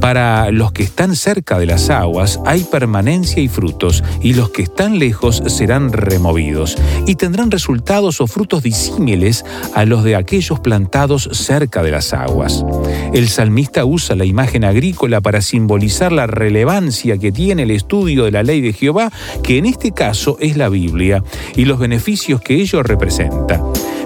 Para 0.00 0.50
los 0.50 0.72
que 0.72 0.82
están 0.82 1.16
cerca 1.16 1.58
de 1.58 1.66
las 1.66 1.90
aguas 1.90 2.38
hay 2.44 2.64
permanencia 2.64 3.42
y 3.42 3.48
frutos, 3.48 4.04
y 4.20 4.34
los 4.34 4.50
que 4.50 4.62
están 4.62 4.98
lejos 4.98 5.42
serán 5.46 5.92
removidos, 5.92 6.76
y 7.06 7.16
tendrán 7.16 7.50
resultados 7.50 8.20
o 8.20 8.26
frutos 8.26 8.62
disímiles 8.62 9.44
a 9.74 9.84
los 9.84 10.04
de 10.04 10.16
aquellos 10.16 10.60
plantados 10.60 11.28
cerca 11.32 11.82
de 11.82 11.90
las 11.90 12.12
aguas. 12.12 12.64
El 13.12 13.28
salmista 13.28 13.84
usa 13.84 14.16
la 14.16 14.24
imagen 14.24 14.64
agrícola 14.64 15.20
para 15.20 15.40
simbolizar 15.40 16.12
la 16.12 16.26
relevancia 16.26 17.18
que 17.18 17.32
tiene 17.32 17.62
el 17.62 17.70
estudio 17.70 18.24
de 18.24 18.30
la 18.30 18.42
ley 18.42 18.60
de 18.60 18.72
Jehová, 18.72 19.10
que 19.42 19.58
en 19.58 19.66
este 19.66 19.92
caso 19.92 20.36
es 20.40 20.56
la 20.56 20.68
Biblia, 20.68 21.22
y 21.56 21.64
los 21.64 21.78
beneficios 21.78 22.40
que 22.40 22.54
ello 22.54 22.82
representa. 22.82 23.62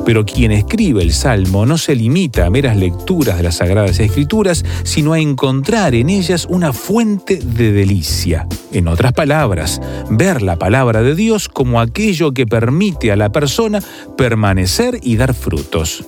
Pero 0.07 0.25
quien 0.25 0.51
escribe 0.51 1.03
el 1.03 1.13
Salmo 1.13 1.67
no 1.67 1.77
se 1.77 1.95
limita 1.95 2.47
a 2.47 2.51
meras 2.51 2.77
lecturas 2.77 3.37
de 3.37 3.43
las 3.43 3.57
Sagradas 3.57 4.01
Escrituras, 4.01 4.65
sino 4.83 5.13
a 5.13 5.21
encontrar 5.21 5.50
en 5.51 6.09
ellas 6.11 6.47
una 6.49 6.73
fuente 6.73 7.37
de 7.37 7.73
delicia. 7.73 8.47
En 8.73 8.87
otras 8.87 9.13
palabras, 9.13 9.81
ver 10.09 10.43
la 10.43 10.57
palabra 10.57 11.03
de 11.03 11.15
Dios 11.17 11.49
como 11.49 11.81
aquello 11.81 12.33
que 12.33 12.47
permite 12.47 13.11
a 13.11 13.17
la 13.17 13.33
persona 13.33 13.83
permanecer 14.17 14.99
y 15.03 15.17
dar 15.17 15.35
frutos. 15.35 16.05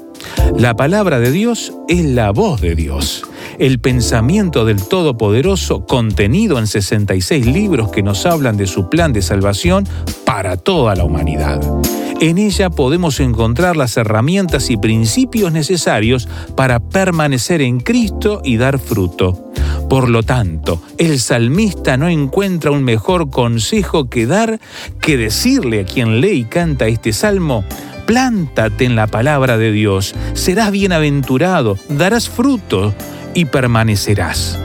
La 0.57 0.75
palabra 0.75 1.19
de 1.19 1.33
Dios 1.33 1.73
es 1.89 2.05
la 2.05 2.31
voz 2.31 2.61
de 2.61 2.77
Dios, 2.77 3.25
el 3.59 3.81
pensamiento 3.81 4.65
del 4.65 4.87
Todopoderoso 4.87 5.87
contenido 5.87 6.59
en 6.59 6.69
66 6.69 7.45
libros 7.47 7.91
que 7.91 8.05
nos 8.05 8.25
hablan 8.27 8.57
de 8.57 8.69
su 8.69 8.89
plan 8.89 9.13
de 9.13 9.23
salvación 9.23 9.89
para 10.25 10.57
toda 10.57 10.95
la 10.95 11.05
humanidad. 11.05 11.61
En 12.23 12.39
ella 12.39 12.71
podemos 12.71 13.19
encontrar 13.19 13.77
las 13.77 13.97
herramientas 13.97 14.71
y 14.71 14.77
principios 14.77 15.51
necesarios 15.51 16.29
para 16.55 16.79
permanecer 16.79 17.61
en 17.61 17.81
Cristo 17.81 18.41
y 18.45 18.59
dar 18.59 18.79
fruto. 18.79 19.51
Por 19.91 20.09
lo 20.09 20.23
tanto, 20.23 20.81
el 20.99 21.19
salmista 21.19 21.97
no 21.97 22.09
encuentra 22.09 22.71
un 22.71 22.85
mejor 22.85 23.29
consejo 23.29 24.09
que 24.09 24.27
dar 24.27 24.61
que 25.01 25.17
decirle 25.17 25.81
a 25.81 25.85
quien 25.85 26.21
lee 26.21 26.43
y 26.43 26.45
canta 26.45 26.87
este 26.87 27.13
salmo, 27.13 27.65
plántate 28.07 28.85
en 28.85 28.95
la 28.95 29.09
palabra 29.09 29.59
de 29.59 29.73
Dios, 29.73 30.15
serás 30.35 30.71
bienaventurado, 30.71 31.77
darás 31.89 32.29
fruto 32.29 32.95
y 33.35 33.47
permanecerás. 33.47 34.61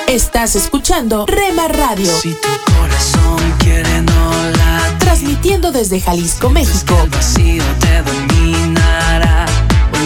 Estás 0.07 0.55
escuchando 0.55 1.25
Remar 1.25 1.75
Radio. 1.75 2.17
Si 2.17 2.33
tu 2.33 2.47
corazón 2.77 3.55
quiere 3.59 4.03
no 4.03 4.31
transmitiendo 4.99 5.73
desde 5.73 5.99
Jalisco, 5.99 6.49
México. 6.49 6.95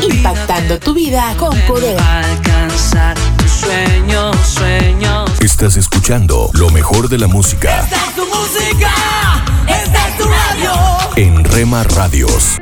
Impactando 0.09 0.79
tu 0.79 0.93
vida 0.93 1.33
con 1.37 1.57
poder. 1.61 1.97
Alcanzar 2.01 3.15
tus 3.37 3.51
sueños, 3.51 4.35
sueños. 4.47 5.31
Estás 5.41 5.77
escuchando 5.77 6.49
lo 6.53 6.69
mejor 6.69 7.09
de 7.09 7.17
la 7.17 7.27
música 7.27 7.81
Esta 7.83 7.95
es 7.95 8.15
tu 8.15 8.25
música, 8.25 8.91
esta 9.67 10.07
es 10.07 10.17
tu 10.17 10.23
radio. 10.25 10.71
en 11.15 11.43
Rema 11.43 11.83
Radios. 11.83 12.57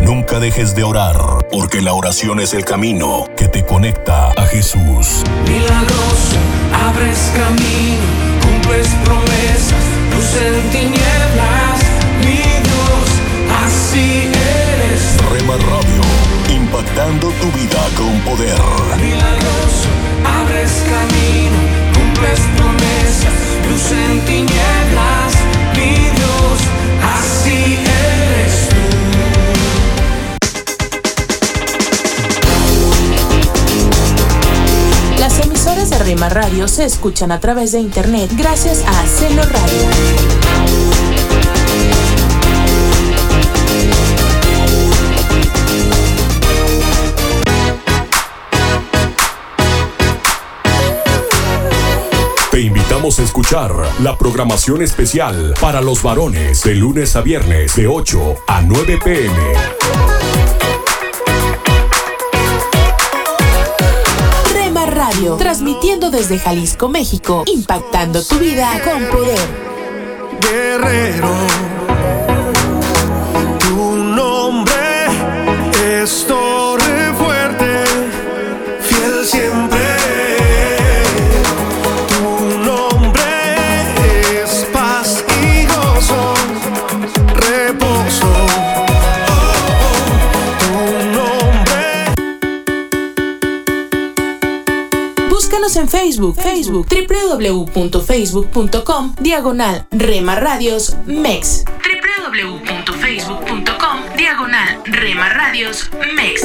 Nunca 0.00 0.38
dejes 0.40 0.74
de 0.74 0.82
orar, 0.84 1.16
porque 1.50 1.80
la 1.80 1.92
oración 1.94 2.40
es 2.40 2.54
el 2.54 2.64
camino 2.64 3.26
que 3.36 3.48
te 3.48 3.64
conecta 3.64 4.32
a 4.36 4.46
Jesús. 4.46 5.22
Milagroso, 5.46 6.36
abres 6.86 7.30
camino, 7.34 8.02
cumples 8.42 8.88
promesas, 9.04 9.84
luz 10.12 10.42
en 10.42 10.70
tinieblas, 10.70 11.78
mi 12.20 12.42
Dios, 12.66 13.08
así 13.64 14.28
eres. 14.28 15.16
Rema 15.30 15.54
Radio, 15.54 16.02
impactando 16.82 17.28
tu 17.28 17.46
vida 17.52 17.88
con 17.96 18.20
poder. 18.20 18.60
Milagroso, 19.00 19.88
abres 20.24 20.72
camino, 20.84 21.58
cumples 21.94 22.40
promesas, 22.56 23.32
luz 23.68 23.92
en 23.92 24.20
tinieblas, 24.24 25.34
mi 25.76 25.94
Dios, 26.16 26.58
así 27.16 27.78
eres 27.78 28.68
tú. 28.68 28.76
Las 35.18 35.38
emisoras 35.38 35.90
de 35.90 35.98
Rema 35.98 36.28
Radio 36.28 36.68
se 36.68 36.84
escuchan 36.84 37.32
a 37.32 37.40
través 37.40 37.72
de 37.72 37.80
internet 37.80 38.30
gracias 38.36 38.82
a 38.86 39.06
Celo 39.06 39.42
Radio. 39.44 41.01
Invitamos 53.02 53.18
a 53.18 53.22
escuchar 53.24 53.72
la 54.00 54.16
programación 54.16 54.80
especial 54.80 55.54
para 55.60 55.80
los 55.80 56.04
varones 56.04 56.62
de 56.62 56.76
lunes 56.76 57.16
a 57.16 57.20
viernes 57.20 57.74
de 57.74 57.88
8 57.88 58.36
a 58.46 58.62
9 58.62 58.98
pm. 59.02 59.34
Rema 64.52 64.86
Radio, 64.86 65.34
transmitiendo 65.34 66.12
desde 66.12 66.38
Jalisco, 66.38 66.88
México, 66.88 67.42
impactando 67.46 68.22
tu 68.22 68.38
vida 68.38 68.70
con 68.84 69.04
poder. 69.06 69.48
guerrero. 70.40 71.81
Facebook, 96.12 96.36
Facebook, 96.36 96.84
www.facebook.com, 96.90 99.14
diagonal 99.18 99.86
Rema 99.90 100.34
Radios 100.34 100.94
MEX. 101.06 101.64
www.facebook.com, 101.64 104.00
diagonal 104.18 104.82
Rema 104.84 105.30
Radios 105.30 105.88
MEX. 106.14 106.42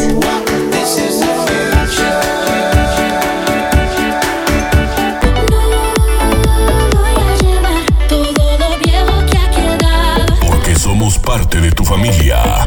Todo 8.08 8.58
lo 8.58 8.78
viejo 8.80 9.26
que 9.30 9.38
ha 9.38 9.52
quedado 9.52 10.34
Porque 10.48 10.76
somos 10.76 11.20
parte 11.20 11.60
de 11.60 11.72
tu 11.72 11.84
familia. 11.84 12.64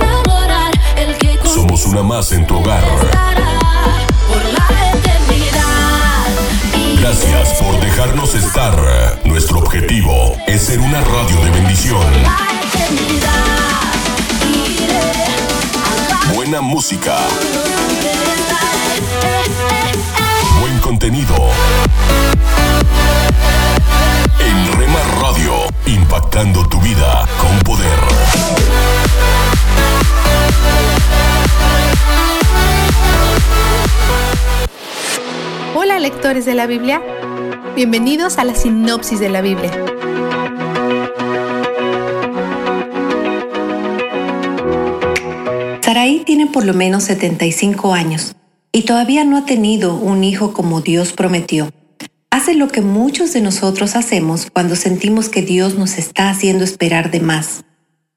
adorar 0.00 0.72
el 0.98 1.16
que 1.16 1.38
Somos 1.48 1.86
una 1.86 2.02
más 2.02 2.32
en 2.32 2.46
tu 2.46 2.58
hogar. 2.58 2.84
Gracias 7.04 7.60
por 7.60 7.78
dejarnos 7.80 8.34
estar. 8.34 8.74
Nuestro 9.26 9.58
objetivo 9.58 10.34
es 10.46 10.62
ser 10.62 10.80
una 10.80 11.02
radio 11.02 11.38
de 11.44 11.50
bendición. 11.50 12.02
Buena 16.34 16.62
música. 16.62 17.18
Buen 20.62 20.78
contenido. 20.78 21.34
En 24.38 24.78
Rema 24.78 25.00
Radio, 25.20 25.52
impactando 25.84 26.66
tu 26.66 26.80
vida 26.80 27.28
con 27.38 27.58
poder. 27.64 27.98
Hola 35.76 35.98
lectores 35.98 36.44
de 36.44 36.54
la 36.54 36.68
Biblia, 36.68 37.02
bienvenidos 37.74 38.38
a 38.38 38.44
la 38.44 38.54
sinopsis 38.54 39.18
de 39.18 39.28
la 39.28 39.42
Biblia. 39.42 39.72
Sarai 45.82 46.22
tiene 46.24 46.46
por 46.46 46.64
lo 46.64 46.74
menos 46.74 47.02
75 47.02 47.92
años 47.92 48.36
y 48.70 48.82
todavía 48.82 49.24
no 49.24 49.36
ha 49.36 49.46
tenido 49.46 49.96
un 49.96 50.22
hijo 50.22 50.52
como 50.52 50.80
Dios 50.80 51.12
prometió. 51.12 51.72
Hace 52.30 52.54
lo 52.54 52.68
que 52.68 52.80
muchos 52.80 53.32
de 53.32 53.40
nosotros 53.40 53.96
hacemos 53.96 54.48
cuando 54.52 54.76
sentimos 54.76 55.28
que 55.28 55.42
Dios 55.42 55.76
nos 55.76 55.98
está 55.98 56.30
haciendo 56.30 56.62
esperar 56.62 57.10
de 57.10 57.18
más. 57.18 57.64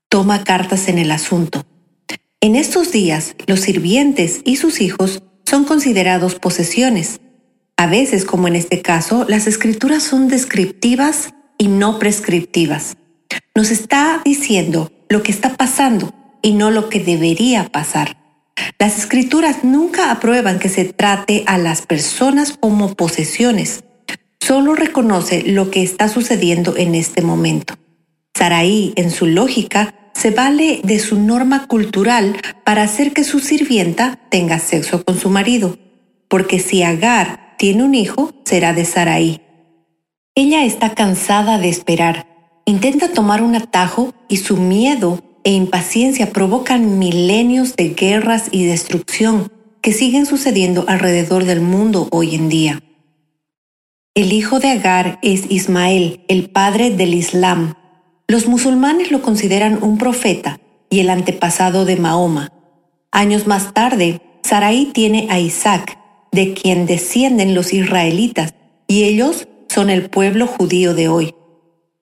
Toma 0.09 0.43
cartas 0.43 0.87
en 0.89 0.99
el 0.99 1.09
asunto. 1.09 1.65
En 2.39 2.55
estos 2.55 2.91
días, 2.91 3.35
los 3.47 3.61
sirvientes 3.61 4.41
y 4.45 4.57
sus 4.57 4.79
hijos 4.79 5.23
son 5.43 5.65
considerados 5.65 6.35
posesiones. 6.35 7.19
A 7.79 7.85
veces, 7.85 8.25
como 8.25 8.47
en 8.47 8.55
este 8.55 8.81
caso, 8.81 9.23
las 9.29 9.45
escrituras 9.45 10.01
son 10.01 10.27
descriptivas 10.27 11.35
y 11.59 11.67
no 11.67 11.99
prescriptivas. 11.99 12.97
Nos 13.53 13.69
está 13.69 14.19
diciendo 14.25 14.91
lo 15.09 15.21
que 15.21 15.31
está 15.31 15.55
pasando 15.55 16.11
y 16.41 16.53
no 16.53 16.71
lo 16.71 16.89
que 16.89 16.99
debería 16.99 17.69
pasar. 17.71 18.17
Las 18.79 18.97
escrituras 18.97 19.63
nunca 19.63 20.09
aprueban 20.09 20.57
que 20.57 20.69
se 20.69 20.85
trate 20.85 21.43
a 21.45 21.59
las 21.59 21.83
personas 21.83 22.57
como 22.59 22.95
posesiones. 22.95 23.83
Solo 24.39 24.73
reconoce 24.73 25.43
lo 25.43 25.69
que 25.69 25.83
está 25.83 26.09
sucediendo 26.09 26.75
en 26.77 26.95
este 26.95 27.21
momento. 27.21 27.75
Saraí, 28.33 28.93
en 28.95 29.11
su 29.11 29.27
lógica, 29.27 29.93
se 30.15 30.31
vale 30.31 30.81
de 30.83 30.97
su 30.97 31.19
norma 31.19 31.67
cultural 31.67 32.37
para 32.65 32.81
hacer 32.81 33.13
que 33.13 33.23
su 33.23 33.39
sirvienta 33.39 34.19
tenga 34.31 34.57
sexo 34.57 35.03
con 35.05 35.19
su 35.19 35.29
marido, 35.29 35.77
porque 36.27 36.59
si 36.59 36.81
Agar 36.81 37.46
tiene 37.57 37.83
un 37.83 37.95
hijo, 37.95 38.31
será 38.45 38.73
de 38.73 38.85
Saraí. 38.85 39.41
Ella 40.35 40.63
está 40.63 40.93
cansada 40.93 41.57
de 41.57 41.69
esperar, 41.69 42.27
intenta 42.65 43.11
tomar 43.11 43.41
un 43.41 43.55
atajo 43.55 44.13
y 44.27 44.37
su 44.37 44.57
miedo 44.57 45.21
e 45.43 45.51
impaciencia 45.51 46.31
provocan 46.31 46.99
milenios 46.99 47.75
de 47.75 47.89
guerras 47.89 48.49
y 48.51 48.65
destrucción 48.65 49.51
que 49.81 49.93
siguen 49.93 50.25
sucediendo 50.25 50.85
alrededor 50.87 51.45
del 51.45 51.61
mundo 51.61 52.07
hoy 52.11 52.35
en 52.35 52.49
día. 52.49 52.83
El 54.13 54.33
hijo 54.33 54.59
de 54.59 54.69
Agar 54.69 55.19
es 55.21 55.49
Ismael, 55.49 56.25
el 56.27 56.49
padre 56.49 56.89
del 56.89 57.13
Islam. 57.13 57.75
Los 58.27 58.47
musulmanes 58.47 59.11
lo 59.11 59.21
consideran 59.21 59.81
un 59.81 59.97
profeta 59.97 60.59
y 60.89 60.99
el 60.99 61.09
antepasado 61.09 61.85
de 61.85 61.95
Mahoma. 61.95 62.51
Años 63.11 63.47
más 63.47 63.73
tarde, 63.73 64.21
Sarai 64.43 64.87
tiene 64.91 65.27
a 65.29 65.39
Isaac, 65.39 65.97
de 66.37 66.53
quien 66.53 66.85
descienden 66.85 67.55
los 67.55 67.73
israelitas, 67.73 68.53
y 68.87 69.05
ellos 69.05 69.47
son 69.69 69.89
el 69.89 70.07
pueblo 70.07 70.45
judío 70.45 70.93
de 70.93 71.07
hoy. 71.07 71.33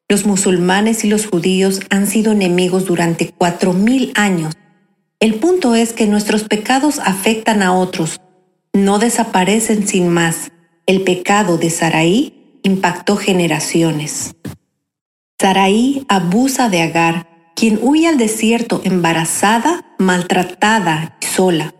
Los 0.10 0.26
musulmanes 0.26 1.06
y 1.06 1.08
los 1.08 1.26
judíos 1.26 1.80
han 1.90 2.06
sido 2.06 2.34
enemigos 2.34 2.84
durante 2.84 3.30
cuatro 3.30 3.72
mil 3.72 4.12
años. 4.16 4.54
El 5.22 5.36
punto 5.36 5.74
es 5.74 5.94
que 5.94 6.06
nuestros 6.06 6.44
pecados 6.44 7.00
afectan 7.00 7.64
a 7.64 7.74
otros, 7.74 8.20
no 8.74 9.00
desaparecen 9.00 9.88
sin 9.88 10.10
más. 10.10 10.52
El 10.86 11.04
pecado 11.04 11.58
de 11.58 11.70
Saraí 11.70 12.60
impactó 12.62 13.16
generaciones. 13.16 14.36
Saraí 15.40 16.06
abusa 16.10 16.68
de 16.68 16.82
Agar, 16.82 17.54
quien 17.56 17.80
huye 17.82 18.10
al 18.10 18.18
desierto 18.18 18.82
embarazada, 18.84 19.96
maltratada 19.98 21.18
y 21.22 21.26
sola. 21.26 21.74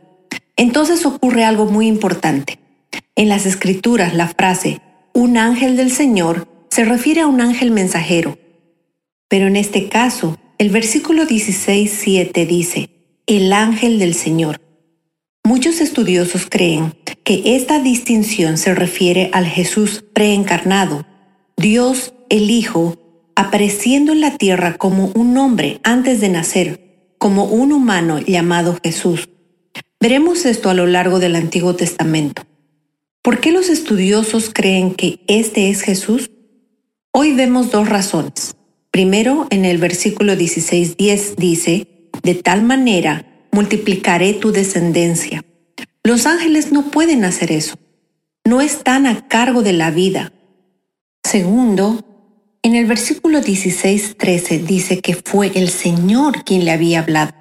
Entonces 0.58 1.06
ocurre 1.06 1.44
algo 1.44 1.66
muy 1.66 1.88
importante. 1.88 2.60
En 3.16 3.30
las 3.30 3.46
escrituras 3.46 4.14
la 4.14 4.28
frase 4.28 4.82
un 5.14 5.38
ángel 5.38 5.78
del 5.78 5.92
Señor 5.92 6.48
se 6.70 6.84
refiere 6.84 7.22
a 7.22 7.28
un 7.28 7.40
ángel 7.40 7.72
mensajero. 7.72 8.38
Pero 9.30 9.48
en 9.48 9.56
este 9.56 9.88
caso, 9.88 10.38
el 10.58 10.70
versículo 10.70 11.24
16.7 11.24 12.46
dice, 12.46 12.90
el 13.28 13.54
ángel 13.54 13.98
del 13.98 14.14
Señor. 14.14 14.62
Muchos 15.44 15.80
estudiosos 15.80 16.48
creen 16.50 16.96
que 17.24 17.56
esta 17.56 17.80
distinción 17.80 18.58
se 18.58 18.76
refiere 18.76 19.30
al 19.34 19.46
Jesús 19.46 20.04
preencarnado, 20.14 21.06
Dios 21.58 22.14
el 22.30 22.52
Hijo, 22.52 22.98
apareciendo 23.36 24.12
en 24.12 24.22
la 24.22 24.38
tierra 24.38 24.78
como 24.78 25.12
un 25.16 25.38
hombre 25.38 25.80
antes 25.84 26.20
de 26.20 26.30
nacer, 26.30 27.16
como 27.18 27.46
un 27.46 27.72
humano 27.72 28.20
llamado 28.20 28.78
Jesús. 28.84 29.30
Veremos 30.06 30.46
esto 30.46 30.70
a 30.70 30.76
lo 30.76 30.86
largo 30.86 31.18
del 31.18 31.36
Antiguo 31.36 31.76
Testamento. 31.76 32.44
¿Por 33.24 33.40
qué 33.40 33.52
los 33.52 33.70
estudiosos 33.70 34.52
creen 34.54 34.94
que 34.94 35.20
este 35.28 35.72
es 35.72 35.82
Jesús? 35.82 36.30
Hoy 37.12 37.34
vemos 37.34 37.72
dos 37.72 37.90
razones. 37.90 38.56
Primero, 38.92 39.48
en 39.50 39.66
el 39.66 39.80
versículo 39.80 40.34
16.10 40.34 41.38
dice, 41.38 41.88
de 42.22 42.36
tal 42.36 42.62
manera 42.62 43.48
multiplicaré 43.52 44.34
tu 44.34 44.52
descendencia. 44.52 45.44
Los 46.04 46.28
ángeles 46.28 46.72
no 46.72 46.92
pueden 46.92 47.26
hacer 47.26 47.52
eso. 47.52 47.74
No 48.44 48.62
están 48.62 49.08
a 49.08 49.28
cargo 49.28 49.64
de 49.64 49.74
la 49.74 49.90
vida. 49.90 50.34
Segundo, 51.24 52.06
en 52.62 52.76
el 52.76 52.86
versículo 52.86 53.40
16.13 53.40 54.68
dice 54.68 55.02
que 55.02 55.16
fue 55.16 55.52
el 55.56 55.70
Señor 55.70 56.44
quien 56.44 56.64
le 56.64 56.70
había 56.70 57.00
hablado. 57.00 57.34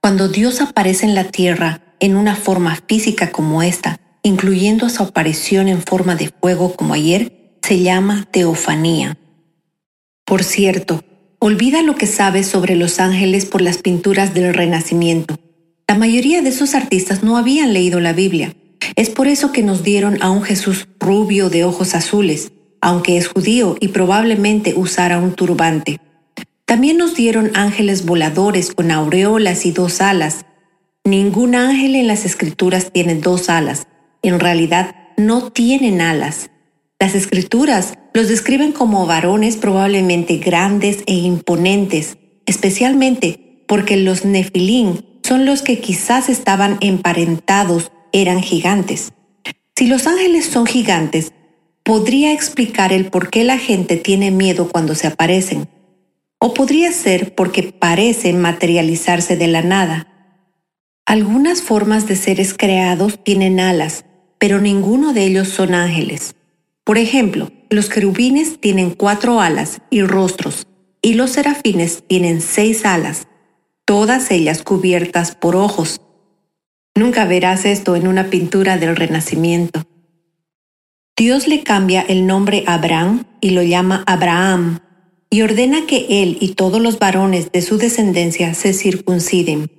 Cuando 0.00 0.26
Dios 0.26 0.60
aparece 0.60 1.06
en 1.06 1.14
la 1.14 1.30
tierra 1.30 1.86
en 2.00 2.16
una 2.16 2.34
forma 2.34 2.76
física 2.86 3.30
como 3.30 3.62
esta, 3.62 4.00
incluyendo 4.22 4.88
su 4.88 5.02
aparición 5.02 5.68
en 5.68 5.82
forma 5.82 6.16
de 6.16 6.30
fuego 6.40 6.74
como 6.74 6.94
ayer, 6.94 7.58
se 7.62 7.80
llama 7.80 8.26
teofanía. 8.30 9.16
Por 10.24 10.42
cierto, 10.42 11.04
olvida 11.38 11.82
lo 11.82 11.94
que 11.94 12.06
sabes 12.06 12.46
sobre 12.46 12.76
los 12.76 13.00
ángeles 13.00 13.46
por 13.46 13.62
las 13.62 13.78
pinturas 13.78 14.34
del 14.34 14.54
Renacimiento. 14.54 15.38
La 15.86 15.94
mayoría 15.94 16.42
de 16.42 16.50
esos 16.50 16.74
artistas 16.74 17.22
no 17.22 17.36
habían 17.36 17.72
leído 17.72 18.00
la 18.00 18.12
Biblia. 18.12 18.54
Es 18.96 19.10
por 19.10 19.28
eso 19.28 19.52
que 19.52 19.62
nos 19.62 19.82
dieron 19.82 20.22
a 20.22 20.30
un 20.30 20.42
Jesús 20.42 20.88
rubio 20.98 21.50
de 21.50 21.64
ojos 21.64 21.94
azules, 21.94 22.52
aunque 22.80 23.16
es 23.16 23.28
judío 23.28 23.76
y 23.80 23.88
probablemente 23.88 24.74
usara 24.74 25.18
un 25.18 25.32
turbante. 25.34 26.00
También 26.64 26.96
nos 26.96 27.14
dieron 27.14 27.50
ángeles 27.54 28.06
voladores 28.06 28.72
con 28.72 28.90
aureolas 28.90 29.66
y 29.66 29.72
dos 29.72 30.00
alas. 30.00 30.44
Ningún 31.04 31.54
ángel 31.54 31.94
en 31.94 32.06
las 32.06 32.24
escrituras 32.24 32.92
tiene 32.92 33.14
dos 33.14 33.48
alas. 33.48 33.86
En 34.22 34.38
realidad, 34.38 34.94
no 35.16 35.50
tienen 35.50 36.00
alas. 36.00 36.50
Las 36.98 37.14
escrituras 37.14 37.94
los 38.12 38.28
describen 38.28 38.72
como 38.72 39.06
varones 39.06 39.56
probablemente 39.56 40.36
grandes 40.36 41.02
e 41.06 41.14
imponentes, 41.14 42.18
especialmente 42.44 43.64
porque 43.66 43.96
los 43.96 44.24
nefilín 44.24 45.04
son 45.22 45.46
los 45.46 45.62
que 45.62 45.80
quizás 45.80 46.28
estaban 46.28 46.76
emparentados, 46.80 47.92
eran 48.12 48.42
gigantes. 48.42 49.12
Si 49.76 49.86
los 49.86 50.06
ángeles 50.06 50.44
son 50.44 50.66
gigantes, 50.66 51.32
podría 51.84 52.32
explicar 52.32 52.92
el 52.92 53.06
por 53.06 53.30
qué 53.30 53.44
la 53.44 53.56
gente 53.56 53.96
tiene 53.96 54.30
miedo 54.30 54.68
cuando 54.68 54.94
se 54.94 55.06
aparecen. 55.06 55.68
O 56.38 56.52
podría 56.52 56.92
ser 56.92 57.34
porque 57.34 57.62
parecen 57.72 58.40
materializarse 58.40 59.36
de 59.36 59.46
la 59.46 59.62
nada. 59.62 60.06
Algunas 61.10 61.60
formas 61.60 62.06
de 62.06 62.14
seres 62.14 62.54
creados 62.56 63.18
tienen 63.24 63.58
alas, 63.58 64.04
pero 64.38 64.60
ninguno 64.60 65.12
de 65.12 65.24
ellos 65.24 65.48
son 65.48 65.74
ángeles. 65.74 66.36
Por 66.84 66.98
ejemplo, 66.98 67.50
los 67.68 67.88
querubines 67.88 68.60
tienen 68.60 68.90
cuatro 68.90 69.40
alas 69.40 69.82
y 69.90 70.02
rostros, 70.02 70.68
y 71.02 71.14
los 71.14 71.30
serafines 71.30 72.04
tienen 72.06 72.40
seis 72.40 72.84
alas, 72.84 73.26
todas 73.84 74.30
ellas 74.30 74.62
cubiertas 74.62 75.34
por 75.34 75.56
ojos. 75.56 76.00
Nunca 76.94 77.24
verás 77.24 77.64
esto 77.64 77.96
en 77.96 78.06
una 78.06 78.30
pintura 78.30 78.78
del 78.78 78.94
Renacimiento. 78.94 79.82
Dios 81.16 81.48
le 81.48 81.64
cambia 81.64 82.02
el 82.02 82.24
nombre 82.24 82.62
a 82.68 82.74
Abraham 82.74 83.24
y 83.40 83.50
lo 83.50 83.64
llama 83.64 84.04
Abraham, 84.06 84.78
y 85.28 85.42
ordena 85.42 85.88
que 85.88 86.22
él 86.22 86.38
y 86.40 86.54
todos 86.54 86.80
los 86.80 87.00
varones 87.00 87.50
de 87.50 87.62
su 87.62 87.78
descendencia 87.78 88.54
se 88.54 88.72
circunciden. 88.72 89.72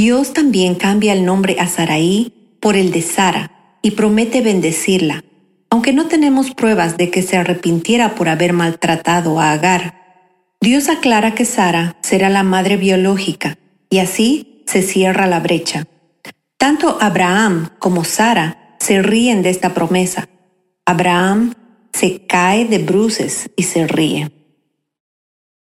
Dios 0.00 0.32
también 0.32 0.76
cambia 0.76 1.12
el 1.12 1.26
nombre 1.26 1.56
a 1.60 1.68
Saraí 1.68 2.56
por 2.58 2.74
el 2.74 2.90
de 2.90 3.02
Sara 3.02 3.76
y 3.82 3.90
promete 3.90 4.40
bendecirla, 4.40 5.22
aunque 5.68 5.92
no 5.92 6.06
tenemos 6.06 6.52
pruebas 6.52 6.96
de 6.96 7.10
que 7.10 7.20
se 7.20 7.36
arrepintiera 7.36 8.14
por 8.14 8.30
haber 8.30 8.54
maltratado 8.54 9.38
a 9.38 9.52
Agar. 9.52 10.54
Dios 10.58 10.88
aclara 10.88 11.34
que 11.34 11.44
Sara 11.44 11.98
será 12.00 12.30
la 12.30 12.42
madre 12.44 12.78
biológica 12.78 13.58
y 13.90 13.98
así 13.98 14.64
se 14.64 14.80
cierra 14.80 15.26
la 15.26 15.38
brecha. 15.38 15.84
Tanto 16.56 16.96
Abraham 17.02 17.68
como 17.78 18.04
Sara 18.04 18.76
se 18.78 19.02
ríen 19.02 19.42
de 19.42 19.50
esta 19.50 19.74
promesa. 19.74 20.30
Abraham 20.86 21.52
se 21.92 22.24
cae 22.24 22.64
de 22.64 22.78
bruces 22.78 23.50
y 23.54 23.64
se 23.64 23.86
ríe. 23.86 24.32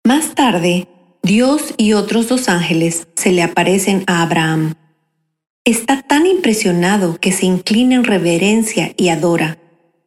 Más 0.04 0.36
tarde, 0.36 0.90
Dios 1.26 1.74
y 1.78 1.94
otros 1.94 2.30
dos 2.30 2.50
ángeles 2.50 3.08
se 3.16 3.32
le 3.32 3.42
aparecen 3.42 4.04
a 4.06 4.22
Abraham. 4.22 4.76
Está 5.64 6.04
tan 6.04 6.28
impresionado 6.28 7.18
que 7.20 7.32
se 7.32 7.48
inclina 7.48 7.96
en 7.96 8.04
reverencia 8.04 8.94
y 8.96 9.10
adora 9.10 9.58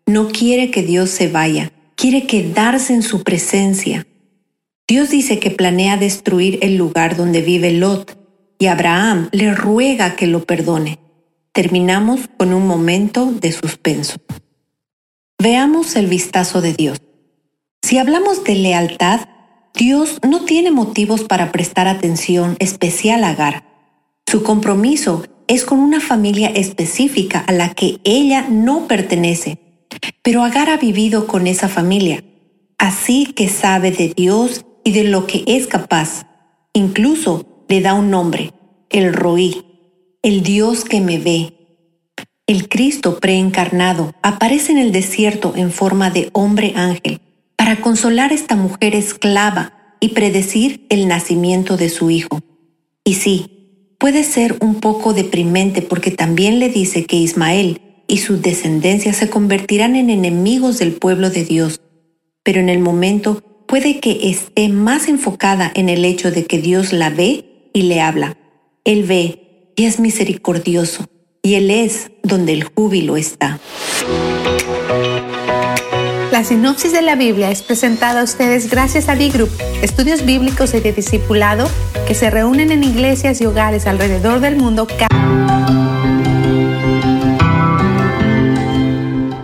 no 0.06 0.28
quiere 0.28 0.70
que 0.70 0.84
Dios 0.84 1.10
se 1.10 1.26
vaya, 1.26 1.72
quiere 1.96 2.26
quedarse 2.26 2.94
en 2.94 3.02
su 3.02 3.24
presencia. 3.24 4.06
Dios 4.86 5.10
dice 5.10 5.40
que 5.40 5.50
planea 5.50 5.96
destruir 5.96 6.60
el 6.62 6.76
lugar 6.76 7.16
donde 7.16 7.42
vive 7.42 7.72
Lot 7.72 8.16
y 8.58 8.66
Abraham 8.66 9.28
le 9.32 9.52
ruega 9.54 10.14
que 10.14 10.28
lo 10.28 10.44
perdone. 10.44 11.00
Terminamos 11.52 12.20
con 12.38 12.54
un 12.54 12.64
momento 12.64 13.26
de 13.26 13.50
suspenso. 13.50 14.18
Veamos 15.36 15.96
el 15.96 16.06
vistazo 16.06 16.62
de 16.62 16.74
Dios. 16.74 17.02
Si 17.82 17.98
hablamos 17.98 18.44
de 18.44 18.54
lealtad, 18.54 19.22
Dios 19.74 20.18
no 20.26 20.44
tiene 20.44 20.70
motivos 20.70 21.24
para 21.24 21.52
prestar 21.52 21.88
atención 21.88 22.56
especial 22.58 23.24
a 23.24 23.30
Agar. 23.30 23.64
Su 24.26 24.42
compromiso 24.42 25.24
es 25.46 25.64
con 25.64 25.78
una 25.78 26.00
familia 26.00 26.48
específica 26.48 27.40
a 27.46 27.52
la 27.52 27.74
que 27.74 27.98
ella 28.04 28.46
no 28.48 28.86
pertenece 28.86 29.58
pero 30.22 30.42
Agar 30.42 30.70
ha 30.70 30.76
vivido 30.76 31.26
con 31.26 31.46
esa 31.46 31.68
familia, 31.68 32.22
así 32.76 33.26
que 33.26 33.48
sabe 33.48 33.90
de 33.90 34.12
Dios 34.14 34.64
y 34.84 34.92
de 34.92 35.04
lo 35.04 35.26
que 35.26 35.44
es 35.46 35.66
capaz. 35.66 36.26
Incluso 36.72 37.64
le 37.68 37.80
da 37.80 37.94
un 37.94 38.10
nombre, 38.10 38.52
el 38.90 39.12
Roí, 39.12 39.64
el 40.22 40.42
Dios 40.42 40.84
que 40.84 41.00
me 41.00 41.18
ve. 41.18 41.54
El 42.46 42.68
Cristo 42.68 43.18
preencarnado 43.18 44.14
aparece 44.22 44.72
en 44.72 44.78
el 44.78 44.92
desierto 44.92 45.54
en 45.56 45.70
forma 45.70 46.10
de 46.10 46.30
hombre 46.32 46.72
ángel 46.76 47.20
para 47.58 47.82
consolar 47.82 48.30
a 48.30 48.34
esta 48.34 48.54
mujer 48.56 48.94
esclava 48.94 49.96
y 50.00 50.10
predecir 50.10 50.86
el 50.88 51.08
nacimiento 51.08 51.76
de 51.76 51.88
su 51.88 52.08
hijo. 52.08 52.40
Y 53.04 53.14
sí, 53.14 53.96
puede 53.98 54.22
ser 54.22 54.56
un 54.60 54.76
poco 54.76 55.12
deprimente 55.12 55.82
porque 55.82 56.12
también 56.12 56.60
le 56.60 56.68
dice 56.68 57.04
que 57.04 57.16
Ismael 57.16 57.80
y 58.06 58.18
sus 58.18 58.40
descendencias 58.40 59.16
se 59.16 59.28
convertirán 59.28 59.96
en 59.96 60.08
enemigos 60.08 60.78
del 60.78 60.92
pueblo 60.92 61.30
de 61.30 61.44
Dios. 61.44 61.80
Pero 62.44 62.60
en 62.60 62.68
el 62.68 62.78
momento 62.78 63.42
puede 63.66 63.98
que 63.98 64.30
esté 64.30 64.68
más 64.68 65.08
enfocada 65.08 65.70
en 65.74 65.88
el 65.88 66.04
hecho 66.04 66.30
de 66.30 66.46
que 66.46 66.58
Dios 66.58 66.92
la 66.92 67.10
ve 67.10 67.70
y 67.74 67.82
le 67.82 68.00
habla. 68.00 68.38
Él 68.84 69.02
ve 69.02 69.72
y 69.76 69.84
es 69.84 70.00
misericordioso, 70.00 71.06
y 71.42 71.54
Él 71.54 71.70
es 71.70 72.10
donde 72.22 72.52
el 72.52 72.64
júbilo 72.64 73.16
está. 73.16 73.60
La 76.38 76.44
sinopsis 76.44 76.92
de 76.92 77.02
la 77.02 77.16
Biblia 77.16 77.50
es 77.50 77.62
presentada 77.62 78.20
a 78.20 78.22
ustedes 78.22 78.70
gracias 78.70 79.08
a 79.08 79.16
D-Group, 79.16 79.50
estudios 79.82 80.24
bíblicos 80.24 80.72
y 80.72 80.78
de 80.78 80.92
discipulado 80.92 81.68
que 82.06 82.14
se 82.14 82.30
reúnen 82.30 82.70
en 82.70 82.84
iglesias 82.84 83.40
y 83.40 83.46
hogares 83.46 83.88
alrededor 83.88 84.38
del 84.38 84.54
mundo 84.54 84.86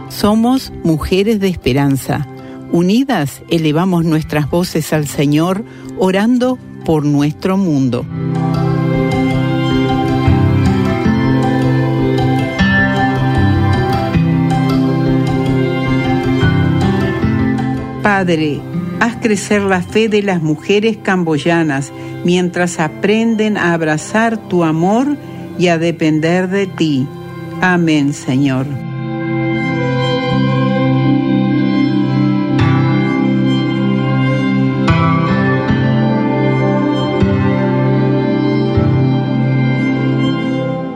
Somos 0.08 0.72
mujeres 0.84 1.40
de 1.40 1.48
esperanza. 1.48 2.28
Unidas 2.70 3.42
elevamos 3.50 4.04
nuestras 4.04 4.48
voces 4.48 4.92
al 4.92 5.08
Señor, 5.08 5.64
orando 5.98 6.60
por 6.84 7.04
nuestro 7.04 7.56
mundo. 7.56 8.06
Padre, 18.04 18.60
haz 19.00 19.16
crecer 19.16 19.62
la 19.62 19.80
fe 19.80 20.10
de 20.10 20.20
las 20.20 20.42
mujeres 20.42 20.98
camboyanas 20.98 21.90
mientras 22.22 22.78
aprenden 22.78 23.56
a 23.56 23.72
abrazar 23.72 24.36
tu 24.36 24.62
amor 24.62 25.16
y 25.58 25.68
a 25.68 25.78
depender 25.78 26.50
de 26.50 26.66
ti. 26.66 27.08
Amén, 27.62 28.12
Señor. 28.12 28.66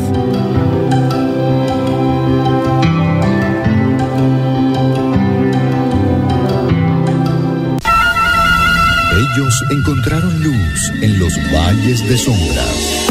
Ellos 9.35 9.65
encontraron 9.71 10.43
luz 10.43 10.52
en 11.01 11.19
los 11.19 11.35
valles 11.53 12.09
de 12.09 12.17
sombras. 12.17 13.03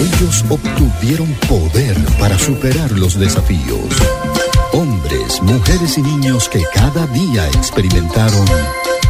Ellos 0.00 0.44
obtuvieron 0.48 1.28
poder 1.48 1.96
para 2.18 2.38
superar 2.38 2.90
los 2.92 3.18
desafíos. 3.18 3.78
Hombres, 4.72 5.42
mujeres 5.42 5.98
y 5.98 6.02
niños 6.02 6.48
que 6.48 6.62
cada 6.74 7.06
día 7.08 7.46
experimentaron 7.48 8.44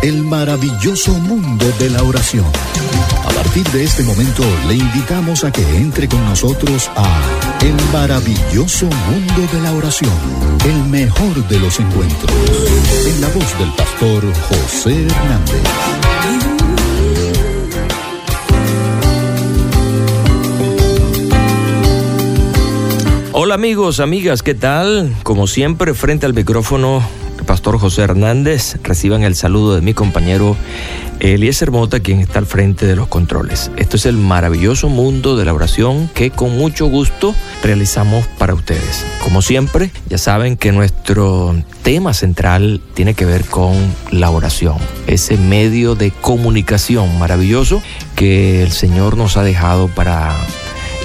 el 0.02 0.22
maravilloso 0.24 1.12
mundo 1.12 1.64
de 1.78 1.90
la 1.90 2.02
oración. 2.02 2.44
A 3.24 3.30
partir 3.30 3.66
de 3.70 3.84
este 3.84 4.02
momento 4.02 4.42
le 4.66 4.74
invitamos 4.74 5.44
a 5.44 5.52
que 5.52 5.62
entre 5.76 6.08
con 6.08 6.24
nosotros 6.24 6.90
a 6.96 7.20
El 7.60 7.76
maravilloso 7.92 8.86
mundo 8.86 9.52
de 9.52 9.60
la 9.60 9.72
oración, 9.72 10.12
el 10.64 10.84
mejor 10.90 11.46
de 11.48 11.60
los 11.60 11.78
encuentros, 11.78 12.32
en 13.06 13.20
la 13.20 13.28
voz 13.28 13.58
del 13.58 13.72
pastor 13.74 14.24
José 14.48 15.06
Hernández. 15.06 16.51
Hola 23.34 23.54
amigos, 23.54 23.98
amigas, 24.00 24.42
¿qué 24.42 24.54
tal? 24.54 25.16
Como 25.22 25.46
siempre, 25.46 25.94
frente 25.94 26.26
al 26.26 26.34
micrófono, 26.34 27.02
pastor 27.46 27.78
José 27.78 28.02
Hernández, 28.02 28.76
reciban 28.82 29.22
el 29.22 29.34
saludo 29.34 29.74
de 29.74 29.80
mi 29.80 29.94
compañero 29.94 30.54
Eliezer 31.18 31.70
Mota, 31.70 32.00
quien 32.00 32.20
está 32.20 32.40
al 32.40 32.46
frente 32.46 32.84
de 32.84 32.94
los 32.94 33.08
controles. 33.08 33.70
Esto 33.78 33.96
es 33.96 34.04
el 34.04 34.18
maravilloso 34.18 34.90
mundo 34.90 35.34
de 35.38 35.46
la 35.46 35.54
oración 35.54 36.10
que 36.12 36.30
con 36.30 36.58
mucho 36.58 36.84
gusto 36.88 37.34
realizamos 37.62 38.26
para 38.36 38.52
ustedes. 38.52 39.02
Como 39.22 39.40
siempre, 39.40 39.90
ya 40.10 40.18
saben 40.18 40.58
que 40.58 40.70
nuestro 40.70 41.56
tema 41.82 42.12
central 42.12 42.82
tiene 42.92 43.14
que 43.14 43.24
ver 43.24 43.46
con 43.46 43.74
la 44.10 44.28
oración, 44.28 44.76
ese 45.06 45.38
medio 45.38 45.94
de 45.94 46.10
comunicación 46.10 47.18
maravilloso 47.18 47.82
que 48.14 48.62
el 48.62 48.72
Señor 48.72 49.16
nos 49.16 49.38
ha 49.38 49.42
dejado 49.42 49.88
para 49.88 50.36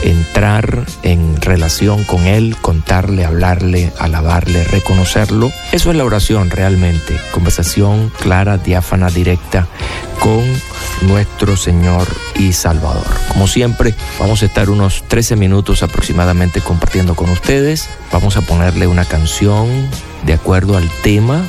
entrar 0.04 0.86
en 1.04 1.42
relación 1.42 2.04
con 2.04 2.26
Él, 2.28 2.56
contarle, 2.62 3.26
hablarle, 3.26 3.92
alabarle, 4.00 4.64
reconocerlo. 4.66 5.52
Eso 5.72 5.92
es 5.92 5.98
la 5.98 6.06
oración 6.06 6.50
realmente, 6.50 7.20
conversación 7.32 8.12
clara, 8.20 8.58
diáfana, 8.58 9.10
directa 9.10 9.68
con 10.20 10.44
nuestro 11.08 11.56
Señor 11.58 12.08
y 12.36 12.54
Salvador. 12.54 13.06
Como 13.30 13.48
siempre, 13.48 13.94
vamos 14.20 14.42
a 14.42 14.46
estar 14.46 14.70
unos 14.70 15.04
13 15.08 15.36
minutos 15.36 15.84
aproximadamente 15.84 16.62
compartiendo 16.62 17.16
con 17.16 17.30
ustedes. 17.30 17.90
Vamos 18.12 18.38
a 18.38 18.42
ponerle 18.42 18.88
una 18.88 19.06
canción 19.06 19.68
de 20.26 20.34
acuerdo 20.34 20.78
al 20.78 20.90
tema 21.04 21.46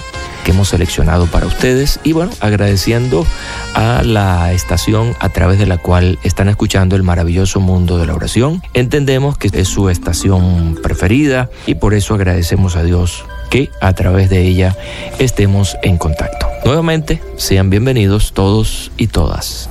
hemos 0.51 0.69
seleccionado 0.69 1.27
para 1.27 1.47
ustedes 1.47 2.01
y 2.05 2.13
bueno, 2.13 2.33
agradeciendo 2.41 3.27
a 3.75 4.03
la 4.03 4.53
estación 4.53 5.15
a 5.21 5.29
través 5.29 5.59
de 5.59 5.67
la 5.67 5.79
cual 5.79 6.19
están 6.23 6.49
escuchando 6.49 6.97
el 6.97 7.03
maravilloso 7.03 7.61
mundo 7.61 7.99
de 7.99 8.07
la 8.07 8.15
oración. 8.15 8.63
Entendemos 8.75 9.39
que 9.39 9.51
es 9.53 9.69
su 9.69 9.89
estación 9.89 10.79
preferida 10.83 11.51
y 11.67 11.75
por 11.75 11.95
eso 11.95 12.15
agradecemos 12.15 12.77
a 12.77 12.83
Dios 12.83 13.25
que 13.51 13.71
a 13.81 13.93
través 13.95 14.31
de 14.31 14.43
ella 14.43 14.77
estemos 15.19 15.77
en 15.83 15.99
contacto. 15.99 16.47
Nuevamente, 16.65 17.23
sean 17.37 17.71
bienvenidos 17.71 18.33
todos 18.33 18.91
y 18.97 19.07
todas. 19.07 19.71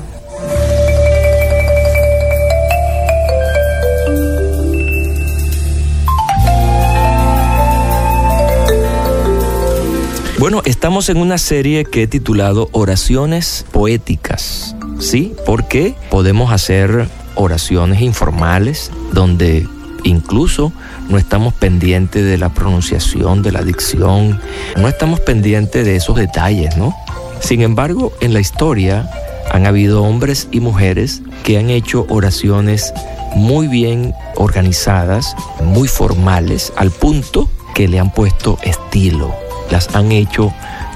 Bueno, 10.40 10.62
estamos 10.66 11.10
en 11.10 11.18
una 11.18 11.40
serie 11.40 11.84
que 11.84 12.04
he 12.04 12.08
titulado 12.08 12.70
Oraciones 12.72 13.66
Poéticas, 13.72 14.76
¿sí? 15.00 15.34
Porque 15.48 15.96
podemos 16.12 16.52
hacer 16.52 17.08
oraciones 17.34 18.02
informales 18.02 18.92
donde 19.14 19.68
incluso 20.04 20.72
no 21.10 21.18
estamos 21.18 21.56
pendientes 21.56 22.24
de 22.24 22.38
la 22.38 22.50
pronunciación, 22.50 23.42
de 23.42 23.52
la 23.52 23.64
dicción, 23.64 24.40
no 24.76 24.88
estamos 24.88 25.22
pendientes 25.22 25.84
de 25.84 25.96
esos 25.96 26.16
detalles, 26.16 26.78
¿no? 26.78 26.96
Sin 27.40 27.64
embargo, 27.64 28.14
en 28.22 28.34
la 28.34 28.40
historia 28.40 29.10
han 29.52 29.66
habido 29.66 30.04
hombres 30.04 30.50
y 30.52 30.60
mujeres 30.60 31.24
que 31.44 31.58
han 31.58 31.72
hecho 31.72 32.06
oraciones 32.10 32.94
muy 33.34 33.68
bien 33.68 34.14
organizadas, 34.36 35.36
muy 35.64 35.88
formales, 35.88 36.72
al 36.76 36.92
punto 36.92 37.50
que 37.74 37.88
le 37.88 38.00
han 38.00 38.14
puesto 38.14 38.60
estilo 38.62 39.47
las 39.70 39.95
han 39.95 40.11
hecho 40.11 40.53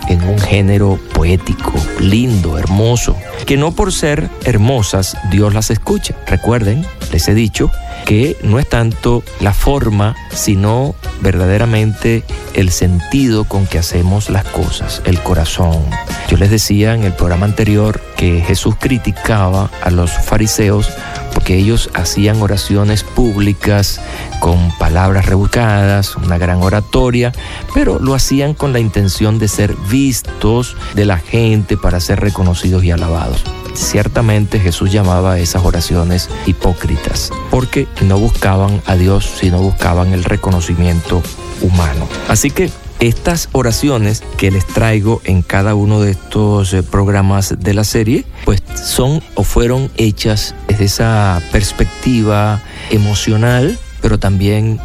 en 0.07 0.23
un 0.23 0.39
género 0.39 0.99
poético, 1.13 1.73
lindo, 1.99 2.57
hermoso, 2.57 3.15
que 3.45 3.57
no 3.57 3.71
por 3.71 3.93
ser 3.93 4.29
hermosas 4.43 5.15
Dios 5.29 5.53
las 5.53 5.69
escucha. 5.69 6.15
Recuerden, 6.27 6.85
les 7.11 7.27
he 7.27 7.33
dicho 7.33 7.71
que 8.05 8.37
no 8.43 8.59
es 8.59 8.67
tanto 8.67 9.23
la 9.39 9.53
forma, 9.53 10.15
sino 10.31 10.95
verdaderamente 11.21 12.23
el 12.53 12.71
sentido 12.71 13.45
con 13.45 13.67
que 13.67 13.77
hacemos 13.77 14.29
las 14.29 14.45
cosas, 14.45 15.01
el 15.05 15.21
corazón. 15.21 15.85
Yo 16.29 16.37
les 16.37 16.49
decía 16.49 16.93
en 16.95 17.03
el 17.03 17.13
programa 17.13 17.45
anterior 17.45 18.01
que 18.17 18.41
Jesús 18.41 18.75
criticaba 18.79 19.69
a 19.83 19.91
los 19.91 20.11
fariseos 20.11 20.89
porque 21.33 21.57
ellos 21.57 21.89
hacían 21.93 22.41
oraciones 22.41 23.03
públicas 23.03 23.99
con 24.39 24.71
palabras 24.77 25.25
rebuscadas, 25.25 26.15
una 26.15 26.37
gran 26.37 26.61
oratoria, 26.61 27.31
pero 27.73 27.99
lo 27.99 28.13
hacían 28.13 28.53
con 28.53 28.73
la 28.73 28.79
intención 28.79 29.39
de 29.39 29.47
ser 29.47 29.75
vistos 29.89 30.75
de 30.95 31.05
la 31.05 31.17
gente 31.17 31.77
para 31.77 31.99
ser 31.99 32.19
reconocidos 32.19 32.83
y 32.83 32.91
alabados. 32.91 33.43
Ciertamente 33.73 34.59
Jesús 34.59 34.91
llamaba 34.91 35.33
a 35.33 35.39
esas 35.39 35.63
oraciones 35.63 36.29
hipócritas, 36.45 37.31
porque 37.49 37.87
no 38.01 38.17
buscaban 38.17 38.81
a 38.85 38.95
Dios, 38.95 39.31
sino 39.39 39.59
buscaban 39.59 40.13
el 40.13 40.23
reconocimiento 40.23 41.21
humano. 41.61 42.07
Así 42.27 42.51
que 42.51 42.69
estas 43.01 43.49
oraciones 43.51 44.23
que 44.37 44.51
les 44.51 44.65
traigo 44.65 45.21
en 45.25 45.41
cada 45.41 45.73
uno 45.73 45.99
de 45.99 46.11
estos 46.11 46.71
eh, 46.73 46.83
programas 46.83 47.55
de 47.59 47.73
la 47.73 47.83
serie, 47.83 48.25
pues 48.45 48.61
son 48.75 49.21
o 49.33 49.43
fueron 49.43 49.91
hechas 49.97 50.55
desde 50.67 50.85
esa 50.85 51.41
perspectiva 51.51 52.61
emocional, 52.91 53.77
pero 54.01 54.19
también 54.19 54.79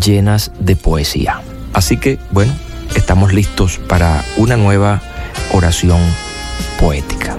llenas 0.00 0.52
de 0.60 0.76
poesía. 0.76 1.40
Así 1.72 1.96
que, 1.96 2.18
bueno, 2.30 2.52
estamos 2.94 3.32
listos 3.32 3.80
para 3.88 4.22
una 4.36 4.58
nueva 4.58 5.00
oración 5.52 6.00
poética. 6.78 7.38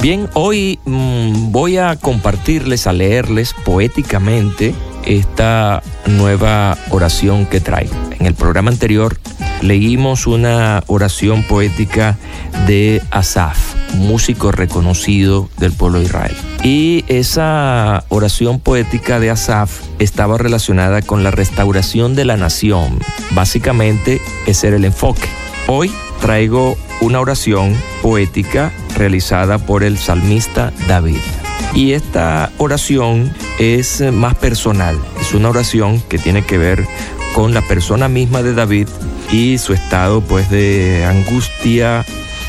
Bien, 0.00 0.30
hoy 0.32 0.78
mmm, 0.86 1.52
voy 1.52 1.76
a 1.76 1.94
compartirles, 1.96 2.86
a 2.86 2.94
leerles 2.94 3.52
poéticamente 3.52 4.74
esta 5.04 5.82
nueva 6.06 6.78
oración 6.88 7.44
que 7.44 7.60
traigo. 7.60 7.92
En 8.18 8.24
el 8.24 8.32
programa 8.32 8.70
anterior 8.70 9.18
leímos 9.60 10.26
una 10.26 10.82
oración 10.86 11.42
poética 11.42 12.16
de 12.66 13.02
Asaf, 13.10 13.74
músico 13.96 14.52
reconocido 14.52 15.50
del 15.58 15.72
pueblo 15.72 15.98
de 15.98 16.06
Israel. 16.06 16.36
Y 16.62 17.04
esa 17.08 18.04
oración 18.08 18.58
poética 18.58 19.20
de 19.20 19.28
Asaf 19.28 19.82
estaba 19.98 20.38
relacionada 20.38 21.02
con 21.02 21.22
la 21.24 21.30
restauración 21.30 22.14
de 22.14 22.24
la 22.24 22.38
nación. 22.38 22.98
Básicamente 23.32 24.18
ese 24.46 24.68
era 24.68 24.76
el 24.76 24.86
enfoque. 24.86 25.28
Hoy 25.66 25.92
traigo 26.20 26.76
una 27.00 27.20
oración 27.20 27.76
poética 28.02 28.72
realizada 28.96 29.58
por 29.58 29.82
el 29.82 29.98
salmista 29.98 30.72
David. 30.86 31.20
Y 31.74 31.92
esta 31.92 32.50
oración 32.58 33.32
es 33.58 34.00
más 34.12 34.34
personal, 34.34 34.98
es 35.20 35.34
una 35.34 35.50
oración 35.50 36.00
que 36.08 36.18
tiene 36.18 36.42
que 36.42 36.58
ver 36.58 36.86
con 37.34 37.54
la 37.54 37.62
persona 37.62 38.08
misma 38.08 38.42
de 38.42 38.54
David 38.54 38.88
y 39.30 39.58
su 39.58 39.72
estado 39.72 40.20
pues 40.20 40.50
de 40.50 41.04
angustia, 41.04 42.04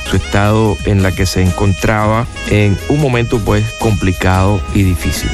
su 0.10 0.18
estado 0.18 0.76
en 0.86 1.04
la 1.04 1.12
que 1.12 1.26
se 1.26 1.42
encontraba 1.42 2.26
en 2.50 2.78
un 2.90 3.00
momento 3.00 3.40
pues 3.40 3.64
complicado 3.80 4.60
y 4.74 4.84
difícil. 4.84 5.30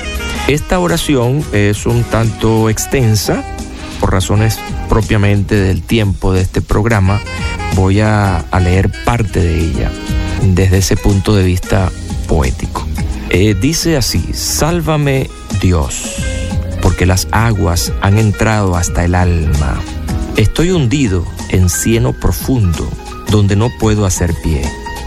Esta 0.47 0.79
oración 0.79 1.43
es 1.51 1.85
un 1.85 2.03
tanto 2.03 2.69
extensa 2.69 3.43
por 3.99 4.11
razones 4.11 4.59
propiamente 4.89 5.55
del 5.55 5.81
tiempo 5.81 6.33
de 6.33 6.41
este 6.41 6.61
programa. 6.61 7.19
Voy 7.75 7.99
a, 7.99 8.45
leer 8.61 8.91
parte 9.05 9.39
de 9.39 9.59
ella 9.59 9.91
desde 10.41 10.79
ese 10.79 10.97
punto 10.97 11.35
de 11.35 11.43
vista 11.43 11.91
poético. 12.27 12.85
Eh, 13.29 13.55
dice 13.59 13.97
así, 13.97 14.31
sálvame 14.33 15.29
Dios, 15.61 16.15
porque 16.81 17.05
las 17.05 17.27
aguas 17.31 17.91
han 18.01 18.17
entrado 18.17 18.75
hasta 18.75 19.05
el 19.05 19.15
alma. 19.15 19.79
Estoy 20.37 20.71
hundido 20.71 21.25
en 21.49 21.69
cieno 21.69 22.13
profundo, 22.13 22.89
donde 23.29 23.55
no 23.55 23.69
puedo 23.79 24.05
hacer 24.05 24.33
pie. 24.43 24.61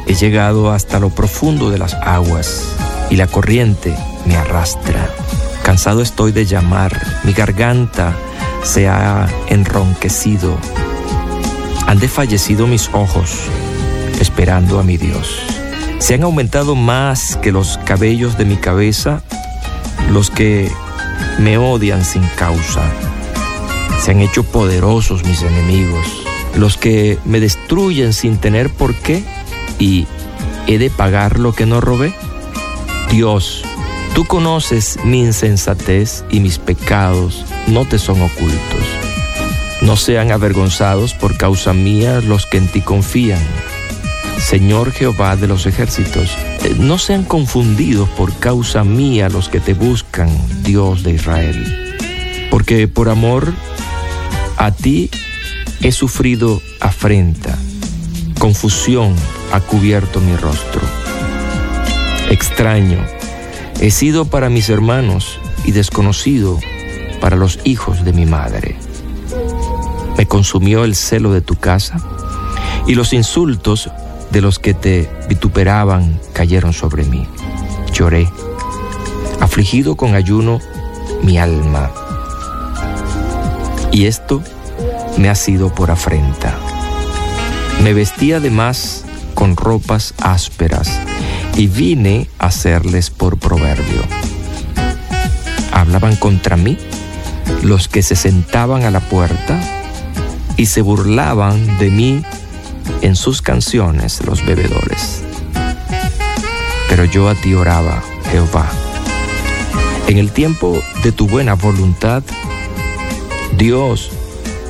He 0.06 0.14
llegado 0.14 0.70
hasta 0.72 1.00
lo 1.00 1.10
profundo 1.10 1.70
de 1.70 1.78
las 1.78 1.94
aguas, 1.94 2.64
y 3.10 3.16
la 3.16 3.26
corriente 3.26 3.94
me 4.26 4.36
arrastra. 4.36 5.08
Cansado 5.62 6.02
estoy 6.02 6.32
de 6.32 6.46
llamar, 6.46 7.20
mi 7.24 7.32
garganta 7.32 8.16
se 8.62 8.88
ha 8.88 9.28
enronquecido. 9.48 10.56
Han 11.86 11.98
desfallecido 11.98 12.66
mis 12.66 12.88
ojos, 12.92 13.30
esperando 14.20 14.78
a 14.78 14.82
mi 14.82 14.96
Dios. 14.96 15.42
Se 15.98 16.14
han 16.14 16.22
aumentado 16.22 16.74
más 16.74 17.36
que 17.36 17.52
los 17.52 17.78
cabellos 17.84 18.38
de 18.38 18.44
mi 18.44 18.56
cabeza 18.56 19.22
los 20.10 20.30
que 20.30 20.70
me 21.38 21.58
odian 21.58 22.04
sin 22.04 22.24
causa. 22.36 22.82
Se 24.00 24.10
han 24.10 24.20
hecho 24.20 24.42
poderosos 24.44 25.24
mis 25.24 25.42
enemigos, 25.42 26.06
los 26.56 26.76
que 26.76 27.18
me 27.24 27.38
destruyen 27.38 28.12
sin 28.12 28.38
tener 28.38 28.70
por 28.70 28.94
qué 28.94 29.22
y 29.78 30.06
he 30.66 30.78
de 30.78 30.90
pagar 30.90 31.38
lo 31.38 31.52
que 31.52 31.66
no 31.66 31.80
robé. 31.80 32.14
Dios, 33.10 33.64
tú 34.14 34.24
conoces 34.24 34.98
mi 35.04 35.20
insensatez 35.20 36.24
y 36.30 36.40
mis 36.40 36.58
pecados 36.58 37.44
no 37.66 37.84
te 37.84 37.98
son 37.98 38.20
ocultos. 38.22 38.84
No 39.82 39.96
sean 39.96 40.30
avergonzados 40.30 41.14
por 41.14 41.36
causa 41.36 41.72
mía 41.72 42.20
los 42.20 42.46
que 42.46 42.58
en 42.58 42.68
ti 42.68 42.80
confían. 42.82 43.40
Señor 44.38 44.92
Jehová 44.92 45.36
de 45.36 45.46
los 45.46 45.66
ejércitos, 45.66 46.36
eh, 46.62 46.74
no 46.78 46.98
sean 46.98 47.24
confundidos 47.24 48.08
por 48.10 48.34
causa 48.38 48.84
mía 48.84 49.28
los 49.28 49.48
que 49.48 49.60
te 49.60 49.74
buscan, 49.74 50.30
Dios 50.62 51.02
de 51.02 51.12
Israel. 51.12 51.96
Porque 52.50 52.88
por 52.88 53.08
amor 53.08 53.52
a 54.56 54.72
ti 54.72 55.10
he 55.82 55.92
sufrido 55.92 56.60
afrenta, 56.80 57.56
confusión 58.38 59.14
ha 59.52 59.60
cubierto 59.60 60.20
mi 60.20 60.36
rostro. 60.36 60.80
Extraño, 62.30 62.98
he 63.80 63.90
sido 63.90 64.26
para 64.26 64.50
mis 64.50 64.68
hermanos 64.68 65.38
y 65.64 65.72
desconocido 65.72 66.58
para 67.18 67.36
los 67.36 67.58
hijos 67.64 68.04
de 68.04 68.12
mi 68.12 68.26
madre. 68.26 68.76
Me 70.18 70.26
consumió 70.26 70.84
el 70.84 70.94
celo 70.94 71.32
de 71.32 71.40
tu 71.40 71.56
casa 71.56 71.96
y 72.86 72.94
los 72.94 73.14
insultos 73.14 73.90
de 74.30 74.42
los 74.42 74.58
que 74.58 74.74
te 74.74 75.10
vituperaban 75.30 76.20
cayeron 76.34 76.74
sobre 76.74 77.04
mí. 77.04 77.26
Lloré, 77.94 78.28
afligido 79.40 79.96
con 79.96 80.14
ayuno 80.14 80.60
mi 81.22 81.38
alma. 81.38 81.90
Y 83.92 84.04
esto 84.04 84.42
me 85.16 85.30
ha 85.30 85.34
sido 85.34 85.74
por 85.74 85.90
afrenta. 85.90 86.54
Me 87.82 87.94
vestí 87.94 88.34
además 88.34 89.06
con 89.34 89.56
ropas 89.56 90.12
ásperas 90.18 91.00
y 91.56 91.66
vine 91.66 92.28
a 92.38 92.46
hacerles 92.46 93.10
por 93.10 93.38
proverbio. 93.38 94.02
Hablaban 95.72 96.16
contra 96.16 96.56
mí 96.56 96.78
los 97.62 97.88
que 97.88 98.02
se 98.02 98.16
sentaban 98.16 98.84
a 98.84 98.90
la 98.90 99.00
puerta 99.00 99.60
y 100.56 100.66
se 100.66 100.82
burlaban 100.82 101.78
de 101.78 101.90
mí 101.90 102.22
en 103.02 103.16
sus 103.16 103.42
canciones 103.42 104.24
los 104.24 104.44
bebedores. 104.44 105.22
Pero 106.88 107.04
yo 107.04 107.28
a 107.28 107.34
ti 107.34 107.54
oraba, 107.54 108.02
Jehová. 108.30 108.68
En 110.08 110.18
el 110.18 110.32
tiempo 110.32 110.82
de 111.02 111.12
tu 111.12 111.28
buena 111.28 111.54
voluntad, 111.54 112.22
Dios, 113.56 114.10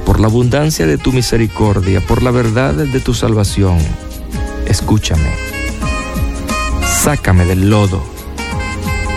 por 0.04 0.20
la 0.20 0.26
abundancia 0.26 0.86
de 0.86 0.98
tu 0.98 1.12
misericordia, 1.12 2.00
por 2.06 2.22
la 2.22 2.30
verdad 2.30 2.74
de 2.74 3.00
tu 3.00 3.14
salvación, 3.14 3.78
escúchame. 4.66 5.49
Sácame 7.02 7.46
del 7.46 7.70
lodo 7.70 8.04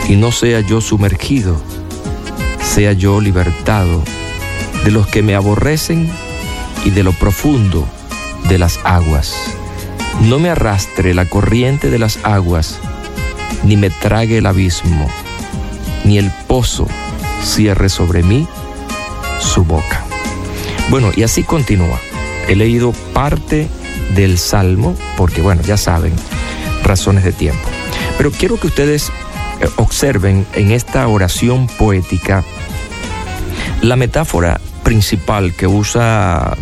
y 0.08 0.16
no 0.16 0.32
sea 0.32 0.62
yo 0.62 0.80
sumergido, 0.80 1.62
sea 2.64 2.94
yo 2.94 3.20
libertado 3.20 4.02
de 4.86 4.92
los 4.92 5.06
que 5.06 5.22
me 5.22 5.36
aborrecen 5.36 6.10
y 6.86 6.92
de 6.92 7.04
lo 7.04 7.12
profundo 7.12 7.86
de 8.48 8.58
las 8.58 8.80
aguas. 8.86 9.36
No 10.22 10.40
me 10.40 10.50
arrastre 10.50 11.14
la 11.14 11.26
corriente 11.26 11.90
de 11.90 12.00
las 12.00 12.20
aguas, 12.24 12.80
ni 13.66 13.76
me 13.76 13.90
trague 13.90 14.38
el 14.38 14.46
abismo, 14.46 15.10
ni 16.06 16.18
el 16.18 16.32
pozo 16.48 16.88
cierre 17.44 17.90
sobre 17.90 18.24
mí 18.24 18.48
su 19.42 19.66
boca. 19.66 20.06
Bueno, 20.90 21.12
y 21.14 21.24
así 21.24 21.44
continúa. 21.44 22.00
He 22.48 22.56
leído 22.56 22.94
parte 23.14 23.68
del 24.16 24.38
Salmo, 24.38 24.96
porque 25.18 25.42
bueno, 25.42 25.62
ya 25.64 25.76
saben, 25.76 26.14
razones 26.86 27.26
de 27.26 27.34
tiempo. 27.34 27.73
Pero 28.18 28.32
quiero 28.32 28.60
que 28.60 28.68
ustedes 28.68 29.12
eh, 29.60 29.70
observen 29.78 30.46
en 30.54 30.72
esta 30.72 31.08
oración 31.08 31.68
poética 31.68 32.44
la 33.82 33.96
metáfora 33.96 34.60
principal 34.84 35.54
que 35.54 35.68
usa 35.68 36.56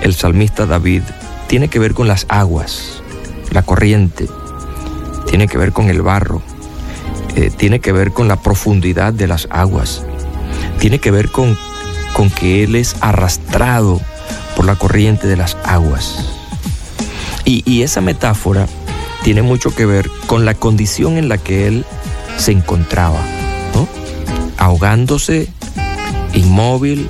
el 0.00 0.14
salmista 0.14 0.66
David. 0.66 1.02
Tiene 1.46 1.68
que 1.68 1.78
ver 1.78 1.94
con 1.94 2.08
las 2.08 2.26
aguas, 2.28 3.02
la 3.50 3.62
corriente, 3.62 4.28
tiene 5.28 5.48
que 5.48 5.58
ver 5.58 5.72
con 5.72 5.90
el 5.90 6.02
barro, 6.02 6.42
eh, 7.36 7.50
tiene 7.56 7.80
que 7.80 7.92
ver 7.92 8.12
con 8.12 8.28
la 8.28 8.36
profundidad 8.36 9.12
de 9.12 9.26
las 9.26 9.46
aguas, 9.50 10.04
tiene 10.78 10.98
que 10.98 11.10
ver 11.10 11.30
con, 11.30 11.56
con 12.14 12.30
que 12.30 12.64
Él 12.64 12.74
es 12.74 12.96
arrastrado 13.00 14.00
por 14.56 14.64
la 14.64 14.76
corriente 14.76 15.26
de 15.26 15.36
las 15.36 15.56
aguas. 15.64 16.24
Y, 17.44 17.62
y 17.64 17.82
esa 17.82 18.00
metáfora 18.00 18.66
tiene 19.26 19.42
mucho 19.42 19.74
que 19.74 19.86
ver 19.86 20.08
con 20.28 20.44
la 20.44 20.54
condición 20.54 21.18
en 21.18 21.28
la 21.28 21.36
que 21.36 21.66
Él 21.66 21.84
se 22.38 22.52
encontraba, 22.52 23.18
ahogándose, 24.56 25.48
inmóvil, 26.32 27.08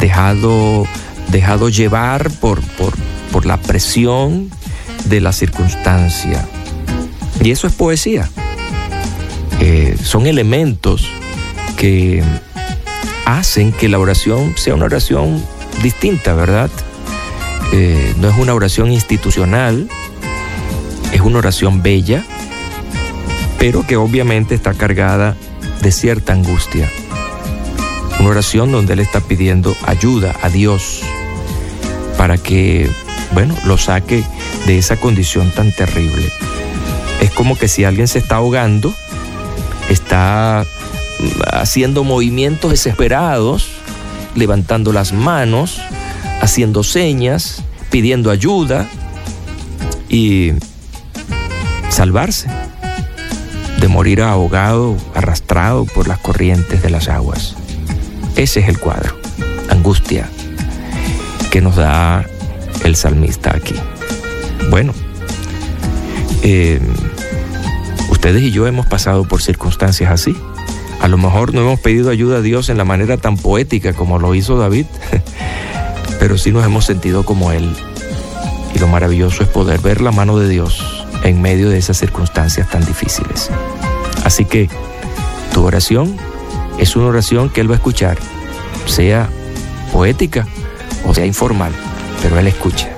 dejado, 0.00 0.86
dejado 1.30 1.70
llevar 1.70 2.30
por, 2.30 2.60
por, 2.60 2.92
por 3.32 3.46
la 3.46 3.56
presión 3.56 4.50
de 5.06 5.22
la 5.22 5.32
circunstancia. 5.32 6.46
Y 7.42 7.52
eso 7.52 7.66
es 7.68 7.72
poesía. 7.72 8.28
Eh, 9.60 9.96
son 10.02 10.26
elementos 10.26 11.08
que 11.78 12.22
hacen 13.24 13.72
que 13.72 13.88
la 13.88 13.98
oración 13.98 14.58
sea 14.58 14.74
una 14.74 14.84
oración 14.84 15.42
distinta, 15.82 16.34
¿verdad? 16.34 16.68
Eh, 17.72 18.12
no 18.18 18.28
es 18.28 18.36
una 18.36 18.52
oración 18.52 18.92
institucional, 18.92 19.88
es 21.12 21.20
una 21.20 21.38
oración 21.38 21.82
bella, 21.82 22.24
pero 23.58 23.86
que 23.86 23.96
obviamente 23.96 24.54
está 24.54 24.74
cargada 24.74 25.36
de 25.82 25.92
cierta 25.92 26.32
angustia. 26.32 26.88
Una 28.20 28.30
oración 28.30 28.72
donde 28.72 28.94
Él 28.94 29.00
está 29.00 29.20
pidiendo 29.20 29.76
ayuda 29.86 30.34
a 30.42 30.48
Dios 30.48 31.02
para 32.16 32.36
que, 32.36 32.90
bueno, 33.32 33.54
lo 33.64 33.78
saque 33.78 34.24
de 34.66 34.78
esa 34.78 34.96
condición 34.96 35.50
tan 35.50 35.72
terrible. 35.72 36.30
Es 37.20 37.30
como 37.30 37.56
que 37.56 37.68
si 37.68 37.84
alguien 37.84 38.08
se 38.08 38.18
está 38.18 38.36
ahogando, 38.36 38.92
está 39.88 40.64
haciendo 41.52 42.04
movimientos 42.04 42.70
desesperados, 42.70 43.68
levantando 44.34 44.92
las 44.92 45.12
manos, 45.12 45.80
haciendo 46.40 46.82
señas, 46.82 47.62
pidiendo 47.90 48.30
ayuda 48.30 48.88
y 50.08 50.52
salvarse 51.88 52.48
de 53.80 53.88
morir 53.88 54.22
ahogado, 54.22 54.96
arrastrado 55.14 55.84
por 55.84 56.08
las 56.08 56.18
corrientes 56.18 56.82
de 56.82 56.90
las 56.90 57.08
aguas. 57.08 57.56
Ese 58.36 58.60
es 58.60 58.68
el 58.68 58.78
cuadro, 58.78 59.16
angustia, 59.70 60.28
que 61.50 61.60
nos 61.60 61.76
da 61.76 62.24
el 62.84 62.96
salmista 62.96 63.54
aquí. 63.54 63.74
Bueno, 64.70 64.92
eh, 66.42 66.80
ustedes 68.10 68.42
y 68.42 68.50
yo 68.50 68.66
hemos 68.66 68.86
pasado 68.86 69.24
por 69.24 69.42
circunstancias 69.42 70.10
así. 70.10 70.36
A 71.00 71.08
lo 71.08 71.16
mejor 71.16 71.54
no 71.54 71.60
hemos 71.60 71.78
pedido 71.78 72.10
ayuda 72.10 72.38
a 72.38 72.42
Dios 72.42 72.68
en 72.68 72.76
la 72.76 72.84
manera 72.84 73.16
tan 73.16 73.36
poética 73.36 73.92
como 73.92 74.18
lo 74.18 74.34
hizo 74.34 74.58
David, 74.58 74.86
pero 76.18 76.36
sí 76.36 76.50
nos 76.50 76.64
hemos 76.64 76.84
sentido 76.84 77.24
como 77.24 77.52
Él, 77.52 77.72
Y 78.74 78.80
lo 78.80 78.88
maravilloso 78.88 79.44
es 79.44 79.48
poder 79.48 79.80
ver 79.80 80.00
la 80.00 80.10
mano 80.10 80.38
de 80.38 80.48
Dios 80.48 80.97
en 81.28 81.40
medio 81.40 81.70
de 81.70 81.78
esas 81.78 81.96
circunstancias 81.96 82.68
tan 82.70 82.84
difíciles. 82.84 83.50
Así 84.24 84.44
que 84.44 84.68
tu 85.52 85.64
oración 85.64 86.16
es 86.78 86.96
una 86.96 87.06
oración 87.06 87.50
que 87.50 87.60
Él 87.60 87.70
va 87.70 87.74
a 87.74 87.78
escuchar, 87.78 88.18
sea 88.86 89.28
poética 89.92 90.46
o 91.06 91.14
sea 91.14 91.26
informal, 91.26 91.72
pero 92.22 92.38
Él 92.38 92.46
escucha. 92.46 92.97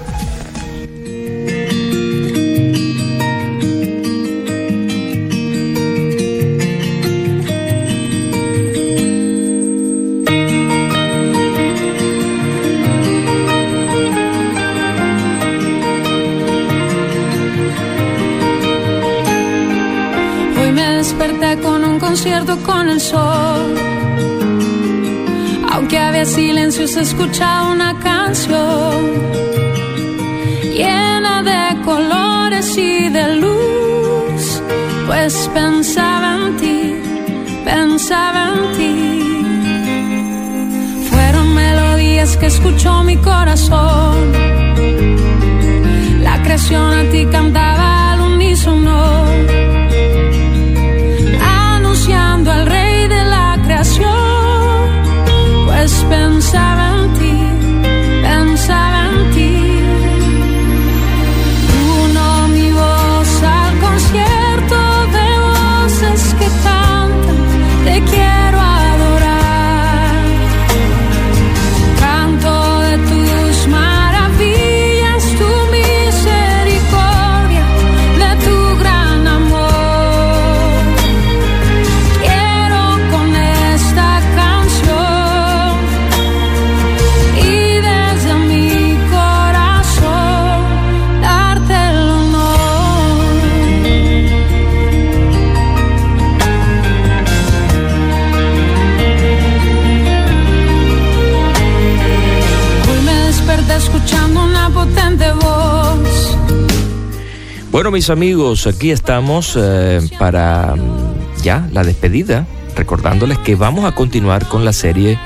Bueno, 107.80 107.92
mis 107.92 108.10
amigos, 108.10 108.66
aquí 108.66 108.90
estamos 108.90 109.56
eh, 109.58 110.00
para 110.18 110.74
mm, 110.76 111.42
ya 111.42 111.66
la 111.72 111.82
despedida, 111.82 112.46
recordándoles 112.76 113.38
que 113.38 113.54
vamos 113.54 113.86
a 113.86 113.92
continuar 113.92 114.46
con 114.48 114.66
la 114.66 114.74
serie 114.74 115.18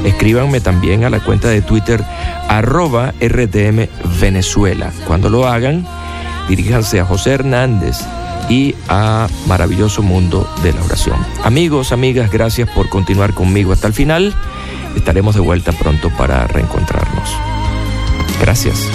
Escríbanme 0.04 0.60
también 0.60 1.04
a 1.04 1.10
la 1.10 1.20
cuenta 1.20 1.48
de 1.48 1.62
Twitter 1.62 2.04
arroba 2.48 3.14
RTM 3.22 3.88
Venezuela. 4.20 4.92
Cuando 5.06 5.30
lo 5.30 5.48
hagan, 5.48 5.86
diríjanse 6.50 7.00
a 7.00 7.06
José 7.06 7.30
Hernández 7.30 7.96
y 8.50 8.74
a 8.88 9.26
Maravilloso 9.46 10.02
Mundo 10.02 10.46
de 10.62 10.74
la 10.74 10.82
Oración. 10.82 11.16
Amigos, 11.44 11.92
amigas, 11.92 12.30
gracias 12.30 12.68
por 12.68 12.90
continuar 12.90 13.32
conmigo 13.32 13.72
hasta 13.72 13.86
el 13.86 13.94
final. 13.94 14.34
Estaremos 14.96 15.34
de 15.34 15.40
vuelta 15.40 15.72
pronto 15.72 16.10
para 16.10 16.46
reencontrarnos. 16.46 17.30
Gracias. 18.38 18.86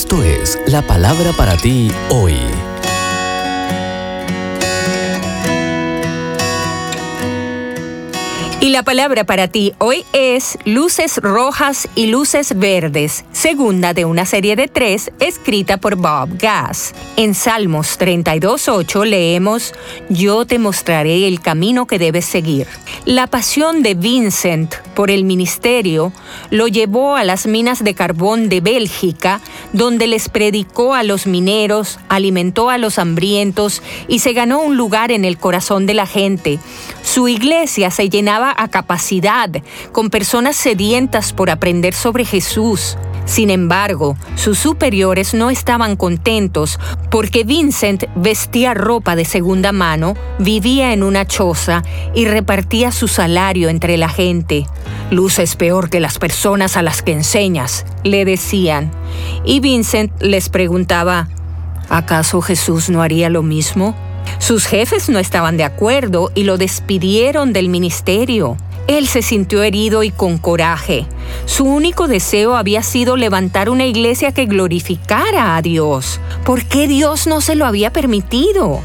Esto 0.00 0.22
es 0.22 0.58
la 0.66 0.80
palabra 0.80 1.30
para 1.36 1.58
ti 1.58 1.92
hoy. 2.08 2.59
La 8.70 8.84
palabra 8.84 9.24
para 9.24 9.48
ti 9.48 9.72
hoy 9.78 10.04
es 10.12 10.56
luces 10.64 11.16
rojas 11.16 11.88
y 11.96 12.06
luces 12.06 12.56
verdes, 12.56 13.24
segunda 13.32 13.94
de 13.94 14.04
una 14.04 14.24
serie 14.24 14.54
de 14.54 14.68
tres 14.68 15.10
escrita 15.18 15.78
por 15.78 15.96
Bob 15.96 16.38
Gass. 16.38 16.94
En 17.16 17.34
Salmos 17.34 17.98
32.8 17.98 19.04
leemos, 19.06 19.74
Yo 20.08 20.46
te 20.46 20.60
mostraré 20.60 21.26
el 21.26 21.40
camino 21.40 21.88
que 21.88 21.98
debes 21.98 22.26
seguir. 22.26 22.68
La 23.06 23.26
pasión 23.26 23.82
de 23.82 23.94
Vincent 23.94 24.72
por 24.94 25.10
el 25.10 25.24
ministerio 25.24 26.12
lo 26.50 26.68
llevó 26.68 27.16
a 27.16 27.24
las 27.24 27.48
minas 27.48 27.82
de 27.82 27.94
carbón 27.94 28.48
de 28.48 28.60
Bélgica, 28.60 29.40
donde 29.72 30.06
les 30.06 30.28
predicó 30.28 30.94
a 30.94 31.02
los 31.02 31.26
mineros, 31.26 31.98
alimentó 32.08 32.70
a 32.70 32.78
los 32.78 33.00
hambrientos 33.00 33.82
y 34.06 34.20
se 34.20 34.32
ganó 34.32 34.60
un 34.60 34.76
lugar 34.76 35.10
en 35.10 35.24
el 35.24 35.38
corazón 35.38 35.86
de 35.86 35.94
la 35.94 36.06
gente. 36.06 36.60
Su 37.02 37.26
iglesia 37.26 37.90
se 37.90 38.08
llenaba 38.08 38.54
a 38.60 38.68
capacidad 38.68 39.50
con 39.92 40.10
personas 40.10 40.54
sedientas 40.54 41.32
por 41.32 41.50
aprender 41.50 41.94
sobre 41.94 42.24
Jesús. 42.24 42.98
Sin 43.24 43.48
embargo, 43.48 44.16
sus 44.34 44.58
superiores 44.58 45.34
no 45.34 45.50
estaban 45.50 45.96
contentos 45.96 46.78
porque 47.10 47.44
Vincent 47.44 48.04
vestía 48.16 48.74
ropa 48.74 49.16
de 49.16 49.24
segunda 49.24 49.72
mano, 49.72 50.14
vivía 50.38 50.92
en 50.92 51.02
una 51.02 51.26
choza 51.26 51.82
y 52.14 52.26
repartía 52.26 52.92
su 52.92 53.08
salario 53.08 53.68
entre 53.68 53.96
la 53.96 54.08
gente. 54.08 54.66
Luces 55.10 55.56
peor 55.56 55.90
que 55.90 56.00
las 56.00 56.18
personas 56.18 56.76
a 56.76 56.82
las 56.82 57.02
que 57.02 57.12
enseñas, 57.12 57.86
le 58.04 58.24
decían. 58.24 58.90
Y 59.44 59.60
Vincent 59.60 60.12
les 60.20 60.48
preguntaba, 60.48 61.28
¿acaso 61.88 62.42
Jesús 62.42 62.90
no 62.90 63.00
haría 63.00 63.30
lo 63.30 63.42
mismo? 63.42 63.94
Sus 64.38 64.66
jefes 64.66 65.08
no 65.08 65.18
estaban 65.18 65.56
de 65.56 65.64
acuerdo 65.64 66.30
y 66.34 66.44
lo 66.44 66.58
despidieron 66.58 67.52
del 67.52 67.68
ministerio. 67.68 68.56
Él 68.86 69.06
se 69.06 69.22
sintió 69.22 69.62
herido 69.62 70.02
y 70.02 70.10
con 70.10 70.38
coraje. 70.38 71.06
Su 71.44 71.64
único 71.64 72.08
deseo 72.08 72.56
había 72.56 72.82
sido 72.82 73.16
levantar 73.16 73.70
una 73.70 73.86
iglesia 73.86 74.32
que 74.32 74.46
glorificara 74.46 75.56
a 75.56 75.62
Dios. 75.62 76.18
¿Por 76.44 76.64
qué 76.64 76.88
Dios 76.88 77.26
no 77.26 77.40
se 77.40 77.54
lo 77.54 77.66
había 77.66 77.92
permitido? 77.92 78.80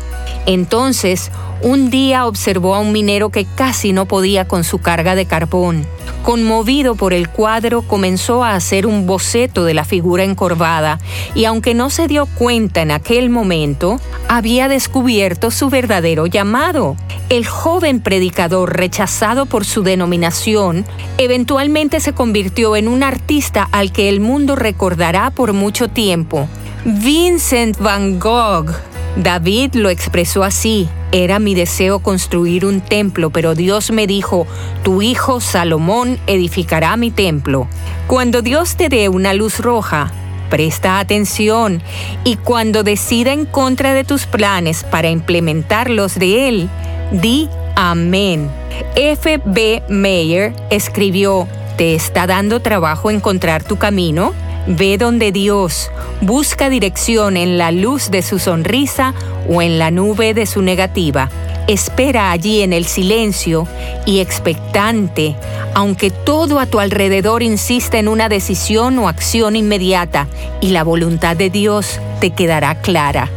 Entonces, 0.45 1.31
Un 1.61 1.89
día 1.89 2.25
observó 2.25 2.75
a 2.75 2.79
un 2.79 2.91
minero 2.91 3.29
que 3.29 3.45
casi 3.45 3.93
no 3.93 4.05
podía 4.05 4.47
con 4.47 4.63
su 4.63 4.79
carga 4.79 5.15
de 5.15 5.25
carbón. 5.25 5.85
Conmovido 6.23 6.95
por 6.95 7.13
el 7.13 7.29
cuadro, 7.29 7.83
comenzó 7.83 8.43
a 8.43 8.55
hacer 8.55 8.87
un 8.87 9.05
boceto 9.05 9.63
de 9.63 9.73
la 9.73 9.85
figura 9.85 10.23
encorvada 10.23 10.99
y 11.35 11.45
aunque 11.45 11.73
no 11.73 11.89
se 11.89 12.07
dio 12.07 12.25
cuenta 12.25 12.81
en 12.81 12.91
aquel 12.91 13.29
momento, 13.29 13.99
había 14.27 14.67
descubierto 14.67 15.51
su 15.51 15.69
verdadero 15.69 16.25
llamado. 16.25 16.97
El 17.29 17.45
joven 17.45 18.01
predicador, 18.01 18.75
rechazado 18.75 19.45
por 19.45 19.65
su 19.65 19.83
denominación, 19.83 20.85
eventualmente 21.17 21.99
se 21.99 22.13
convirtió 22.13 22.75
en 22.75 22.87
un 22.87 23.03
artista 23.03 23.67
al 23.71 23.91
que 23.91 24.09
el 24.09 24.19
mundo 24.19 24.55
recordará 24.55 25.31
por 25.31 25.53
mucho 25.53 25.87
tiempo. 25.87 26.47
Vincent 26.85 27.77
Van 27.79 28.19
Gogh. 28.19 28.71
David 29.15 29.75
lo 29.75 29.89
expresó 29.89 30.43
así. 30.43 30.89
Era 31.11 31.39
mi 31.39 31.55
deseo 31.55 31.99
construir 31.99 32.65
un 32.65 32.81
templo, 32.81 33.29
pero 33.29 33.55
Dios 33.55 33.91
me 33.91 34.07
dijo, 34.07 34.45
tu 34.83 35.01
hijo 35.01 35.39
Salomón 35.39 36.19
edificará 36.27 36.97
mi 36.97 37.11
templo. 37.11 37.67
Cuando 38.07 38.41
Dios 38.41 38.75
te 38.75 38.89
dé 38.89 39.07
una 39.07 39.33
luz 39.33 39.59
roja, 39.59 40.11
presta 40.49 40.99
atención 40.99 41.81
y 42.23 42.35
cuando 42.35 42.83
decida 42.83 43.31
en 43.31 43.45
contra 43.45 43.93
de 43.93 44.03
tus 44.03 44.25
planes 44.25 44.83
para 44.83 45.09
implementarlos 45.09 46.15
de 46.15 46.49
Él, 46.49 46.69
di 47.11 47.47
amén. 47.75 48.49
F. 48.95 49.39
B. 49.45 49.83
Mayer 49.87 50.53
escribió, 50.69 51.47
¿te 51.77 51.95
está 51.95 52.27
dando 52.27 52.59
trabajo 52.59 53.09
encontrar 53.09 53.63
tu 53.63 53.77
camino? 53.77 54.33
Ve 54.67 54.97
donde 54.97 55.31
Dios, 55.31 55.91
busca 56.21 56.69
dirección 56.69 57.37
en 57.37 57.57
la 57.57 57.71
luz 57.71 58.09
de 58.09 58.21
su 58.21 58.39
sonrisa 58.39 59.13
o 59.47 59.61
en 59.61 59.77
la 59.77 59.91
nube 59.91 60.33
de 60.33 60.47
su 60.47 60.61
negativa. 60.63 61.29
Espera 61.67 62.31
allí 62.31 62.61
en 62.61 62.73
el 62.73 62.85
silencio 62.85 63.67
y 64.05 64.19
expectante, 64.19 65.35
aunque 65.73 66.09
todo 66.09 66.59
a 66.59 66.65
tu 66.65 66.79
alrededor 66.79 67.43
insista 67.43 67.97
en 67.99 68.07
una 68.07 68.29
decisión 68.29 68.97
o 68.99 69.07
acción 69.07 69.55
inmediata, 69.55 70.27
y 70.61 70.69
la 70.69 70.83
voluntad 70.83 71.35
de 71.35 71.49
Dios 71.49 71.99
te 72.19 72.31
quedará 72.31 72.81
clara. 72.81 73.29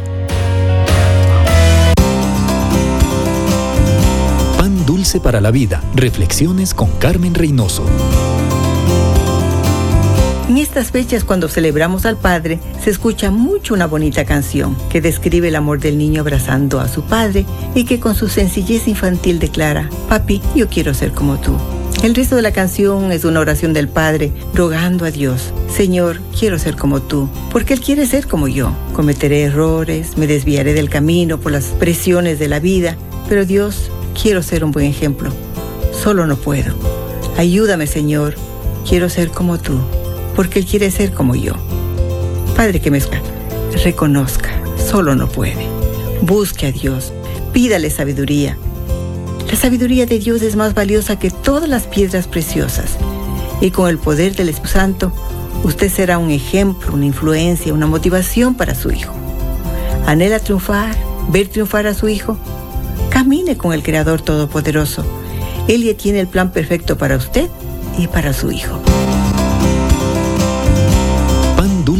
Pan 4.57 4.85
dulce 4.85 5.19
para 5.19 5.41
la 5.41 5.51
vida. 5.51 5.81
Reflexiones 5.95 6.73
con 6.73 6.91
Carmen 6.99 7.33
Reynoso. 7.33 7.83
En 10.49 10.57
estas 10.57 10.89
fechas 10.89 11.23
cuando 11.23 11.47
celebramos 11.47 12.07
al 12.07 12.17
Padre, 12.17 12.59
se 12.83 12.89
escucha 12.89 13.29
mucho 13.29 13.75
una 13.75 13.85
bonita 13.85 14.25
canción 14.25 14.75
que 14.89 14.99
describe 14.99 15.49
el 15.49 15.55
amor 15.55 15.79
del 15.79 15.95
niño 15.99 16.21
abrazando 16.21 16.79
a 16.79 16.87
su 16.87 17.03
padre 17.03 17.45
y 17.75 17.83
que 17.83 17.99
con 17.99 18.15
su 18.15 18.29
sencillez 18.29 18.87
infantil 18.87 19.37
declara, 19.37 19.91
papi, 20.09 20.41
yo 20.55 20.67
quiero 20.67 20.95
ser 20.95 21.11
como 21.11 21.37
tú. 21.39 21.55
El 22.01 22.15
resto 22.15 22.35
de 22.35 22.41
la 22.41 22.51
canción 22.51 23.11
es 23.11 23.25
una 23.25 23.41
oración 23.41 23.73
del 23.73 23.89
Padre 23.89 24.31
rogando 24.55 25.05
a 25.05 25.11
Dios, 25.11 25.53
Señor, 25.71 26.19
quiero 26.37 26.57
ser 26.57 26.75
como 26.75 26.99
tú, 26.99 27.29
porque 27.51 27.75
Él 27.75 27.81
quiere 27.81 28.07
ser 28.07 28.25
como 28.25 28.47
yo. 28.47 28.73
Cometeré 28.93 29.43
errores, 29.43 30.17
me 30.17 30.25
desviaré 30.25 30.73
del 30.73 30.89
camino 30.89 31.39
por 31.39 31.51
las 31.51 31.65
presiones 31.65 32.39
de 32.39 32.47
la 32.47 32.59
vida, 32.59 32.97
pero 33.27 33.45
Dios, 33.45 33.91
quiero 34.19 34.41
ser 34.41 34.63
un 34.63 34.71
buen 34.71 34.87
ejemplo. 34.87 35.31
Solo 35.91 36.25
no 36.25 36.37
puedo. 36.37 36.73
Ayúdame, 37.37 37.85
Señor, 37.85 38.33
quiero 38.87 39.09
ser 39.09 39.29
como 39.29 39.59
tú 39.59 39.79
porque 40.35 40.59
Él 40.59 40.65
quiere 40.65 40.91
ser 40.91 41.13
como 41.13 41.35
yo. 41.35 41.53
Padre 42.55 42.79
que 42.79 42.91
me 42.91 42.99
reconozca, 43.83 44.49
solo 44.77 45.15
no 45.15 45.29
puede. 45.29 45.67
Busque 46.21 46.67
a 46.67 46.71
Dios, 46.71 47.13
pídale 47.53 47.89
sabiduría. 47.89 48.57
La 49.49 49.55
sabiduría 49.55 50.05
de 50.05 50.19
Dios 50.19 50.41
es 50.41 50.55
más 50.55 50.73
valiosa 50.73 51.17
que 51.17 51.31
todas 51.31 51.67
las 51.67 51.87
piedras 51.87 52.27
preciosas. 52.27 52.97
Y 53.61 53.71
con 53.71 53.89
el 53.89 53.97
poder 53.97 54.35
del 54.35 54.49
Espíritu 54.49 54.73
Santo, 54.73 55.11
usted 55.63 55.89
será 55.89 56.17
un 56.17 56.29
ejemplo, 56.29 56.93
una 56.93 57.05
influencia, 57.05 57.73
una 57.73 57.87
motivación 57.87 58.55
para 58.55 58.75
su 58.75 58.91
hijo. 58.91 59.13
Anhela 60.05 60.39
triunfar, 60.39 60.95
ver 61.29 61.47
triunfar 61.47 61.87
a 61.87 61.93
su 61.93 62.09
hijo. 62.09 62.37
Camine 63.09 63.57
con 63.57 63.73
el 63.73 63.83
Creador 63.83 64.21
Todopoderoso. 64.21 65.03
Él 65.67 65.83
ya 65.83 65.95
tiene 65.95 66.19
el 66.19 66.27
plan 66.27 66.51
perfecto 66.51 66.97
para 66.97 67.15
usted 67.15 67.49
y 67.97 68.07
para 68.07 68.33
su 68.33 68.51
hijo. 68.51 68.79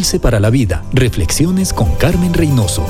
Dulce 0.09 0.19
para 0.19 0.39
la 0.39 0.49
vida. 0.49 0.83
Reflexiones 0.91 1.71
con 1.71 1.93
Carmen 1.97 2.33
Reynoso. 2.33 2.83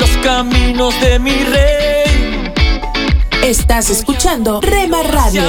Los 0.00 0.08
caminos 0.22 0.98
de 1.02 1.18
mi 1.18 1.34
rey. 1.44 2.54
Estás 3.42 3.90
escuchando 3.90 4.62
Rema 4.62 5.02
Radio. 5.02 5.42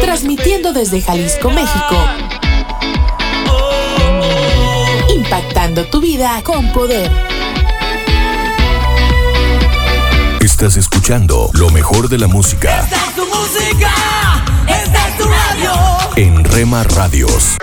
Transmitiendo 0.00 0.72
desde 0.72 1.02
Jalisco, 1.02 1.50
México. 1.50 1.96
Impactando 5.12 5.86
tu 5.86 6.00
vida 6.00 6.40
con 6.44 6.72
poder. 6.72 7.10
Estás 10.40 10.76
escuchando 10.76 11.50
lo 11.54 11.70
mejor 11.70 12.08
de 12.08 12.18
la 12.18 12.26
música, 12.26 12.86
Rema 16.60 16.84
Radios. 16.84 17.56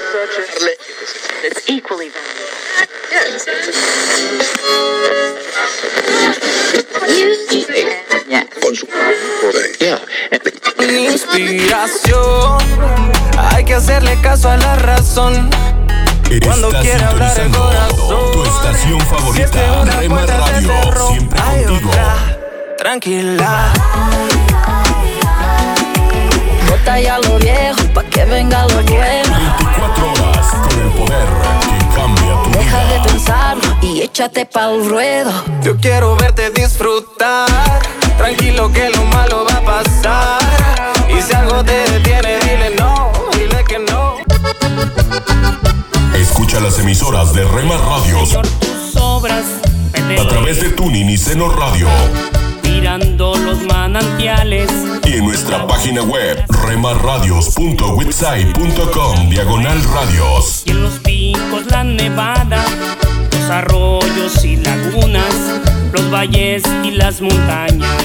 Inspiración, 10.90 12.58
hay 13.38 13.64
que 13.66 13.76
hacerle 13.76 14.20
caso 14.22 14.50
a 14.50 14.58
la 14.58 14.76
razón. 14.78 15.52
Cuando 16.44 16.70
quiera 16.82 17.10
hablar 17.10 17.40
el 17.40 17.52
corazón. 17.52 18.32
tu 18.32 18.44
estación 18.46 19.00
favorita, 19.02 19.86
Rema 20.00 20.26
Radio, 20.26 20.74
cerró, 20.84 21.10
siempre 21.10 21.40
hay 21.40 21.66
contigo. 21.66 21.90
otra. 21.92 22.40
Tranquila. 22.80 23.74
Bota 26.68 27.00
ya 27.00 27.20
lo 27.20 27.38
viejo 27.38 27.87
pa' 27.98 28.10
que 28.10 28.26
venga 28.26 28.66
lo 28.68 28.82
nuevo. 28.84 29.36
24 29.58 30.12
horas 30.12 30.48
con 30.64 30.82
el 30.82 30.90
poder 30.92 31.28
que 31.62 31.96
cambia 31.96 32.44
tu 32.44 32.50
Deja 32.52 32.86
de 32.86 33.10
pensarlo 33.10 33.78
y 33.82 34.02
échate 34.02 34.46
pa'l 34.46 34.88
ruedo. 34.88 35.32
Yo 35.64 35.78
quiero 35.78 36.16
verte 36.16 36.52
disfrutar. 36.52 37.50
Tranquilo 38.18 38.72
que 38.72 38.90
lo 38.90 39.04
malo 39.06 39.46
va 39.50 39.58
a 39.58 39.62
pasar. 39.62 40.40
Y 41.10 41.22
si 41.22 41.34
algo 41.34 41.64
te 41.64 41.78
detiene, 41.92 42.38
dile 42.40 42.76
no, 42.78 43.12
dile 43.34 43.64
que 43.64 43.80
no. 43.80 44.18
Escucha 46.16 46.60
las 46.60 46.78
emisoras 46.80 47.34
de 47.34 47.44
Rema 47.46 47.78
Radios 47.78 48.38
obras 49.00 49.46
a 50.20 50.28
través 50.28 50.62
de 50.62 50.70
Tuning 50.70 51.10
y 51.10 51.18
Seno 51.18 51.50
Radio 51.50 51.88
mirando 52.80 53.36
los 53.38 53.64
manantiales 53.64 54.70
y 55.04 55.14
en 55.14 55.26
nuestra 55.26 55.66
página 55.66 56.04
web 56.04 56.46
remarradios.witsai.com 56.48 59.30
diagonal 59.30 59.84
radios. 59.84 60.62
y 60.64 60.72
en 60.72 60.84
los 60.84 60.94
picos 61.00 61.66
la 61.72 61.84
nevada, 61.84 62.64
los 63.32 63.50
arroyos 63.50 64.46
y 64.46 64.58
lagunas, 64.58 65.34
los 65.92 66.12
valles 66.12 66.62
y 66.84 66.92
las 66.92 67.20
montañas. 67.20 68.04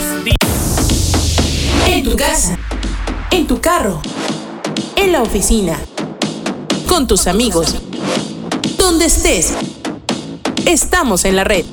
En 1.87 2.03
tu 2.03 2.17
casa, 2.17 2.59
en 3.31 3.47
tu 3.47 3.61
carro, 3.61 4.01
en 4.97 5.13
la 5.13 5.21
oficina, 5.21 5.79
con 6.89 7.07
tus 7.07 7.27
amigos, 7.27 7.77
donde 8.79 9.05
estés. 9.05 9.53
Estamos 10.65 11.27
en 11.27 11.37
la 11.37 11.45
red. 11.45 11.67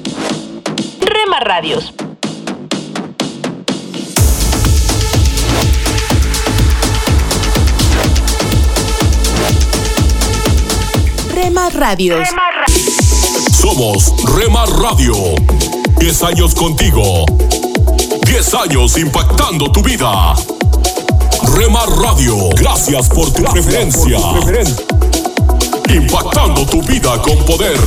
Rema 0.99 1.39
Radios. 1.39 1.93
Rema. 11.79 12.41
Somos 13.53 14.13
Rema 14.35 14.65
Radio. 14.65 15.13
10 15.97 16.23
años 16.23 16.53
contigo. 16.53 17.25
10 18.25 18.53
años 18.55 18.97
impactando 18.97 19.71
tu 19.71 19.81
vida. 19.81 20.35
Rema 21.55 21.85
Radio, 22.01 22.49
gracias 22.57 23.07
por 23.07 23.31
tu 23.31 23.43
preferencia. 23.43 24.19
Impactando 25.87 26.65
tu 26.65 26.81
vida 26.81 27.21
con 27.21 27.37
poder. 27.45 27.79